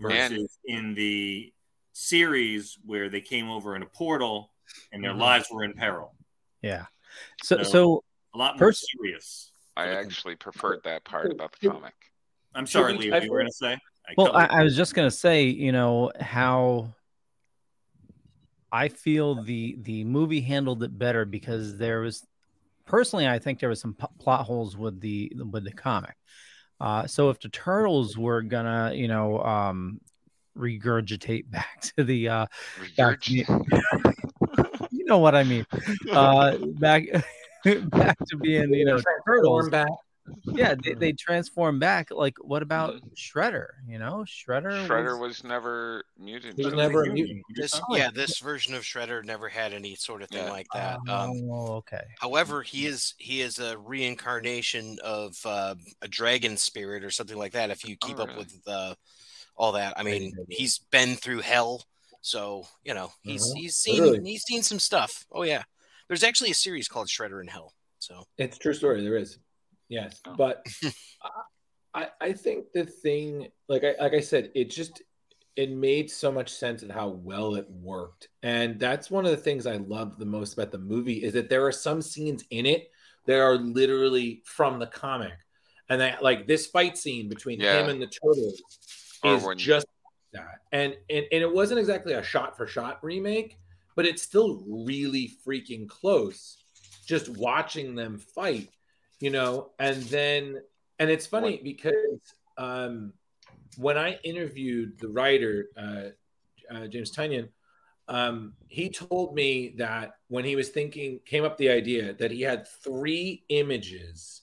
[0.00, 1.52] versus in the
[1.92, 4.52] series where they came over in a portal
[4.92, 5.20] and their Mhm.
[5.20, 6.14] lives were in peril.
[6.62, 6.86] Yeah.
[7.42, 8.04] So So- so
[8.34, 9.52] A lot more First- serious.
[9.78, 11.94] I actually preferred that part about the comic.
[12.54, 13.14] I'm sorry, we- Leo.
[13.14, 13.72] I You were going to say?
[14.08, 14.44] I Well, I.
[14.46, 16.94] I was just gonna say, you know, how
[18.76, 22.26] I feel the the movie handled it better because there was
[22.84, 26.14] personally, I think there was some p- plot holes with the with the comic.
[26.78, 29.98] Uh, so if the turtles were gonna, you know, um,
[30.58, 32.46] regurgitate back to the uh,
[32.98, 33.34] back to
[34.90, 35.64] you know what I mean,
[36.12, 37.04] uh, back
[37.64, 39.88] back to being, you know, turtles back.
[40.54, 44.92] Yeah they, they transform back like what about shredder you know shredder Mm-hmm.
[44.92, 46.58] Shredder was never mutant.
[46.58, 47.42] He was never a mutant.
[47.54, 50.50] this, yeah, this version of Shredder never had any sort of thing Yeah.
[50.50, 50.98] like that.
[51.08, 57.04] Um, oh okay However, he is he is a reincarnation of uh, a dragon spirit
[57.04, 57.70] or something like that.
[57.70, 58.38] If you keep up really?
[58.40, 58.94] with uh,
[59.56, 61.84] all that, I mean, he's been through hell,
[62.20, 63.54] so you know he's Uh-huh.
[63.56, 64.30] he's seen Literally.
[64.30, 65.24] he's seen some stuff.
[65.30, 65.62] Oh yeah,
[66.08, 67.72] there's actually a series called Shredder in Hell.
[67.98, 69.02] So It's a true story.
[69.02, 69.38] There is,
[69.88, 70.34] yes, Oh.
[70.36, 70.66] but
[71.94, 75.02] I I think the thing, like I like I said, it just
[75.56, 79.36] it made so much sense at how well it worked, and that's one of the
[79.38, 82.66] things I love the most about the movie is that there are some scenes in
[82.66, 82.90] it
[83.26, 85.32] that are literally from the comic,
[85.88, 87.80] and that like this fight scene between Yeah.
[87.82, 88.60] him and the turtles
[89.24, 89.86] is when- just
[90.32, 93.56] that, and and and it wasn't exactly a shot for shot remake,
[93.94, 96.58] but it's still really freaking close.
[97.06, 98.68] Just watching them fight,
[99.20, 100.62] you know, and then
[100.98, 103.12] and it's funny because um,
[103.76, 107.48] when I interviewed the writer uh, uh, James Tynion,
[108.08, 112.42] um, he told me that when he was thinking, came up the idea that he
[112.42, 114.42] had three images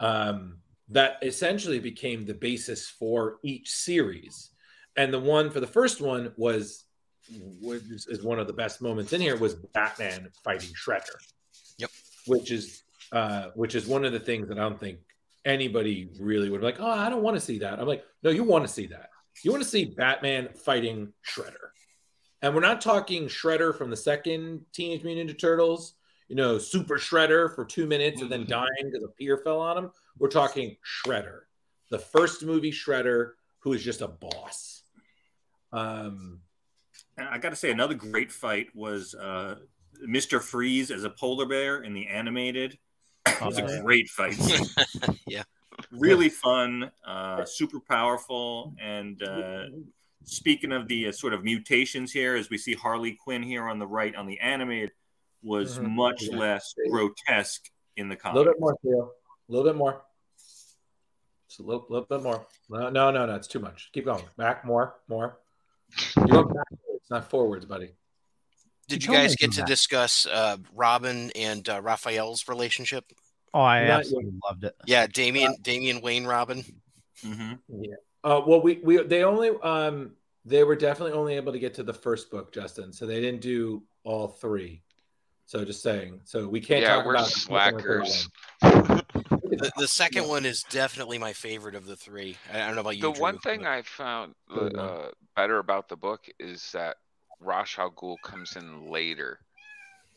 [0.00, 0.58] um,
[0.88, 4.50] that essentially became the basis for each series,
[4.96, 6.84] and the one for the first one was
[7.60, 11.16] which is one of the best moments in here was Batman fighting Shredder.
[11.78, 11.90] Yep.
[12.26, 14.98] Which is uh which is one of the things that I don't think
[15.44, 17.78] anybody really would be like, oh, I don't want to see that.
[17.78, 19.10] I'm like, no, you want to see that.
[19.44, 21.70] You want to see Batman fighting Shredder.
[22.42, 25.94] And we're not talking Shredder from the second Teenage Mutant Ninja Turtles,
[26.28, 29.78] you know, Super Shredder for two minutes and then dying because a pier fell on
[29.78, 29.90] him.
[30.18, 31.40] We're talking Shredder,
[31.90, 34.82] the first movie Shredder, who is just a boss.
[35.72, 36.40] Um,
[37.16, 39.56] And I got to say, another great fight was uh,
[40.06, 40.42] Mr.
[40.42, 42.78] Freeze as a polar bear in the animated.
[43.26, 44.38] It was a great fight.
[45.26, 45.42] yeah.
[45.90, 48.74] really fun, uh, super powerful.
[48.80, 49.64] And uh,
[50.24, 53.78] speaking of the uh, sort of mutations here, as we see Harley Quinn here on
[53.78, 54.92] the right on the animated,
[55.42, 55.90] was Mhm.
[55.90, 56.36] much Yeah.
[56.38, 58.34] less grotesque in the comic.
[58.34, 59.12] a little bit more, Theo.
[59.48, 60.02] A little bit more.
[61.48, 62.46] Just a little, little bit more.
[62.68, 63.34] No, no, no, no.
[63.36, 63.90] It's too much.
[63.92, 64.24] Keep going.
[64.36, 65.38] Back more, more.
[66.16, 67.92] You're going backwards, not forwards, buddy.
[68.88, 69.66] Did you guys get to that.
[69.66, 73.04] discuss uh, Robin and uh, Raphael's relationship?
[73.52, 74.76] Oh, I Not absolutely loved it.
[74.86, 76.64] Yeah, Damian, Damian Wayne Robin.
[77.24, 77.52] Mm-hmm.
[77.82, 77.94] Yeah.
[78.22, 80.12] Uh, well, we we they only um
[80.44, 82.92] they were definitely only able to get to the first book, Justin.
[82.92, 84.82] So they didn't do all three.
[85.46, 86.20] So just saying.
[86.24, 88.28] So we can't Yeah, talk we're about slackers.
[88.60, 92.36] The, the second one is definitely my favorite of the three.
[92.52, 93.02] I I don't know about you.
[93.02, 96.96] The Drew, one thing but- I found uh, better about the book is that
[97.40, 99.40] Ra's al Ghul comes in later.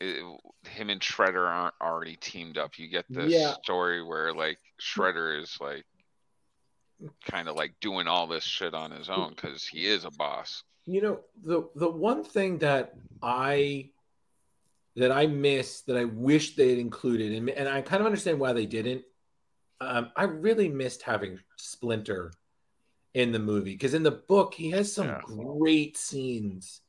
[0.00, 0.24] It-
[0.68, 2.78] him and Shredder aren't already teamed up.
[2.78, 3.54] You get this Yeah.
[3.62, 5.84] story where like Shredder is like
[7.24, 10.64] kind of like doing all this shit on his own because he is a boss.
[10.86, 13.90] You know, the the one thing that I
[14.96, 18.40] that I miss that I wish they had included, and, and I kind of understand
[18.40, 19.04] why they didn't.
[19.80, 22.32] Um, I really missed having Splinter
[23.14, 25.20] in the movie because in the book he has some Yeah.
[25.24, 26.80] great scenes.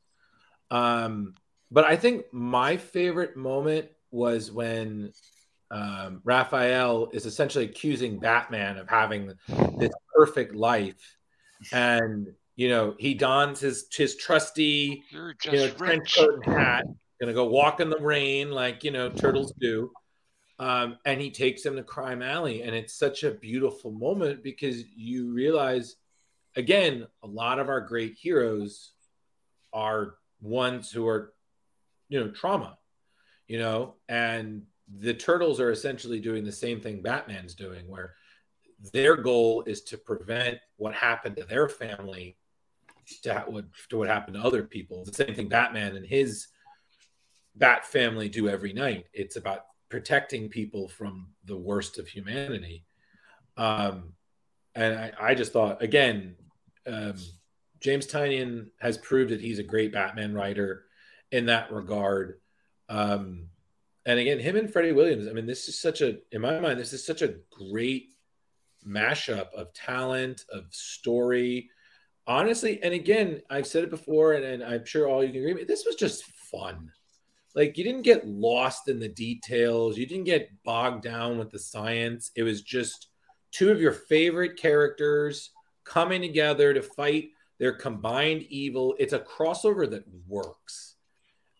[0.72, 1.34] Um,
[1.70, 5.12] but I think my favorite moment was when
[5.70, 9.32] um, Raphael is essentially accusing Batman of having
[9.78, 11.16] this perfect life,
[11.72, 12.26] and
[12.56, 16.84] you know he dons his his trusty You're know trench coat and hat,
[17.20, 19.92] gonna go walk in the rain like you know turtles do.
[20.58, 24.84] Um, and he takes him to Crime Alley, and it's such a beautiful moment because
[24.94, 25.96] you realize,
[26.56, 28.92] again, a lot of our great heroes
[29.72, 31.32] are ones who are,
[32.08, 32.76] you know, trauma,
[33.46, 34.62] you know, and
[34.98, 38.14] the turtles are essentially doing the same thing Batman's doing, where
[38.92, 42.36] their goal is to prevent what happened to their family
[43.22, 45.04] to ha- what to what happened to other people.
[45.04, 46.48] The same thing Batman and his
[47.54, 49.06] Bat family do every night.
[49.12, 52.86] It's about protecting people from the worst of humanity.
[53.58, 54.14] Um,
[54.74, 56.36] and I, I just thought again,
[56.86, 57.14] um,
[57.82, 60.84] James Tynion has proved that he's a great Batman writer
[61.30, 62.40] in that regard.
[62.88, 63.48] Um,
[64.06, 65.28] and again, him and Freddie Williams.
[65.28, 68.10] I mean, this is such a, in my mind, this is such a great
[68.86, 71.70] mashup of talent, of story.
[72.26, 75.54] Honestly, and again, I've said it before, and, and I'm sure all you can agree
[75.54, 75.68] with.
[75.68, 76.92] This was just fun.
[77.54, 79.98] Like you didn't get lost in the details.
[79.98, 82.30] You didn't get bogged down with the science.
[82.34, 83.08] It was just
[83.50, 85.50] two of your favorite characters
[85.84, 87.30] coming together to fight
[87.62, 88.96] their combined evil.
[88.98, 90.96] It's a crossover that works.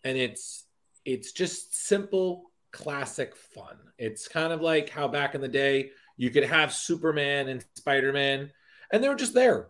[0.03, 0.65] And it's
[1.05, 3.77] it's just simple classic fun.
[3.97, 8.51] It's kind of like how back in the day you could have Superman and Spider-Man
[8.91, 9.69] and they were just there.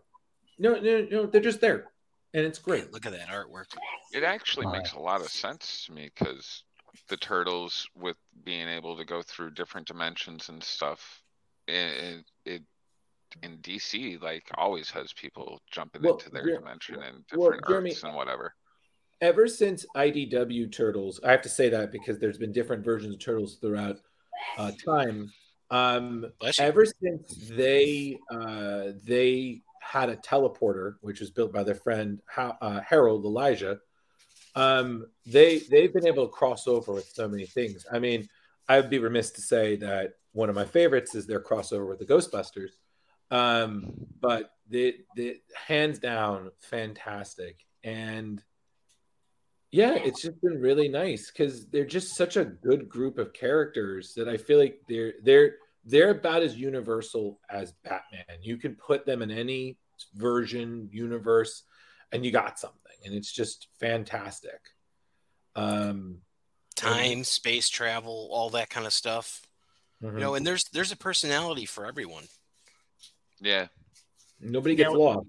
[0.57, 1.91] No, no, no, they're just there.
[2.33, 2.91] And it's great.
[2.91, 3.65] Look at that artwork.
[4.11, 4.79] It actually Right.
[4.79, 6.63] makes a lot of sense to me because
[7.09, 11.21] the turtles, with being able to go through different dimensions and stuff,
[11.67, 12.63] it, it
[13.41, 17.67] in DC like always has people jumping Well, into their Jer- dimension and well, different
[17.67, 18.53] Jeremy, Earths and whatever.
[19.21, 23.19] ever since IDW Turtles, I have to say that because there's been different versions of
[23.21, 23.97] Turtles throughout
[24.57, 25.31] uh, time.
[25.71, 26.27] Um,
[26.59, 32.57] ever since they uh, they had a teleporter, which was built by their friend ha-
[32.61, 33.79] uh, Harold Lillja,
[34.55, 37.85] um, they they've been able to cross over with so many things.
[37.91, 38.27] I mean,
[38.69, 42.05] I'd be remiss to say that one of my favorites is their crossover with the
[42.05, 42.69] Ghostbusters,
[43.33, 45.37] um, but the the
[45.67, 48.43] hands down fantastic and
[49.71, 54.13] yeah, it's just been really nice because they're just such a good group of characters
[54.13, 58.37] that I feel like they're they're they're about as universal as Batman.
[58.43, 59.77] You can put them in any
[60.13, 61.63] version, universe,
[62.11, 64.59] and you got something, and it's just fantastic.
[65.55, 66.19] Um,
[66.75, 69.41] Time, space travel, all that kind of stuff.
[70.03, 70.13] mhm.
[70.13, 72.25] You know, and there's there's a personality for everyone.
[73.43, 73.67] Yeah,
[74.39, 74.97] nobody gets Yeah.
[74.97, 75.27] lost.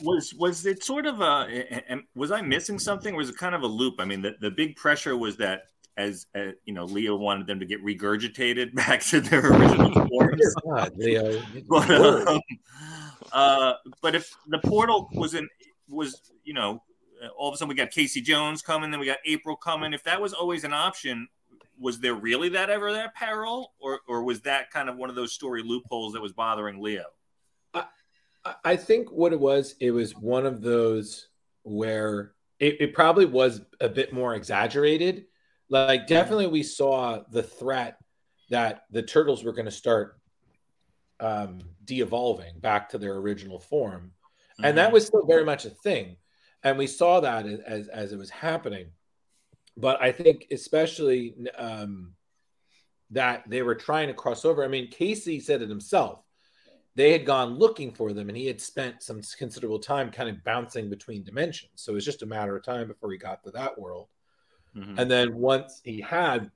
[0.00, 2.02] Was was it sort of a?
[2.14, 3.14] Was I missing something?
[3.14, 3.94] Or was it kind of a loop?
[3.98, 5.62] I mean, the, the big pressure was that
[5.96, 10.54] as uh, you know, Leo wanted them to get regurgitated back to their original forms.
[10.62, 12.40] God, Leo, but, um,
[13.32, 13.72] uh,
[14.02, 15.48] but if the portal was in
[15.88, 16.82] was you know
[17.24, 19.94] uh, all of a sudden we got Casey Jones coming, then we got April coming.
[19.94, 21.28] If that was always an option,
[21.78, 25.16] was there really that ever that peril, or or was that kind of one of
[25.16, 27.04] those story loopholes that was bothering Leo?
[27.74, 27.86] I-
[28.64, 31.28] I think what it was, it was one of those
[31.64, 35.26] where it, it probably was a bit more exaggerated.
[35.68, 37.98] Like, definitely, we saw the threat
[38.50, 40.20] that the turtles were going to start
[41.18, 44.12] um, de-evolving back to their original form,
[44.62, 44.92] and that Mhm.
[44.92, 46.16] was still very much a thing.
[46.62, 48.92] And we saw that as, as it was happening.
[49.76, 52.14] But I think, especially um,
[53.10, 54.64] that they were trying to cross over.
[54.64, 56.22] I mean, Casey said it himself.
[56.94, 60.42] They had gone looking for them, and he had spent some considerable time kind of
[60.44, 61.72] bouncing between dimensions.
[61.74, 64.08] So it was just a matter of time before he got to that world.
[64.74, 64.98] Mhm.
[64.98, 66.50] And then once he had,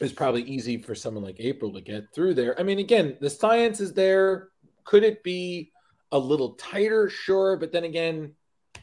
[0.00, 2.58] it was probably easy for someone like April to get through there.
[2.58, 4.48] I mean, again, the science is there.
[4.82, 5.70] Could it be
[6.10, 7.08] a little tighter?
[7.08, 7.56] Sure.
[7.56, 8.34] But then again,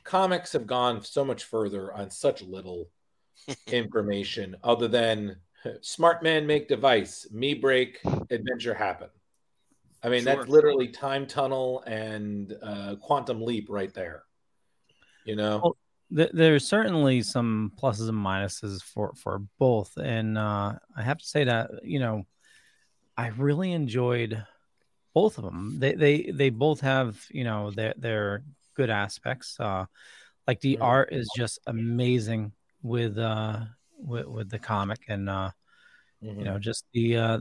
[0.05, 2.89] comics have gone so much further on such little
[3.67, 5.37] information other than
[5.81, 7.99] smart man make device, me break,
[8.29, 9.09] adventure happen.
[10.03, 10.35] I mean, Sure.
[10.35, 14.23] that's literally time tunnel and uh, quantum leap right there.
[15.25, 15.59] You know?
[15.61, 15.77] Well,
[16.15, 21.25] th- there's certainly some pluses and minuses for for both, and uh, I have to
[21.25, 22.23] say that you know,
[23.15, 24.43] I really enjoyed
[25.13, 25.77] both of them.
[25.79, 28.43] They they they both have you know their their
[28.73, 29.59] good aspects.
[29.59, 29.85] Uh,
[30.47, 30.83] like the Mhm.
[30.83, 32.51] art is just amazing
[32.83, 33.61] with uh
[33.97, 35.51] with, with the comic, and uh,
[36.21, 37.39] you know just the uh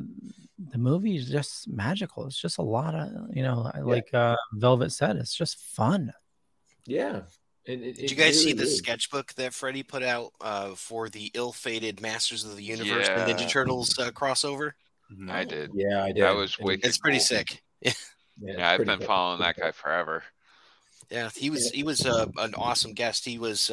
[0.72, 2.26] the movie is just magical.
[2.26, 6.12] It's just a lot of you know like uh, Velvet said, it's just fun.
[6.86, 7.22] Yeah.
[7.66, 8.78] It- it- Did you guys see the is.
[8.78, 13.36] sketchbook that Freddie put out uh, for the ill-fated Masters of the Universe and Yeah.
[13.36, 14.72] Ninja Turtles uh, crossover?
[15.28, 15.70] I did.
[15.74, 16.22] Yeah, I did.
[16.22, 16.86] That was And wicked.
[16.86, 17.24] It's pretty cool.
[17.24, 17.62] sick.
[17.82, 19.06] Yeah, Yeah, I've been cool.
[19.06, 20.22] following that guy forever.
[21.10, 23.24] Yeah, he was he was uh, an awesome guest.
[23.26, 23.70] He was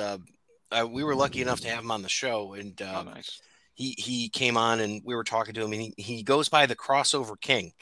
[0.71, 3.03] uh, uh, we were lucky enough to have him on the show, and Oh, uh,
[3.03, 3.41] nice.
[3.73, 6.65] he he came on and we were talking to him, and he, he goes by
[6.65, 7.73] the crossover king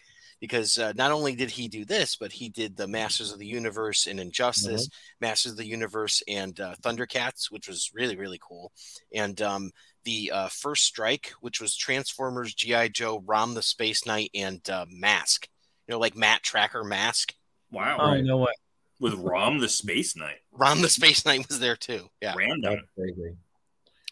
[0.41, 3.45] because uh, not only did he do this, but he did the Masters of the
[3.47, 4.89] Universe and Injustice,
[5.21, 8.71] Masters of the Universe and uh, Thundercats, which was really really cool,
[9.13, 9.71] and um,
[10.03, 14.85] the uh, First Strike, which was Transformers, GI Joe, Rom the Space Knight, and uh,
[14.89, 15.47] Mask.
[15.87, 17.33] You know, like Matt Trakker Mask.
[17.71, 17.97] Wow.
[17.99, 18.51] Oh no way!
[18.99, 20.37] With Rom the Space Knight.
[20.51, 22.09] Rom the Space Knight was there too.
[22.21, 22.33] Yeah.
[22.37, 22.75] Random.
[22.75, 23.35] That's crazy.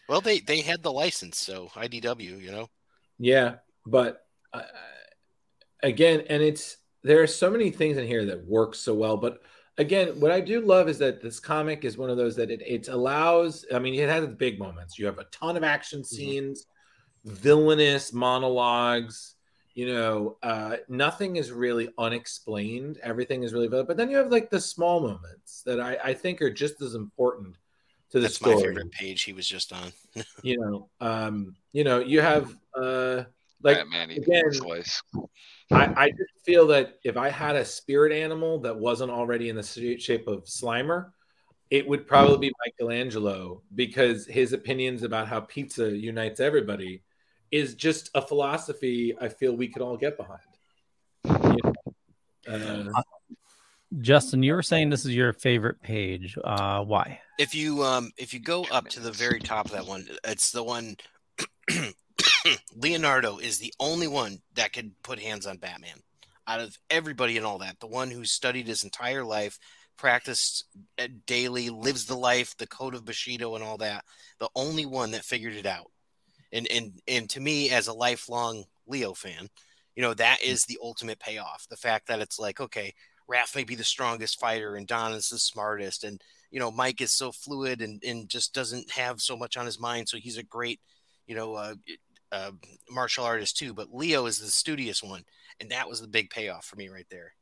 [0.08, 2.68] Well, they they had the license, so IDW, you know.
[3.18, 3.56] Yeah,
[3.86, 4.62] but uh,
[5.82, 9.16] again, and it's there are so many things in here that work so well.
[9.16, 9.42] But
[9.78, 12.62] again, what I do love is that this comic is one of those that it,
[12.66, 13.64] it allows.
[13.72, 14.98] I mean, it has its big moments.
[14.98, 16.66] You have a ton of action scenes,
[17.24, 19.33] villainous monologues.
[19.74, 22.98] You know, uh, nothing is really unexplained.
[23.02, 26.40] Everything is really, but then you have like the small moments that I, I think
[26.40, 27.56] are just as important
[28.10, 29.92] to the That's story my favorite page he was just on.
[30.42, 33.24] you know um you know you have uh
[33.62, 35.02] like Batman eating again slice.
[35.72, 39.56] I, I just feel that if i had a spirit animal that wasn't already in
[39.56, 41.10] the shape of slimer
[41.70, 47.02] it would probably be michelangelo because his opinions about how pizza unites everybody
[47.54, 50.40] is just a philosophy i feel we could all get behind
[51.24, 51.58] You
[52.52, 52.92] know?
[52.96, 53.02] uh,
[54.00, 56.36] Justin, you were saying this is your favorite page.
[56.42, 57.20] Uh, why?
[57.38, 60.50] If you um if you go up to the very top of that one, it's
[60.50, 60.96] the one
[62.76, 65.98] Leonardo is the only one that could put hands on Batman.
[66.46, 69.58] Out of everybody and all that, the one who studied his entire life,
[69.96, 70.64] practiced
[70.98, 74.04] uh, daily, lives the life, the code of Bushido and all that,
[74.40, 75.90] the only one that figured it out.
[76.54, 79.50] And and and to me as a lifelong Leo fan,
[79.94, 81.66] you know, that is the ultimate payoff.
[81.68, 82.94] The fact that it's like, okay,
[83.30, 87.00] Raph may be the strongest fighter and Don is the smartest and you know Mike
[87.00, 90.08] is so fluid and, and just doesn't have so much on his mind.
[90.08, 90.80] So he's a great
[91.26, 91.74] you know uh,
[92.32, 92.52] uh,
[92.90, 95.24] martial artist too but Leo is the studious one.
[95.60, 97.32] And that was the big payoff for me right there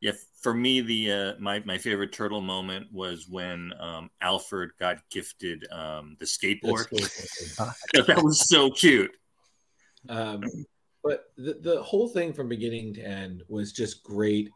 [0.00, 4.98] Yeah, for me, the uh, my my favorite turtle moment was when um, Alfred got
[5.10, 6.88] gifted um, the skateboard.
[8.06, 9.10] that was so cute.
[10.08, 10.44] Um,
[11.02, 14.50] but the, the whole thing from beginning to end was just great.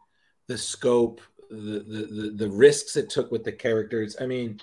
[0.47, 4.15] The scope, the, the the the risks it took with the characters.
[4.21, 4.59] I mean,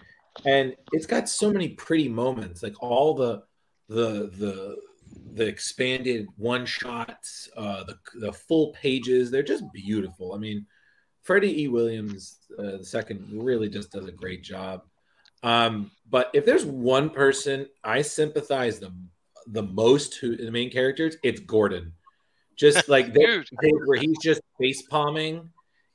[0.46, 3.42] and it's got so many pretty moments, like all the
[3.88, 4.76] the the
[5.34, 9.30] the expanded one shots, uh, the the full pages.
[9.30, 10.34] They're just beautiful.
[10.34, 10.66] I mean,
[11.22, 11.68] Freddie E.
[11.68, 14.82] Williams uh, the second really just does a great job.
[15.42, 18.92] Um, but if there's one person I sympathize the
[19.46, 21.92] the most who the main characters, it's Gordon.
[22.56, 23.44] Just like that
[23.86, 25.50] where he's just face palming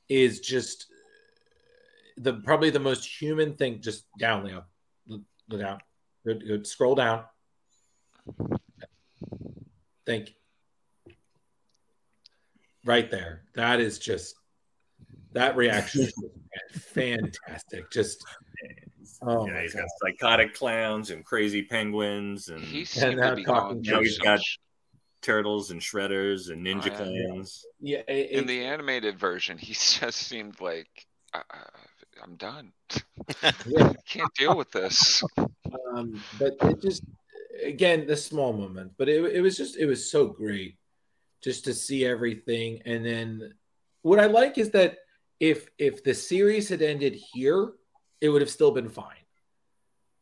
[0.08, 0.86] is just
[2.16, 3.80] the probably the most human thing.
[3.80, 4.64] Just down, Leo.
[5.06, 5.80] Look, look
[6.24, 6.66] good.
[6.66, 7.24] Scroll down.
[10.06, 11.12] Thank you.
[12.84, 13.42] Right there.
[13.54, 14.36] That is just
[15.32, 16.14] That reaction is
[16.70, 17.90] fantastic.
[17.90, 18.24] Just
[19.22, 19.80] oh yeah, my he's god.
[19.80, 23.90] got psychotic clowns and crazy penguins, and He And now to be talking going now
[23.96, 24.40] through he's got
[25.22, 27.26] turtles and shredders and ninja Oh, yeah.
[27.32, 27.64] clans.
[27.80, 29.58] Yeah, it, in the animated version.
[29.58, 31.58] He just seemed like I, I,
[32.22, 32.72] I'm done.
[33.66, 33.88] yeah.
[33.88, 35.24] I can't deal with this.
[35.92, 37.02] um, but it just
[37.64, 40.78] again the small moment, but it, it was just it was so great
[41.42, 42.82] just to see everything.
[42.84, 43.54] And then
[44.02, 44.98] what I like is that
[45.40, 47.72] if if the series had ended here,
[48.20, 49.14] it would have still been fine.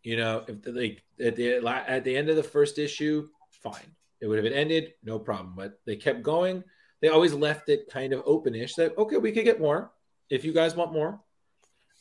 [0.02, 3.94] You know, if the, like at the at the end of the first issue, fine,
[4.20, 5.54] it would have ended, no problem.
[5.56, 6.64] But they kept going.
[7.00, 9.92] They always left it kind of openish that okay, we could get more
[10.30, 11.20] if you guys want more,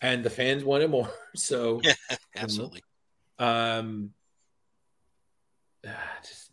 [0.02, 1.10] and the fans wanted more.
[1.36, 1.94] So yeah,
[2.36, 2.84] Absolutely.
[3.40, 4.12] um,
[5.88, 5.92] ah,
[6.22, 6.52] just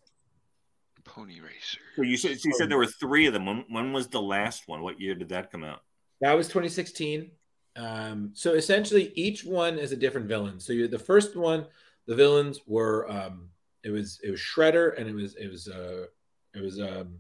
[1.05, 1.79] Pony Racer.
[1.97, 3.47] So you said you said there were three of them.
[3.47, 4.83] When, when was the last one?
[4.83, 5.81] What year did that come out?
[6.21, 7.31] that was 2016.
[7.77, 10.61] Um, so essentially, each one is a different villain.
[10.61, 11.65] So you, the first one,
[12.07, 13.49] the villains were um,
[13.85, 16.07] it was it was Shredder and it was it was uh
[16.55, 17.15] it was um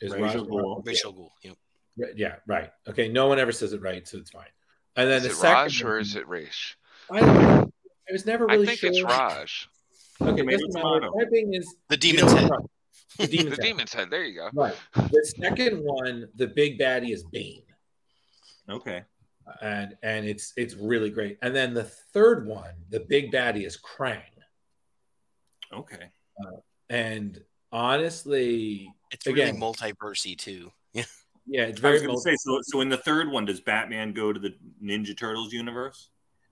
[0.00, 0.86] it was Ra's al Ra's- Ghul.
[0.86, 1.32] Racial Ghoul.
[1.42, 1.56] Yep.
[2.16, 2.70] Yeah, right.
[2.88, 4.46] Okay, no one ever says it right, so it's fine.
[4.96, 6.76] And then Is the it second Raj or one- is it Raish?
[7.10, 7.20] I.
[7.20, 8.90] I was never really I think sure.
[8.90, 9.68] it's Raj.
[10.20, 12.50] Okay, Maybe doesn't it's My thing is The you demon's know, head.
[13.18, 13.68] The demon's The head.
[13.70, 14.10] demon's head.
[14.10, 14.48] There you go.
[14.54, 14.74] Right.
[14.94, 17.62] The second one, the big baddie is Bane.
[18.70, 19.02] Okay.
[19.60, 21.38] and and it's it's really great.
[21.42, 24.22] And then the third one, the big baddie is Krang.
[25.72, 26.10] Okay.
[26.40, 26.56] Uh,
[26.88, 27.40] and
[27.72, 29.60] honestly, It's really Again.
[29.60, 30.70] multiversy too.
[30.94, 31.04] Yeah.
[31.46, 31.96] yeah, it's very.
[31.96, 32.60] I very was going to say so.
[32.62, 36.08] So in the third one, does Batman go to the Ninja Turtles universe?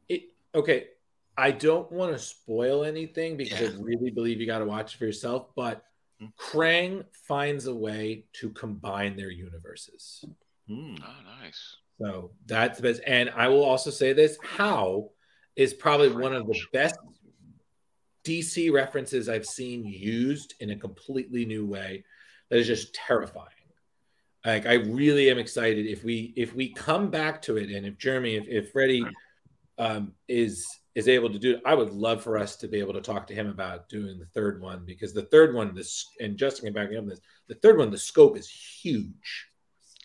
[0.08, 0.24] it,
[0.54, 0.88] okay.
[1.36, 3.78] I don't want to spoil anything because Yeah.
[3.78, 5.54] I really believe you got to watch it for yourself.
[5.54, 5.84] But
[6.22, 6.26] Hmm.
[6.38, 10.24] Krang finds a way to combine their universes.
[10.68, 10.94] Hmm.
[11.02, 11.76] Oh, nice.
[12.00, 13.00] So that's the best.
[13.06, 15.10] And I will also say this: How
[15.56, 16.96] is probably one of the best
[18.24, 22.04] DC references I've seen used in a completely new way.
[22.48, 23.48] That is just terrifying.
[24.44, 27.98] Like I really am excited if we if we come back to it, and if
[27.98, 29.04] Jeremy, if, if Freddie
[29.78, 33.00] um, is is able to do I would love for us to be able to
[33.00, 36.66] talk to him about doing the third one because the third one, this and Justin
[36.66, 37.20] can back me up on this.
[37.48, 39.48] The third one, the scope is huge.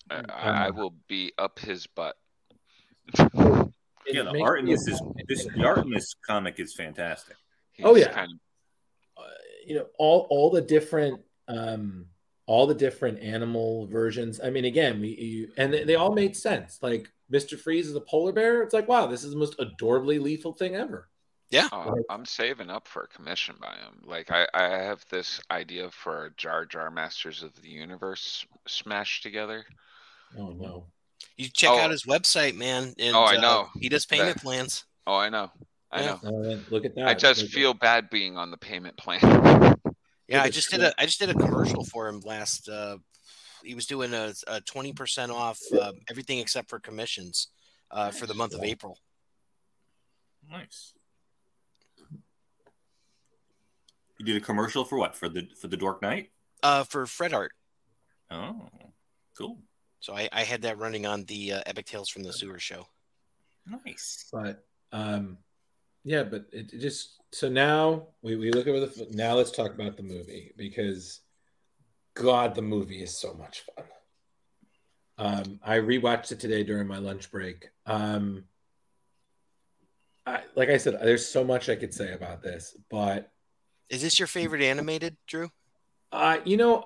[0.09, 2.15] I, Um, I I will be up his butt.
[4.09, 7.35] Yeah, the makes art in this is this the art in this comic is fantastic.
[7.83, 8.07] Oh, yeah.
[8.13, 8.39] kind of-
[9.17, 9.27] uh,
[9.65, 11.19] you know all all the different
[11.49, 12.05] um
[12.45, 16.35] all the different animal versions i mean again we you, and they, they all made
[16.37, 19.55] sense like mr freeze is a polar bear it's like wow this is the most
[19.59, 21.09] adorably lethal thing ever
[21.49, 21.69] Yeah.
[21.71, 24.01] Oh, I'm saving up for a commission by him.
[24.03, 29.23] Like I, I have this idea for a Jar Jar Masters of the Universe smashed
[29.23, 29.65] together.
[30.37, 30.87] oh no
[31.37, 31.79] You check Oh.
[31.79, 32.93] out his website, man.
[32.99, 33.69] And, Oh, I uh, know.
[33.79, 34.83] he does payment That- plans.
[35.05, 35.49] Oh, I know.
[35.89, 36.17] I Yeah.
[36.21, 36.51] know.
[36.51, 39.21] Uh, look at that I just Look at- feel bad being on the payment plan.
[40.27, 42.67] Yeah, I just did a I just did a commercial for him last.
[43.63, 44.33] He was doing a
[44.65, 47.47] twenty percent off uh, everything except for commissions
[47.91, 48.97] uh, for the month of April.
[50.49, 50.93] Nice.
[54.19, 55.15] You did a commercial for what?
[55.15, 56.31] For the for the Dork Knight?
[56.63, 57.51] Uh, for Fred Art.
[58.31, 58.67] Oh,
[59.37, 59.59] cool.
[59.99, 62.87] So I, I had that running on the uh, Epic Tales from the Sewer show.
[63.85, 64.29] Nice.
[64.31, 64.63] but
[64.93, 65.37] um
[66.05, 69.73] yeah but it, it just so now we, we look over the now let's talk
[69.73, 71.19] about the movie because
[72.21, 73.85] god the movie is so much fun.
[75.17, 77.69] Um i rewatched it today during my lunch break.
[77.85, 78.45] Um
[80.25, 83.31] I, like i said there's so much i could say about this but
[83.89, 85.49] Is this your favorite animated, Drew?
[86.11, 86.85] uh you know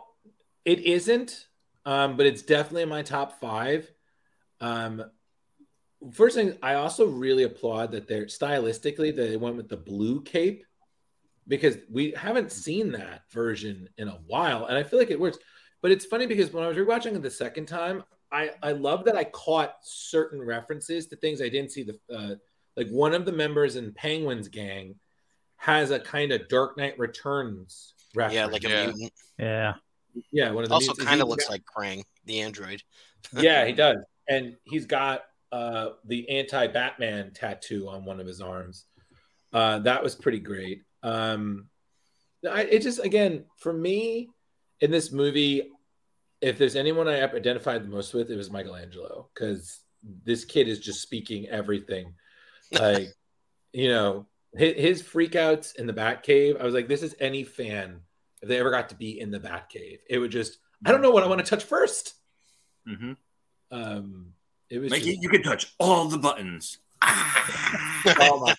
[0.65, 1.47] it isn't
[1.85, 3.91] um but it's definitely in my top five.
[4.59, 5.03] Um
[6.13, 10.65] first thing i also really applaud that they're stylistically they went with the blue cape
[11.51, 15.37] because we haven't seen that version in a while and i feel like it works
[15.81, 19.03] but it's funny because when i was rewatching it the second time i i love
[19.05, 22.35] that i caught certain references to things i didn't see the uh,
[22.77, 24.95] like one of the members in penguin's gang
[25.57, 28.85] has a kind of dark knight returns reference Yeah, like a Yeah.
[28.85, 29.13] mutant.
[29.37, 29.73] Yeah.
[30.31, 32.81] yeah one of the Also, kind of looks got- like Krang, the android.
[33.37, 33.97] yeah, he does.
[34.29, 38.85] And he's got uh, the anti Batman tattoo on one of his arms.
[39.51, 40.83] Uh, that was pretty great.
[41.03, 41.67] Um,
[42.49, 44.29] I, it just, again, for me
[44.79, 45.69] in this movie,
[46.41, 49.79] if there's anyone I identified the most with, it was Michelangelo because
[50.25, 52.13] this kid is just speaking everything.
[52.73, 53.09] Like,
[53.73, 56.57] you know, his, his freakouts in the Batcave.
[56.59, 57.99] I was like, this is any fan
[58.41, 59.99] if they ever got to be in the Batcave.
[60.09, 62.13] It would just, I don't know what I want to touch first
[62.87, 63.11] Mm-hmm.
[63.71, 64.33] um
[64.69, 66.77] It was Like just- you, you can touch all the buttons.
[67.03, 68.55] oh my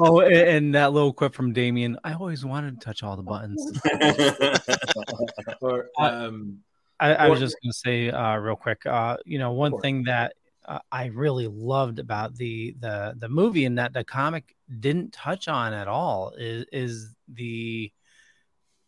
[0.00, 1.98] Oh, a- and that little quip from Damian.
[2.04, 3.70] I always wanted to touch all the buttons.
[5.60, 6.58] or, um,
[6.98, 8.84] I, I was just going to say uh, real quick.
[8.86, 10.34] Uh, you know, one thing that
[10.66, 15.48] uh, I really loved about the the the movie and that the comic didn't touch
[15.48, 17.90] on at all is is the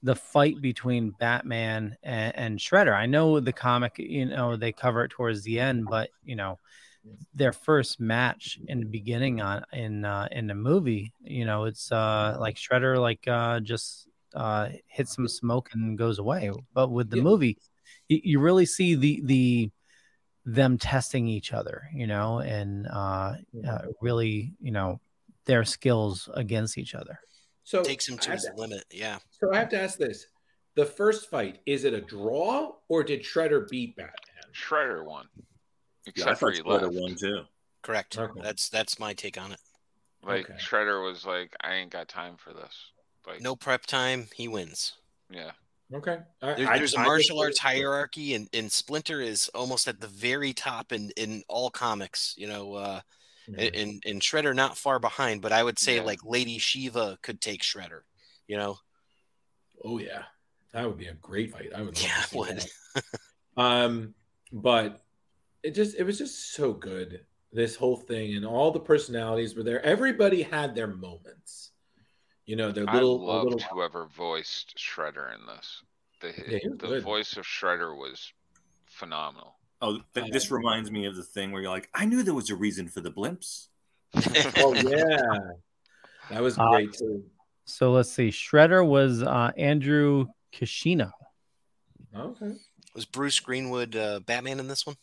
[0.02, 2.94] the fight between Batman and, and Shredder.
[2.94, 6.58] I know the comic, you know, they cover it towards the end, but you know,
[7.34, 11.90] their first match in the beginning on in uh, in the movie, you know, it's
[11.90, 16.50] uh, like Shredder like uh, just uh, hits some smoke and goes away.
[16.74, 17.22] But with the Yeah.
[17.22, 17.58] movie,
[18.08, 19.70] you, you really see the the
[20.44, 23.34] them testing each other, you know, and uh,
[23.66, 25.00] uh, really, you know,
[25.46, 27.18] their skills against each other.
[27.64, 28.84] So Takes him to I his have limit.
[28.90, 29.18] Yeah.
[29.30, 30.26] So I have to ask this:
[30.74, 34.14] the first fight is it a draw or did Shredder beat Batman?
[34.52, 35.26] Shredder won.
[36.06, 36.94] Yeah, I Except for thought he Shredder left.
[36.94, 37.42] won too.
[37.82, 38.18] Correct.
[38.18, 38.40] Okay.
[38.42, 39.60] That's that's my take on it.
[40.22, 40.58] Like Okay.
[40.58, 42.74] Shredder was like, I ain't got time for this.
[43.26, 44.94] Like, No prep time, he wins.
[45.30, 45.52] yeah.
[45.94, 49.48] Okay, I- There- I- there's a I martial just- arts hierarchy, and, and Splinter is
[49.50, 52.34] almost at the very top in, in all comics.
[52.38, 53.00] You know, uh,
[53.48, 53.82] Mhm.
[53.82, 56.02] and and Shredder not far behind, but I would say Yeah.
[56.02, 58.02] like Lady Shiva could take Shredder.
[58.46, 58.78] You know,
[59.84, 60.24] Oh yeah,
[60.72, 61.70] that would be a great fight.
[61.74, 61.94] I would.
[61.96, 62.68] Love Yeah, to see would.
[62.94, 63.04] that.
[63.58, 64.14] um,
[64.52, 65.04] but
[65.62, 67.24] it just it was just so good.
[67.52, 69.84] This whole thing and all the personalities were there.
[69.84, 71.72] Everybody had their moments.
[72.46, 75.82] You know, their I little, loved little whoever voiced Shredder in this.
[76.20, 77.02] The Yeah, the good.
[77.02, 78.32] voice of Shredder was
[78.86, 79.56] phenomenal.
[79.80, 82.50] Oh, th- this reminds me of the thing where you're like, I knew there was
[82.50, 83.68] a reason for the blimps.
[84.56, 85.38] oh yeah,
[86.30, 87.24] that was Uh, great too.
[87.64, 88.28] So let's see.
[88.28, 91.10] Shredder was uh, Andrew Kishino.
[92.14, 92.52] Okay,
[92.94, 94.96] was Bruce Greenwood uh, Batman in this one?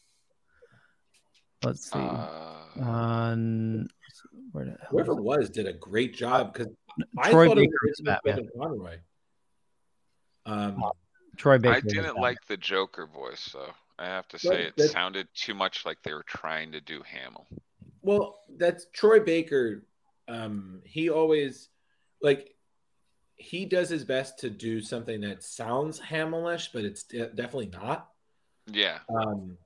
[1.64, 2.00] Let's see.
[2.00, 3.88] Uh, On
[4.52, 6.72] where did, whoever it was did a great job because
[7.18, 8.36] I Troy thought it Baker was was Batman.
[8.36, 8.98] Kevin Conroy.
[10.46, 10.84] Um,
[11.38, 11.76] Troy Baker.
[11.76, 13.74] I didn't like the Joker voice though.
[13.98, 16.82] I have to But say it that- sounded too much like they were trying to
[16.82, 17.46] do Hamill.
[18.02, 19.84] Well, that's Troy Baker.
[20.28, 21.70] Um, he always
[22.22, 22.56] like
[23.36, 28.10] he does his best to do something that sounds Hamilish, but it's de- definitely not.
[28.68, 29.00] Yeah.
[29.10, 29.58] Um,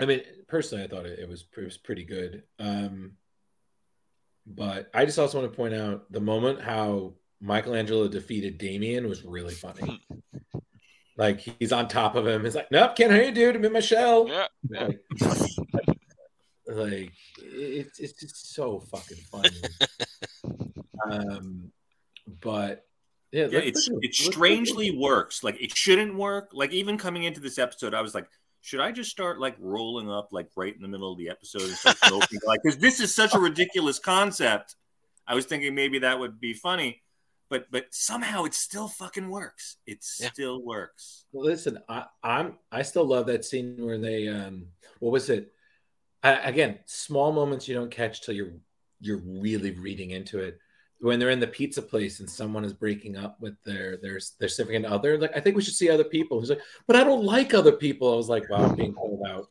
[0.00, 2.42] I mean, personally, I thought it, it was it was pretty good.
[2.58, 3.12] Um,
[4.46, 9.24] but I just also want to point out the moment how Michelangelo defeated Damian was
[9.24, 10.00] really funny.
[11.16, 12.44] like he's on top of him.
[12.44, 13.56] He's like, "Nope, can't hear you, dude.
[13.56, 14.46] I'm in my shell." Yeah.
[14.70, 14.88] yeah.
[15.72, 15.98] Like,
[16.66, 19.60] like it's it's just so fucking funny.
[21.10, 21.70] um,
[22.40, 22.84] but
[23.32, 25.44] yeah, Yeah, it's it let's look at- strangely works.
[25.44, 26.50] Like it shouldn't work.
[26.52, 28.26] Like even coming into this episode, I was like,
[28.64, 31.62] should I just start like rolling up like right in the middle of the episode
[31.64, 32.40] and start smoking?
[32.46, 34.76] like, because this is such a ridiculous concept.
[35.26, 37.02] I was thinking maybe that would be funny,
[37.50, 39.76] but but somehow it still fucking works.
[39.86, 40.30] It Yeah.
[40.32, 41.26] still works.
[41.30, 44.68] Well, listen, I, I'm I still love that scene where they um
[44.98, 45.52] what was it?
[46.22, 48.54] I, again, small moments you don't catch till you're
[48.98, 50.58] you're really reading into it.
[51.04, 54.48] When they're in the pizza place and someone is breaking up with their their their
[54.48, 56.40] significant other, like I think we should see other people.
[56.40, 58.12] He's like, but I don't like other people.
[58.12, 59.48] I was like, wow, I'm being called out.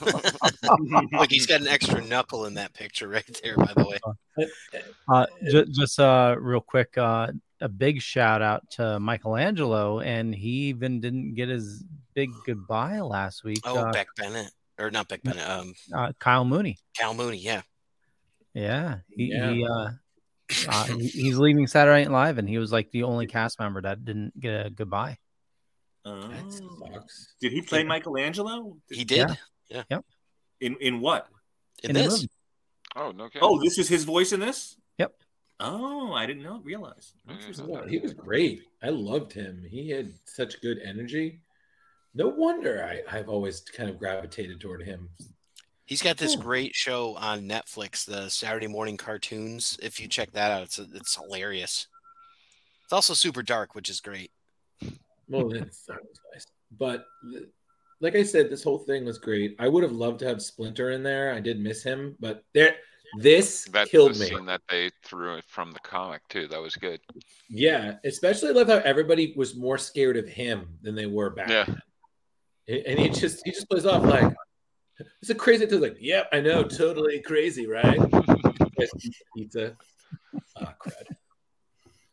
[1.12, 3.56] Look, he's got an extra knuckle in that picture right there.
[3.56, 3.98] By the way,
[5.08, 7.28] Uh, just, just uh, real quick, uh,
[7.60, 13.44] a big shout out to Michelangelo, and he even didn't get his big goodbye last
[13.44, 13.60] week.
[13.64, 16.78] oh uh, Beck Bennett or not Beck Bennett, um, uh, Kyle Mooney.
[16.98, 17.38] Kyle Mooney.
[17.38, 17.62] Yeah,
[18.54, 19.52] Yeah, he, Yeah.
[19.52, 19.66] he
[20.68, 23.82] uh, he- he's leaving Saturday Night Live, and he was like the only cast member
[23.82, 25.18] that didn't get a goodbye.
[26.04, 26.30] Oh.
[27.40, 28.76] Did he play Michelangelo?
[28.90, 29.28] he did.
[30.60, 31.28] In in what?
[31.82, 32.26] In, In this.
[32.96, 33.28] Oh no.
[33.28, 33.40] kidding.
[33.42, 34.76] Oh, this is his voice in this.
[34.98, 35.12] Yep.
[35.60, 36.60] Oh, I didn't know.
[36.62, 37.14] Realize.
[37.28, 37.36] Yeah.
[37.66, 38.62] Yeah, he was great.
[38.82, 39.64] I loved him.
[39.68, 41.40] He had such good energy.
[42.14, 45.08] No wonder I, I've always kind of gravitated toward him.
[45.86, 46.40] He's got this Oh.
[46.40, 49.78] great show on Netflix, the Saturday Morning Cartoons.
[49.82, 51.86] If you check that out, it's it's hilarious.
[52.84, 54.30] It's also super dark, which is great.
[55.28, 56.46] Well, that's nice.
[56.76, 57.06] But
[58.00, 59.56] like I said, this whole thing was great.
[59.58, 61.32] I would have loved to have Splinter in there.
[61.32, 62.76] I did miss him, but there,
[63.18, 64.26] this That's killed the me.
[64.26, 66.46] scene that they threw from the comic too.
[66.48, 67.00] That was good.
[67.48, 71.48] Yeah, especially I love how everybody was more scared of him than they were back.
[71.48, 71.66] Yeah.
[72.66, 74.34] And he just he just plays off like
[75.20, 75.80] it's a crazy thing.
[75.80, 77.98] like, yep, I know, totally crazy, right?
[79.36, 79.76] Pizza.
[80.56, 80.92] Ah, crud.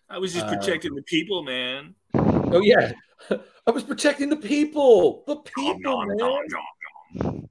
[0.10, 1.96] I was just Uh, protecting the people, man.
[2.16, 2.92] Oh yeah.
[3.68, 5.24] I was protecting the people.
[5.28, 6.18] The people, nom, man.
[6.18, 7.50] nom, nom,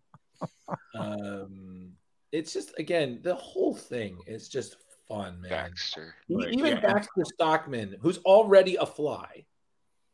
[0.95, 1.01] nom.
[1.01, 1.93] um,
[2.33, 4.77] it's just again the whole thing is just
[5.09, 5.51] fun, man.
[5.51, 6.15] Baxter.
[6.29, 6.81] E- Right, Even yeah.
[6.81, 9.47] Baxter Stockman, who's already a fly,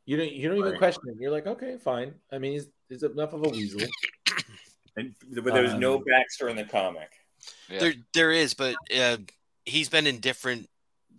[0.05, 0.78] you don't you don't even Right.
[0.78, 1.16] question it.
[1.18, 2.14] You're like, okay, fine.
[2.32, 3.80] I mean, he's he's enough of a weasel.
[4.97, 7.10] And, but there's no Um, Baxter in the comic.
[7.68, 7.78] Yeah.
[7.81, 9.18] There, there is, but uh,
[9.64, 10.68] he's been in different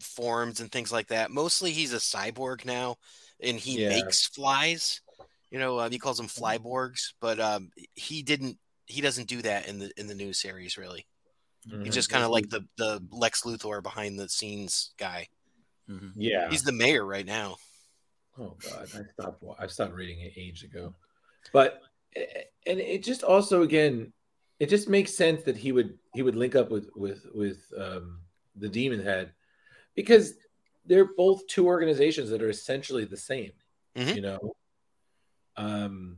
[0.02, 1.32] forms and things like that.
[1.32, 2.98] Mostly, he's a cyborg now,
[3.40, 3.90] and he Yeah.
[3.90, 5.02] makes flies.
[5.52, 8.58] You know, uh, he calls them flyborgs, but um, he didn't.
[8.86, 10.78] He doesn't do that in the in the new series.
[10.78, 11.06] Really,
[11.68, 11.84] Mm-hmm.
[11.84, 15.28] he's just kind of like the the Lex Luthor behind the scenes guy.
[16.16, 16.50] yeah.
[16.50, 17.58] He's the mayor right now.
[18.40, 19.44] Oh God, I stopped.
[19.60, 20.94] I stopped reading it ages ago,
[21.54, 21.82] but
[22.16, 24.14] and it just also again,
[24.60, 28.22] it just makes sense that he would he would link up with with with um,
[28.56, 29.34] the Demon Head
[29.96, 30.34] because
[30.86, 33.52] they're both two organizations that are essentially the same.
[33.96, 34.16] Mhm.
[34.16, 34.56] You know,
[35.58, 36.18] um,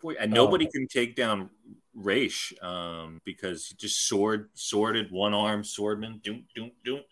[0.00, 0.44] Boy, and Oh.
[0.44, 1.48] nobody can take down
[1.94, 6.20] Ra's um, because he just sword sworded one arm swordman.
[6.22, 7.02] Doom doom doom.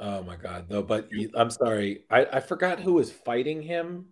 [0.00, 0.82] Oh my god, though.
[0.82, 4.11] But I'm sorry, I, I forgot who was fighting him.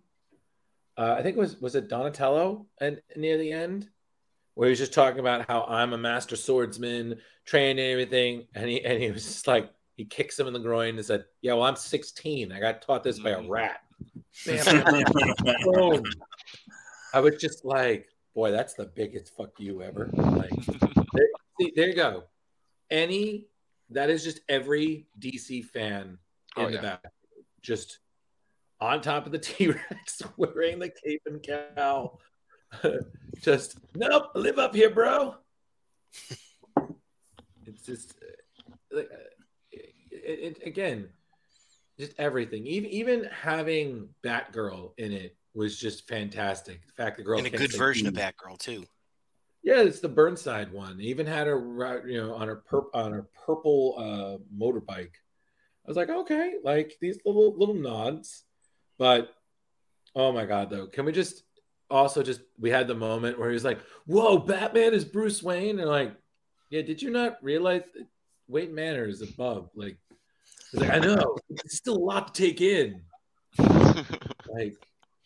[0.97, 3.89] Uh, I think it was was it Donatello and near the end,
[4.55, 8.69] where he was just talking about how I'm a master swordsman, trained and everything, and
[8.69, 11.53] he and he was just like he kicks him in the groin and said, "Yeah,
[11.53, 12.51] well, I'm 16.
[12.51, 13.81] I got taught this by a rat."
[14.45, 15.03] Bam.
[15.63, 16.03] Boom.
[17.13, 20.09] I was just like, boy, that's the biggest fuck you ever.
[20.13, 20.49] Like,
[21.13, 21.27] there,
[21.59, 22.23] see, there you go.
[22.89, 23.47] Any
[23.89, 26.17] that is just every DC fan
[26.57, 26.81] in Oh, the yeah.
[26.81, 27.05] back,
[27.61, 27.99] just
[28.81, 31.45] on top of the T Rex, wearing the cape and
[31.75, 32.19] cowl.
[33.41, 35.35] just nope, live up here, bro.
[37.65, 39.17] It's just uh, like, uh,
[39.71, 41.09] it, it, again,
[41.99, 42.65] just everything.
[42.65, 46.85] Even even having Batgirl in it was just fantastic.
[46.87, 48.13] The fact the girl and a good version of.
[48.13, 48.85] Batgirl too.
[49.63, 50.97] Yeah, it's the Burnside one.
[50.97, 55.13] They even had her, you know, on her pur- on her purple uh, motorbike.
[55.85, 58.43] I was like, okay, like these little little nods,
[59.01, 59.33] but
[60.15, 61.41] oh my god, though, can we just
[61.89, 65.79] also just we had the moment where he was like, "Whoa, Batman is Bruce Wayne,"
[65.79, 66.13] and like,
[66.69, 68.05] yeah, did you not realize that
[68.47, 69.71] Wayne Manor is above?
[69.73, 69.97] Like,
[70.73, 73.01] like, I know, it's still a lot to take in.
[74.53, 74.75] Like,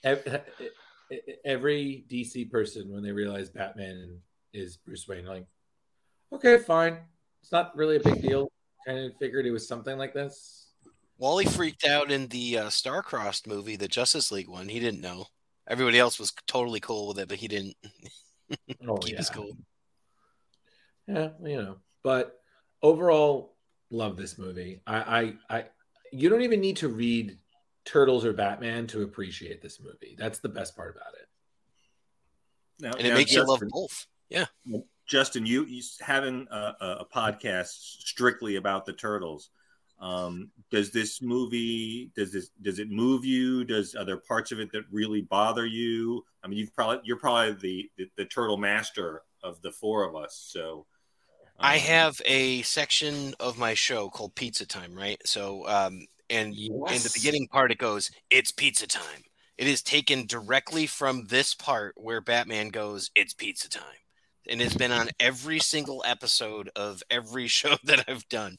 [0.03, 0.43] ev-
[1.43, 4.19] every DC person when they realize Batman
[4.53, 5.47] is Bruce Wayne, like,
[6.31, 6.99] okay, fine,
[7.41, 8.49] it's not really a big deal.
[8.87, 10.64] Kind of figured it was something like this.
[11.17, 14.67] Wally freaked out in the uh, Starcrossed movie, the Justice League one.
[14.69, 15.27] He didn't know.
[15.67, 17.75] Everybody else was totally cool with it, but he didn't.
[18.87, 19.57] Oh Keep yeah, his cool.
[21.07, 21.77] yeah, you know.
[22.03, 22.39] But
[22.83, 23.55] overall,
[23.89, 24.81] love this movie.
[24.85, 25.65] I, I, I,
[26.11, 27.39] you don't even need to read
[27.85, 30.15] Turtles or Batman to appreciate this movie.
[30.15, 31.27] That's the best part about it.
[32.79, 34.05] Now, And it now, makes you love both.
[34.29, 34.45] Yeah.
[35.07, 39.49] Justin, you, you having a, a, a podcast strictly about the turtles.
[39.99, 43.63] Um, does this movie does this does it move you?
[43.63, 46.23] Does are there parts of it that really bother you?
[46.43, 50.15] I mean, you've probably you're probably the the, the turtle master of the four of
[50.15, 50.35] us.
[50.51, 50.85] So
[51.59, 55.19] I um, have a section of my show called Pizza Time, right?
[55.25, 59.23] So, um, and in the beginning part, it goes, "It's pizza time."
[59.57, 63.83] It is taken directly from this part where Batman goes, "It's pizza time,"
[64.49, 68.57] and it's been on every single episode of every show that I've done.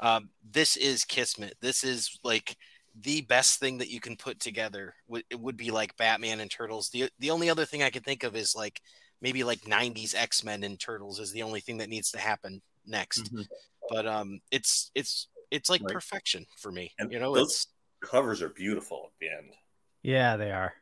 [0.00, 1.54] Um, this is Kismet.
[1.60, 2.56] This is like
[3.00, 4.94] the best thing that you can put together.
[5.08, 6.88] Would it would be like Batman and Turtles.
[6.88, 8.80] The the only other thing I could think of is like
[9.20, 13.32] maybe like 90s X-Men and Turtles is the only thing that needs to happen next.
[13.32, 13.46] Mhm.
[13.88, 15.92] But um it's it's it's like Right.
[15.92, 16.92] perfection for me.
[16.98, 17.66] And you know, those- it's
[18.00, 19.52] covers are beautiful at the end.
[20.02, 20.72] Yeah, they are.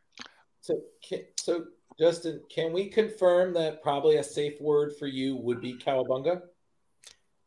[0.61, 0.81] So,
[1.41, 1.67] so
[1.99, 6.43] Justin, can we confirm that probably a safe word for you would be cowabunga?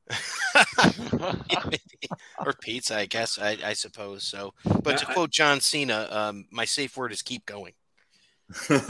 [2.45, 3.39] or pizza, I guess.
[3.39, 4.53] I, I suppose so.
[4.83, 7.73] But to quote John Cena, um, my safe word is keep going.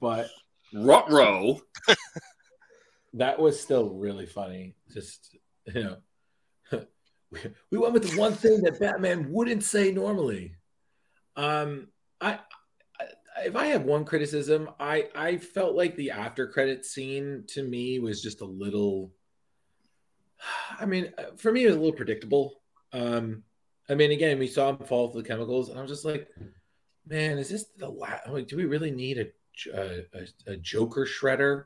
[0.00, 0.30] But
[0.72, 1.60] Ruh-roh.
[3.14, 4.74] that was still really funny.
[4.92, 5.36] Just
[5.66, 5.96] you know,
[7.30, 7.40] we,
[7.70, 10.54] we went with the one thing that Batman wouldn't say normally.
[11.36, 11.88] Um,
[12.20, 12.38] I, I
[13.38, 17.98] if I have one criticism, I I felt like the after credit scene to me
[17.98, 19.12] was just a little.
[20.78, 22.60] I mean, uh, for me, it was a little predictable.
[22.92, 23.42] Um,
[23.88, 26.28] I mean, again, we saw him fall for the chemicals, and I was just like,
[27.06, 28.28] man, is this the last?
[28.28, 29.26] Like, do we really need a
[29.74, 30.04] a,
[30.46, 31.64] a, Joker shredder?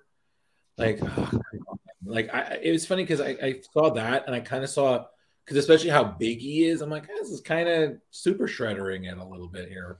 [0.76, 1.00] Like,
[2.04, 5.04] like I, it was funny because I, I saw that and I kind of saw
[5.44, 9.18] because especially how big he is, I'm like, this is kind of super shreddering it
[9.18, 9.98] a little bit here.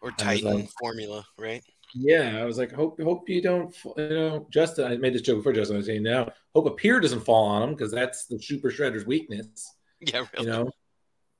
[0.00, 1.62] Or I Titan like- formula, right?
[1.94, 4.92] Yeah, I was like, hope hope you don't, you know, Justin.
[4.92, 5.76] I made this joke before, Justin.
[5.76, 8.70] I was saying now, hope a pier doesn't fall on him because that's the Super
[8.70, 9.74] Shredder's weakness.
[10.00, 10.46] Yeah, really.
[10.46, 10.70] You know,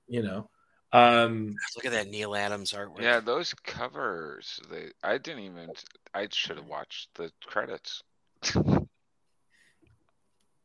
[0.08, 0.50] you know.
[0.92, 3.02] Um, Look at that Neal Adams artwork.
[3.02, 4.58] Yeah, those covers.
[4.68, 4.88] They.
[5.04, 5.68] I didn't even.
[6.12, 8.02] I should have watched the credits.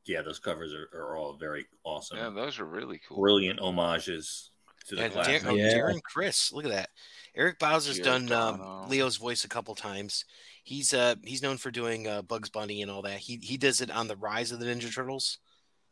[0.06, 2.18] Yeah, those covers are, are all very awesome.
[2.18, 3.22] Yeah, those are really cool.
[3.22, 4.52] Brilliant homages
[4.88, 5.44] to the Yeah, classic.
[5.44, 6.90] Dar- oh, Darren Criss, look at that.
[7.36, 10.26] Eric Bauza's done um, Leo's voice a couple times.
[10.64, 13.18] He's uh he's known for doing uh, Bugs Bunny and all that.
[13.18, 15.40] He he does it on the Rise of the Ninja Turtles,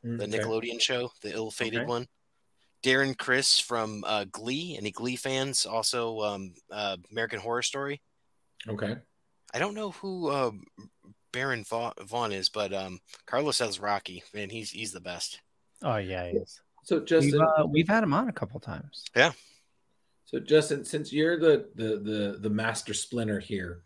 [0.04, 0.26] the okay.
[0.38, 1.86] Nickelodeon show, the ill-fated Okay.
[1.88, 2.08] one.
[2.84, 5.66] Darren Criss from uh, Glee, any Glee fans?
[5.66, 8.02] Also, um, uh, American Horror Story.
[8.68, 8.96] Okay.
[9.54, 10.52] I don't know who uh,
[11.34, 14.22] Baron Va- Vaughn is, but um, Carlos Alazraqui.
[14.34, 15.42] Man, he's he's the best.
[15.84, 16.62] Oh yeah, he is.
[16.84, 19.06] So We've, Justin, uh, we've had him on a couple times.
[19.16, 19.32] Yeah.
[20.26, 23.84] So Justin, since you're the the the the master splinter here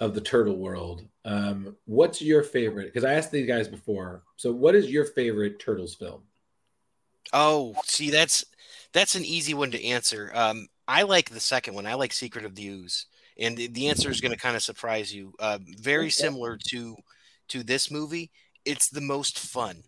[0.00, 2.86] of the turtle world, um, what's your favorite?
[2.86, 4.22] Because I asked these guys before.
[4.36, 6.22] So what is your favorite turtles film?
[7.32, 8.44] Oh, see, that's
[8.92, 10.30] that's an easy one to answer.
[10.34, 11.86] Um, I like the second one.
[11.86, 13.06] I like Secret of the Ooze,
[13.38, 15.34] and the, the answer is going to kind of surprise you.
[15.38, 16.96] Uh, very similar to
[17.48, 18.30] to this movie.
[18.64, 19.82] It's the most fun,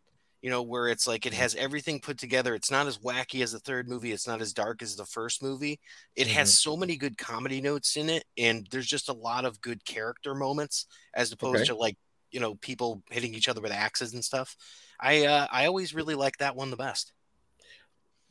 [0.44, 2.54] you know, where it's like it has everything put together.
[2.54, 4.12] It's not as wacky as the third movie.
[4.12, 5.80] It's not as dark as the first movie.
[6.16, 9.62] It has so many good comedy notes in it, and there's just a lot of
[9.62, 10.84] good character moments
[11.14, 11.64] as opposed Okay.
[11.68, 11.96] to like
[12.30, 14.54] you know people hitting each other with axes and stuff.
[15.00, 17.14] I uh, I always really like that one the best.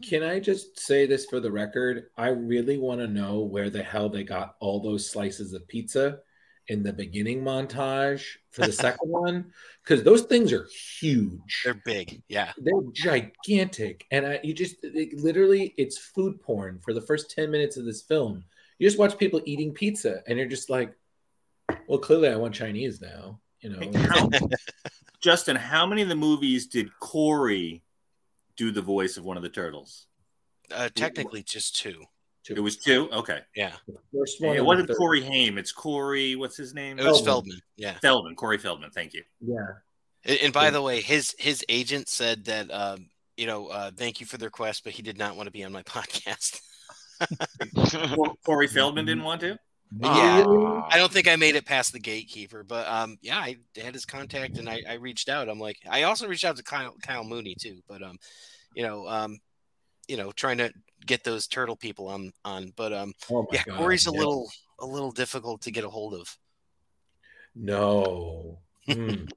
[0.07, 2.11] Can I just say this for the record?
[2.15, 6.19] I really want to know where the hell they got all those slices of pizza
[6.67, 9.51] in the beginning montage for the second one
[9.83, 10.67] because those things are
[10.99, 11.61] huge.
[11.63, 12.51] They're big, yeah.
[12.57, 17.51] They're gigantic, and I, you just it, literally it's food porn for the first ten
[17.51, 18.43] minutes of this film.
[18.79, 20.93] You just watch people eating pizza, and you're just like,
[21.87, 24.29] "Well, clearly, I want Chinese now." You know, How,
[25.21, 27.81] Justin, how many of the movies did Corey
[28.57, 30.07] do the voice of one of the turtles?
[30.69, 32.03] Uh, technically, just two.
[32.49, 33.09] It was two.
[33.11, 33.39] Okay.
[33.55, 33.73] Yeah.
[34.13, 34.97] First It one and wasn't.
[34.97, 35.57] Corey Haim.
[35.57, 36.35] It's Corey.
[36.35, 36.99] What's his name?
[36.99, 37.59] It was Feldman.
[37.77, 37.93] Yeah.
[38.01, 38.35] Feldman.
[38.35, 38.91] Corey Feldman.
[38.91, 39.23] Thank you.
[39.39, 39.57] Yeah.
[40.25, 44.19] And, and by the way, his his agent said that um, you know, uh, thank
[44.19, 46.59] you for the request, but he did not want to be on my podcast.
[48.45, 49.57] Corey Feldman didn't want to.
[49.99, 50.43] Yeah,
[50.89, 54.05] I don't think I made it past the gatekeeper, but um, yeah, I had his
[54.05, 55.49] contact and I, I reached out.
[55.49, 58.17] I'm like, I also reached out to Kyle, Kyle Mooney too, but um,
[58.73, 59.37] you know, um,
[60.07, 60.73] you know, trying to
[61.05, 64.19] get those turtle people on on, but um, Oh yeah, God, Corey's a yeah.
[64.19, 64.49] little
[64.79, 66.37] a little difficult to get a hold of.
[67.55, 68.59] No.
[68.85, 69.27] Hmm.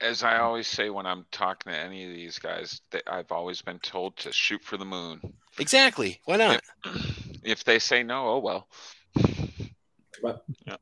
[0.00, 3.60] As I always say when I'm talking to any of these guys, that I've always
[3.60, 5.20] been told to shoot for the moon.
[5.58, 6.22] Exactly.
[6.24, 6.62] Why not?
[7.42, 8.68] If they say no, oh well.
[10.66, 10.76] Yeah.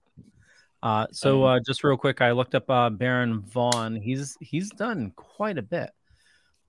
[0.83, 3.97] Uh, so uh, just real quick, I looked up uh, Baron Vaughn.
[3.97, 5.91] He's he's done quite a bit.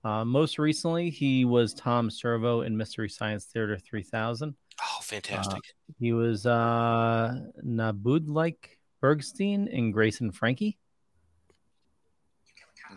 [0.04, 4.54] Uh, most recently, he was Tom Servo in Mystery Science Theater 3000.
[4.82, 5.62] Oh, fantastic!
[5.98, 10.76] He was uh, Nwabudike Bergstein in Grace and Frankie.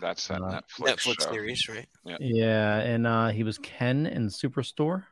[0.00, 1.32] That's that Uh, Netflix, Netflix show.
[1.32, 1.86] series, right?
[2.04, 2.16] Yeah.
[2.20, 5.04] Yeah, and uh, he was Ken in Superstore.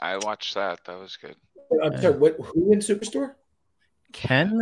[0.00, 0.84] I watched that.
[0.84, 1.36] That was good.
[1.82, 2.18] I'm sorry.
[2.18, 2.36] What?
[2.38, 3.34] Who in Superstore?
[4.12, 4.60] Ken.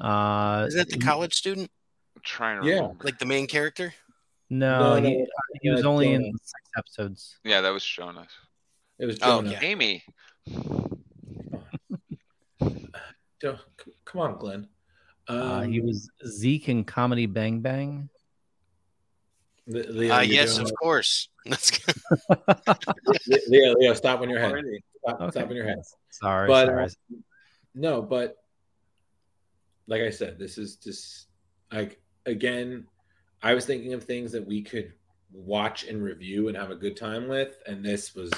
[0.00, 1.70] Uh, Is that the college student?
[2.16, 2.74] I'm trying to Yeah.
[2.76, 3.04] remember.
[3.04, 3.92] Like the main character?
[4.50, 5.26] No, No, he, no, he
[5.68, 7.38] was uh, only in six episodes.
[7.44, 8.30] Yeah, that was Jonas.
[8.98, 9.58] It was Oh, yeah.
[9.60, 10.02] Amy.
[13.40, 13.58] Don't-
[14.04, 14.68] Come on, Glenn.
[15.28, 18.08] Uh, he Um, was Zeke in Comedy Bang Bang.
[19.66, 21.28] Le- Leo, Uh, yes, doing of course.
[21.46, 21.94] That's good.
[23.26, 23.48] it.
[23.48, 24.62] Leo, Leo, stop on your head.
[25.06, 25.30] Stop, Okay.
[25.30, 25.78] stop on your head.
[26.10, 26.84] Sorry, But sorry.
[26.84, 26.88] uh,
[27.74, 28.36] no, but
[29.86, 31.28] like I said, this is just
[31.72, 32.86] like again,
[33.42, 34.92] I was thinking of things that we could
[35.32, 38.30] watch and review and have a good time with, and this was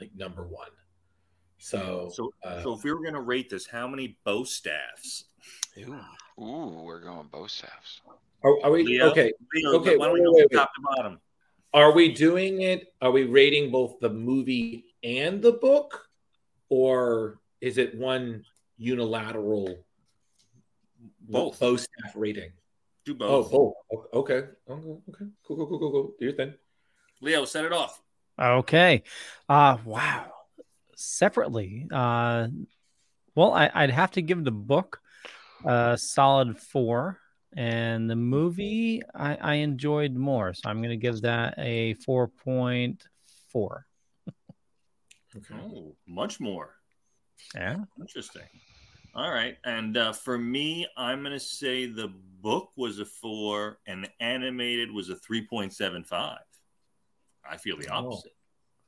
[0.00, 0.68] like number one.
[1.58, 5.24] So, So, uh, so if we were going to rate this, how many bow staffs?
[5.78, 5.98] Ooh.
[6.40, 8.00] Ooh, we're going both staffs.
[8.44, 9.10] are, are we Leo?
[9.10, 9.32] okay?
[9.54, 10.56] Leo, Okay, why don't we wait, go wait, from wait.
[10.58, 11.20] top to bottom?
[11.74, 12.94] Are we doing it?
[13.02, 16.08] Are we rating both the movie and the book,
[16.68, 18.44] or is it one
[18.76, 19.76] unilateral
[21.28, 21.58] Both.
[21.60, 22.52] both staff rating?
[23.08, 23.50] Do Oh, both.
[23.50, 23.74] both.
[24.12, 24.34] Okay.
[24.68, 25.00] Okay.
[25.08, 25.24] Okay.
[25.46, 25.56] Cool.
[25.56, 25.66] Cool.
[25.66, 25.78] Cool.
[25.78, 25.90] Cool.
[25.92, 26.14] cool.
[26.18, 26.54] Do your thing.
[27.22, 28.02] Leo, set it off.
[28.38, 29.02] Okay.
[29.48, 30.30] Uh wow.
[30.94, 31.86] Separately.
[31.90, 32.48] Uh
[33.34, 35.00] well, I, I'd have to give the book
[35.64, 37.18] a solid four.
[37.56, 40.52] And the movie I, I enjoyed more.
[40.52, 43.02] So I'm gonna give that a four point
[43.50, 43.86] four.
[45.34, 45.54] Okay.
[45.54, 46.74] Oh, much more.
[47.54, 47.84] Yeah.
[48.00, 48.42] Interesting.
[49.18, 52.06] All right, and uh, for me, I'm gonna say the
[52.40, 56.38] book was a four, and the animated was a three point seven five.
[57.44, 58.12] I feel the Oh.
[58.12, 58.36] opposite.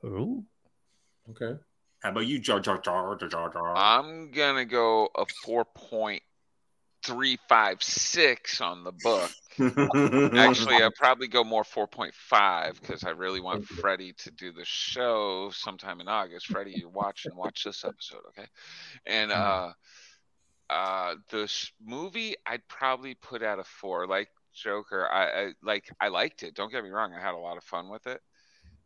[0.05, 0.45] Ooh.
[1.31, 1.59] Okay.
[2.05, 3.77] How about you, Jar Jar Jar Jar Jar Jar?
[3.77, 6.23] I'm gonna go a four point
[7.03, 9.33] three five six on the book.
[10.39, 14.53] Actually, I'll probably go more four point five because I really want Freddie to do
[14.53, 16.47] the show sometime in August.
[16.47, 18.47] Freddie, you watch and watch this episode, okay?
[19.07, 19.73] And uh,
[20.71, 24.07] uh, the sh- movie I'd probably put at a four.
[24.07, 26.55] Like Joker, I, I like I liked it.
[26.55, 28.21] Don't get me wrong, I had a lot of fun with it.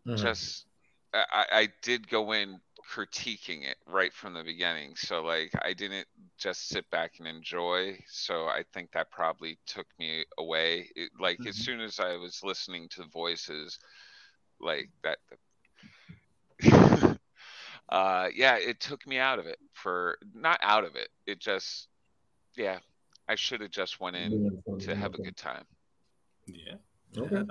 [0.06, 0.16] Mhm.
[0.20, 0.66] Just
[1.14, 2.60] I, I did go in
[2.94, 4.94] critiquing it right from the beginning.
[4.96, 6.08] So like I didn't
[6.38, 7.98] just sit back and enjoy.
[8.08, 10.90] So I think that probably took me away.
[10.96, 13.78] It, like as soon as I was listening to the voices,
[14.60, 15.18] like that.
[17.88, 21.08] Uh yeah, it took me out of it for not out of it.
[21.26, 21.88] It just
[22.56, 22.78] yeah,
[23.28, 25.64] I should have just went in to have a good time.
[26.46, 26.74] Yeah.
[27.16, 27.42] Okay.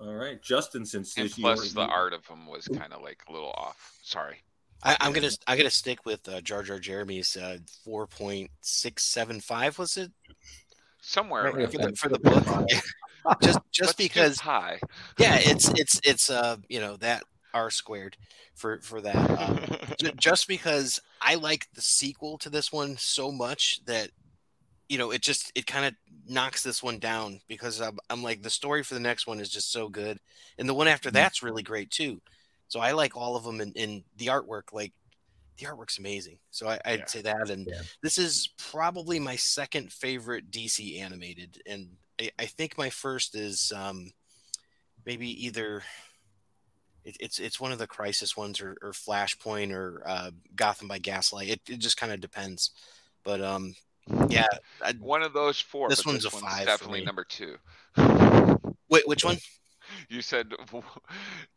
[0.00, 0.84] All right, Justin.
[0.86, 3.50] Since And this plus the your- art of them was kind of like a little
[3.50, 3.98] off.
[4.02, 4.42] Sorry.
[4.84, 9.04] I, I'm gonna I'm gonna stick with uh, Jar Jar Jeremy's uh, four point six
[9.04, 9.76] seven five.
[9.78, 10.12] Was it
[11.00, 12.68] Somewhere for the, for the book?
[13.42, 14.78] just just Let's because high.
[15.18, 17.24] yeah, it's it's it's uh you know that
[17.54, 18.16] r squared
[18.54, 19.30] for for that.
[19.40, 19.60] Um,
[20.16, 24.10] just because I like the sequel to this one so much that
[24.88, 25.94] you know it just it kind of
[26.28, 29.48] knocks this one down because I'm, I'm like the story for the next one is
[29.48, 30.18] just so good.
[30.58, 32.20] And the one after that's really great too.
[32.68, 34.92] So i like all of them and, and the artwork like
[35.56, 36.38] the artwork's amazing.
[36.50, 37.50] So I, i'd say that.
[37.50, 37.68] And
[38.02, 41.60] this is probably my second favorite dc animated.
[41.66, 41.88] And
[42.20, 44.12] i, I think my first is um
[45.06, 45.82] maybe either
[47.08, 50.98] it, it's it's one of the crisis ones or, or flashpoint or uh, gotham by
[50.98, 52.70] gaslight it, it just kind of depends
[53.24, 53.74] but um
[54.28, 54.46] yeah
[54.82, 55.90] I, One of those four.
[55.90, 57.56] This one's a one's five definitely number two.
[58.88, 59.36] wait which one
[60.08, 60.52] You said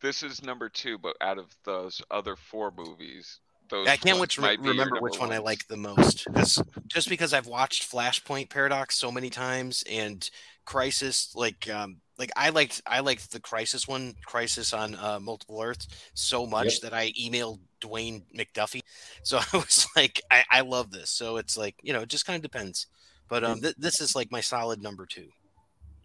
[0.00, 4.38] this is number two, but out of those other four movies, those I can't which,
[4.38, 8.96] your remember which one I like the most because just because I've watched Flashpoint Paradox
[8.96, 10.28] so many times and
[10.64, 15.60] Crisis, like um, like I liked I liked the Crisis one, Crisis on uh, Multiple
[15.60, 16.82] Earths, so much Yep.
[16.82, 18.80] that I emailed Dwayne McDuffie.
[19.24, 21.10] So I was like, I, I love this.
[21.10, 22.86] So it's like you know, it just kind of depends.
[23.28, 25.28] But um, th- this is like my solid number two.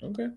[0.02, 0.30] Okay.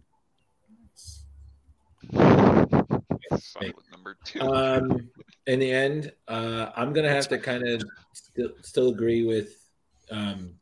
[3.38, 4.40] Solid number two.
[4.40, 5.08] Um,
[5.46, 7.82] in the end, uh, I'm gonna have to kind of
[8.12, 9.66] still still agree with
[10.10, 10.54] um,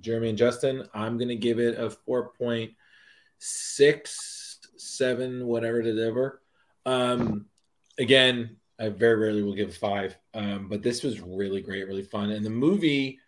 [0.00, 0.86] Jeremy and Justin.
[0.92, 2.72] I'm gonna give it a four point
[3.38, 4.35] six
[4.80, 6.42] seven, whatever to deliver.
[6.84, 7.46] Um,
[7.98, 12.30] again, I very rarely will give five, um, but this was really great, really fun.
[12.30, 13.18] And the movie,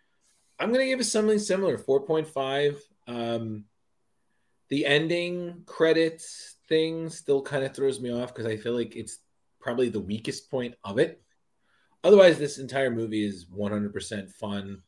[0.59, 2.81] I'm gonna give it something similar, four point five.
[3.07, 3.65] Um,
[4.69, 9.17] the ending credits thing still kind of throws me off because I feel like it's
[9.59, 11.21] probably the weakest point of it.
[12.03, 14.81] Otherwise, this entire movie is 100% fun.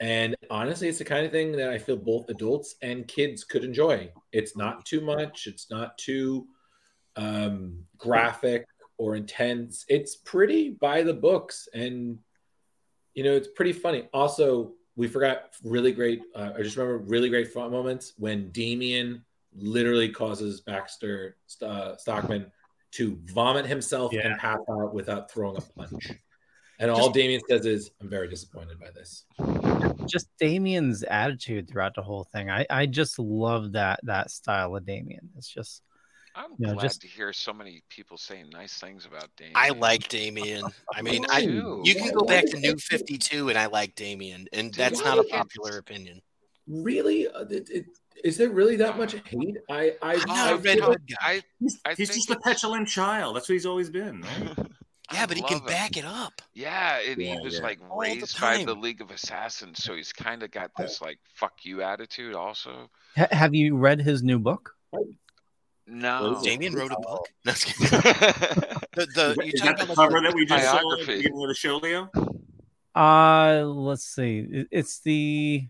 [0.00, 3.64] And honestly, it's the kind of thing that I feel both adults and kids could
[3.64, 4.10] enjoy.
[4.32, 6.46] It's not too much, it's not too
[7.16, 8.66] um, graphic
[8.98, 9.84] or intense.
[9.88, 12.18] It's pretty by the books and,
[13.14, 14.08] you know, it's pretty funny.
[14.12, 19.24] Also, we forgot really great, uh, I just remember really great fun moments when Damian
[19.56, 22.50] literally causes Baxter uh, Stockman
[22.92, 26.12] to vomit himself and pass out without throwing a punch.
[26.78, 29.24] And all Damian says is, I'm very disappointed by this.
[30.06, 32.50] Just Damian's attitude throughout the whole thing.
[32.50, 35.30] I, I just love that that style of Damian.
[35.36, 35.82] It's just
[36.36, 39.54] I'm you know, glad just to hear so many people saying nice things about Damian.
[39.56, 40.64] I like Damian.
[40.94, 44.46] I mean, I you can go back to New Fifty Two, and I like Damian,
[44.52, 46.20] and that's not a popular opinion.
[46.66, 47.28] Really?
[47.28, 47.86] Uh, it- it-
[48.24, 49.58] Is there really that much hate?
[49.68, 51.42] I, I, I'm not I a Red feel Hood like- guy.
[51.60, 53.36] He's, I he's think just a petulant child.
[53.36, 54.22] That's what he's always been.
[54.22, 54.56] Right?
[55.12, 55.66] Yeah, but he can him.
[55.66, 56.40] back it up.
[56.54, 57.62] Yeah, and Yeah, he was yeah.
[57.62, 58.74] like All the raised by the.
[58.74, 62.34] League of Assassins, so he's kind of got this like "fuck you" attitude.
[62.34, 64.70] Also, Ha- have you read his new book?
[65.86, 66.40] no.
[66.42, 67.28] Damian wrote a book.
[67.44, 67.90] No, I'm just kidding.
[68.94, 71.42] the, the, you Is that the about cover that we just saw at the beginning
[71.42, 72.10] of the show, Leo?
[72.94, 74.46] Uh let's see.
[74.50, 75.66] It- It's the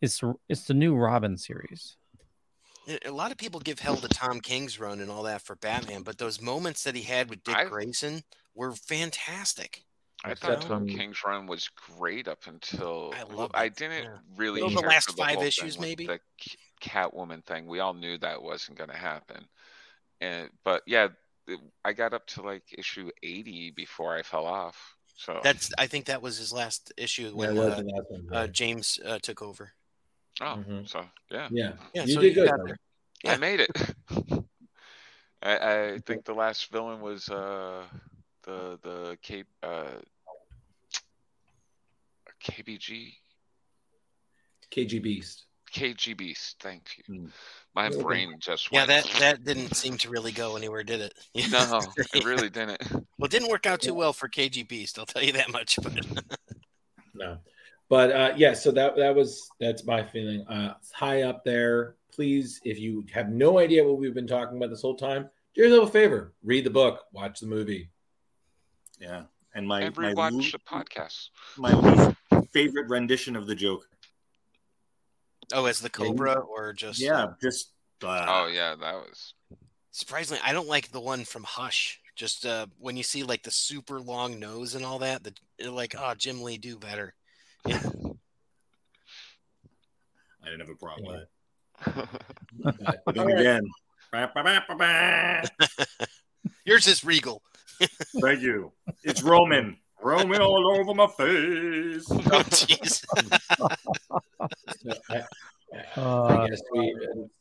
[0.00, 1.96] it's it's the new Robin series.
[3.04, 6.02] A lot of people give hell to Tom King's run and all that for Batman,
[6.02, 8.22] but those moments that he had with Dick I- Grayson
[8.54, 9.84] were fantastic.
[10.24, 14.02] I Except thought Tom King's run was great up until I well, loved I didn't
[14.02, 14.16] yeah.
[14.36, 16.06] really Well, the last for the five whole thing issues, maybe?
[16.08, 16.18] the
[16.82, 17.68] Catwoman thing.
[17.68, 19.46] We all knew that wasn't going to happen,
[20.20, 21.08] and but yeah,
[21.46, 24.96] it- I got up to like issue eighty before I fell off.
[25.16, 28.10] So That's I think that was his last issue when that was uh, the last
[28.10, 28.28] one.
[28.32, 29.70] uh, James uh, took over.
[30.40, 30.88] Oh, Mhm.
[30.88, 32.48] so yeah, yeah, Yeah, you so did you good.
[32.48, 32.76] got man.
[33.24, 33.32] there.
[33.32, 33.70] I made it.
[35.42, 35.56] I,
[35.94, 37.84] I think the last villain was uh
[38.42, 40.00] the the K uh
[42.42, 43.14] KBG
[44.70, 45.46] KG Beast.
[45.72, 46.56] KG Beast.
[46.60, 47.04] Thank you.
[47.14, 47.26] Hmm.
[47.74, 51.14] My You're brain just Yeah, that that didn't seem to really go anywhere, did it?
[51.50, 52.82] No, it really didn't.
[52.92, 54.98] Well, it didn't work out too well for KG Beast.
[54.98, 55.78] I'll tell you that much.
[55.82, 55.94] But
[57.14, 57.38] No,
[57.88, 58.52] but uh, yeah.
[58.52, 60.46] So that that was that's my feeling.
[60.46, 61.96] Uh, it's high up there.
[62.12, 65.62] Please, if you have no idea what we've been talking about this whole time, do
[65.62, 67.90] yourself a favor: read the book, watch the movie.
[69.00, 69.22] Yeah,
[69.54, 71.28] and my and my, rewatch lo- the podcast.
[71.56, 72.16] my least
[72.52, 73.88] favorite rendition of the Joker.
[75.52, 79.34] oh, as the Cobra or just Yeah, just uh, Oh yeah, that was.
[79.90, 82.00] Surprisingly, I don't like the one from Hush.
[82.14, 85.94] Just uh, when you see like the super long nose and all that, the like,
[85.96, 87.14] oh, Jim Lee, do better.
[87.74, 87.78] I
[90.50, 91.28] didn't have a problem with it.
[92.62, 93.38] But, But then right.
[93.38, 93.62] again.
[96.64, 97.42] Yours is regal.
[98.22, 98.72] thank you.
[99.04, 99.76] It's Roman.
[100.02, 102.06] Roman all over my face.
[102.10, 103.04] Oh, jeez.
[105.96, 106.94] Uh, I we.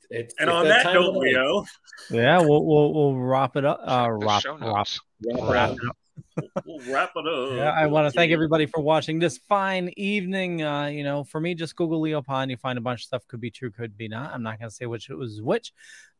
[0.10, 1.18] It's, And it's on that time of note.
[1.18, 1.64] Leo,
[2.12, 3.80] yeah, we'll we'll, we'll wrap it up.
[3.84, 4.62] Uh, The wrap, wrap.
[4.62, 4.88] Wrap
[5.49, 5.90] wrap it it up.
[5.90, 5.98] up.
[6.65, 7.56] We'll wrap it up.
[7.56, 10.64] Yeah, I want to thank everybody for watching this fine evening.
[10.64, 12.52] Uh, you know, for me, just Google Leo Pond.
[12.52, 13.27] You find a bunch of stuff.
[13.27, 14.34] Could be true, could be not.
[14.34, 15.73] I'm not going to say which it was which.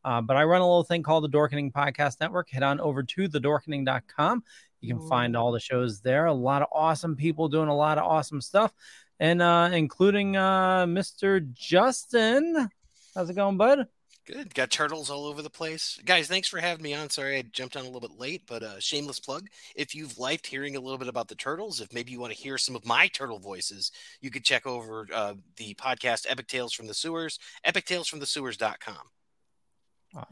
[0.04, 2.50] Uh, but I run a little thing called the Dorkening Podcast Network.
[2.50, 4.44] Head on over to thedorkening.com.
[4.80, 6.28] You can find all the shows there.
[6.28, 8.72] A lot of awesome people doing a lot of awesome stuff,
[9.20, 11.52] and uh, including uh, Mr.
[11.52, 12.70] Justin.
[13.16, 13.88] How's it going, bud?
[14.28, 14.54] Good.
[14.54, 15.98] Got turtles all over the place.
[16.04, 17.10] Guys, thanks for having me on.
[17.10, 19.48] Sorry I jumped on a little bit late, but uh, shameless plug.
[19.74, 22.38] If you've liked hearing a little bit about the turtles, if maybe you want to
[22.38, 23.90] hear some of my turtle voices,
[24.20, 28.98] you could check over uh, the podcast Epic Tales from the Sewers, epictalesfromthesewers.com.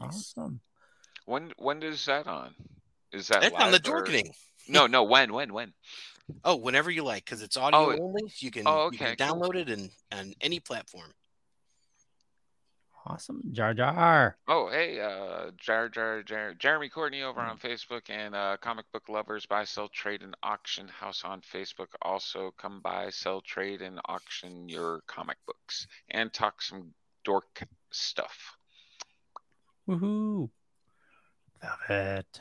[0.00, 0.60] Awesome.
[1.24, 2.54] When when is that on?
[3.12, 4.30] Is that That's on the live Dorkening.
[4.68, 5.04] No, no.
[5.04, 5.72] When when when?
[6.44, 8.22] Oh, whenever you like, because it's audio Oh, it- only.
[8.40, 9.26] You can, oh, you can okay, cool.
[9.40, 11.12] download it and on any platform.
[13.08, 13.40] Awesome.
[13.52, 14.36] Jar Jar.
[14.48, 19.08] Oh, hey, uh, Jar Jar Jar Jeremy Courtney over on Facebook and uh, Comic Book
[19.08, 21.86] Lovers Buy, Sell, Trade, and Auction House on Facebook.
[22.02, 26.92] Also, come by, sell, trade, and auction your comic books and talk some
[27.24, 27.62] dork
[27.92, 28.56] stuff.
[29.88, 30.50] Woohoo.
[31.62, 32.40] Love it.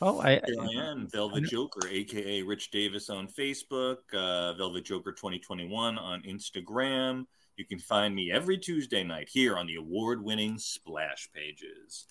[0.00, 5.12] Oh, I, Here I am, Velvet Joker, aka Rich Davis on Facebook, uh, Velvet Joker
[5.12, 7.24] 2021 on Instagram.
[7.56, 12.06] You can find me every Tuesday night here on the award winning Splash Pages.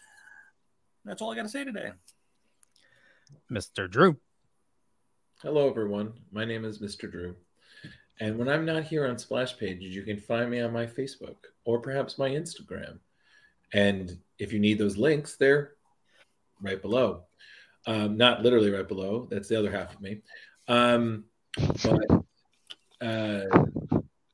[1.03, 1.91] That's all I got to say today.
[3.51, 3.89] Mr.
[3.89, 4.17] Drew.
[5.41, 6.13] Hello, everyone.
[6.31, 7.11] My name is Mr.
[7.11, 7.35] Drew.
[8.19, 11.37] And when I'm not here on Splash Pages, you can find me on my Facebook
[11.65, 12.99] or perhaps my Instagram.
[13.73, 15.71] And if you need those links, they're
[16.61, 17.23] right below.
[17.87, 19.27] Um, not literally right below.
[19.31, 20.21] That's the other half of me.
[20.67, 21.23] Um,
[21.57, 22.05] but
[23.01, 23.45] uh,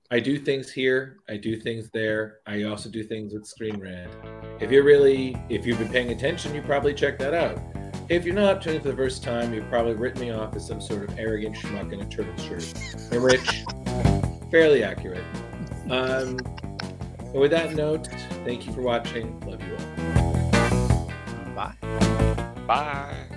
[0.10, 1.18] I do things here.
[1.28, 2.38] I do things there.
[2.46, 4.10] I also do things with Screen Rant.
[4.62, 7.60] If you're really, if you've been paying attention, you probably check that out.
[8.08, 10.80] If you're not tuning for the first time, you've probably written me off as some
[10.80, 12.74] sort of arrogant schmuck in a turtle shirt.
[13.12, 13.66] I'm rich,
[14.50, 15.26] fairly accurate.
[15.90, 16.40] Um,
[17.20, 18.08] and with that note,
[18.46, 19.38] thank you for watching.
[19.42, 21.12] Love you all.
[21.54, 21.76] Bye.
[22.66, 23.28] Bye.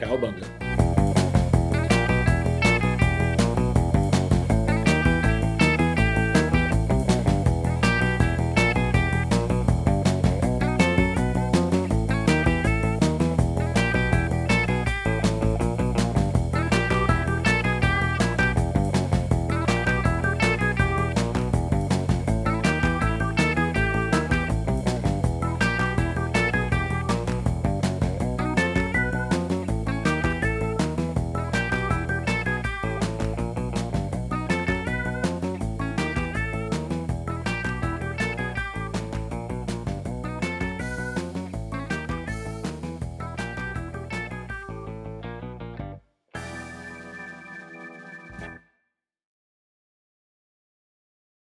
[0.00, 0.71] Cowabunga.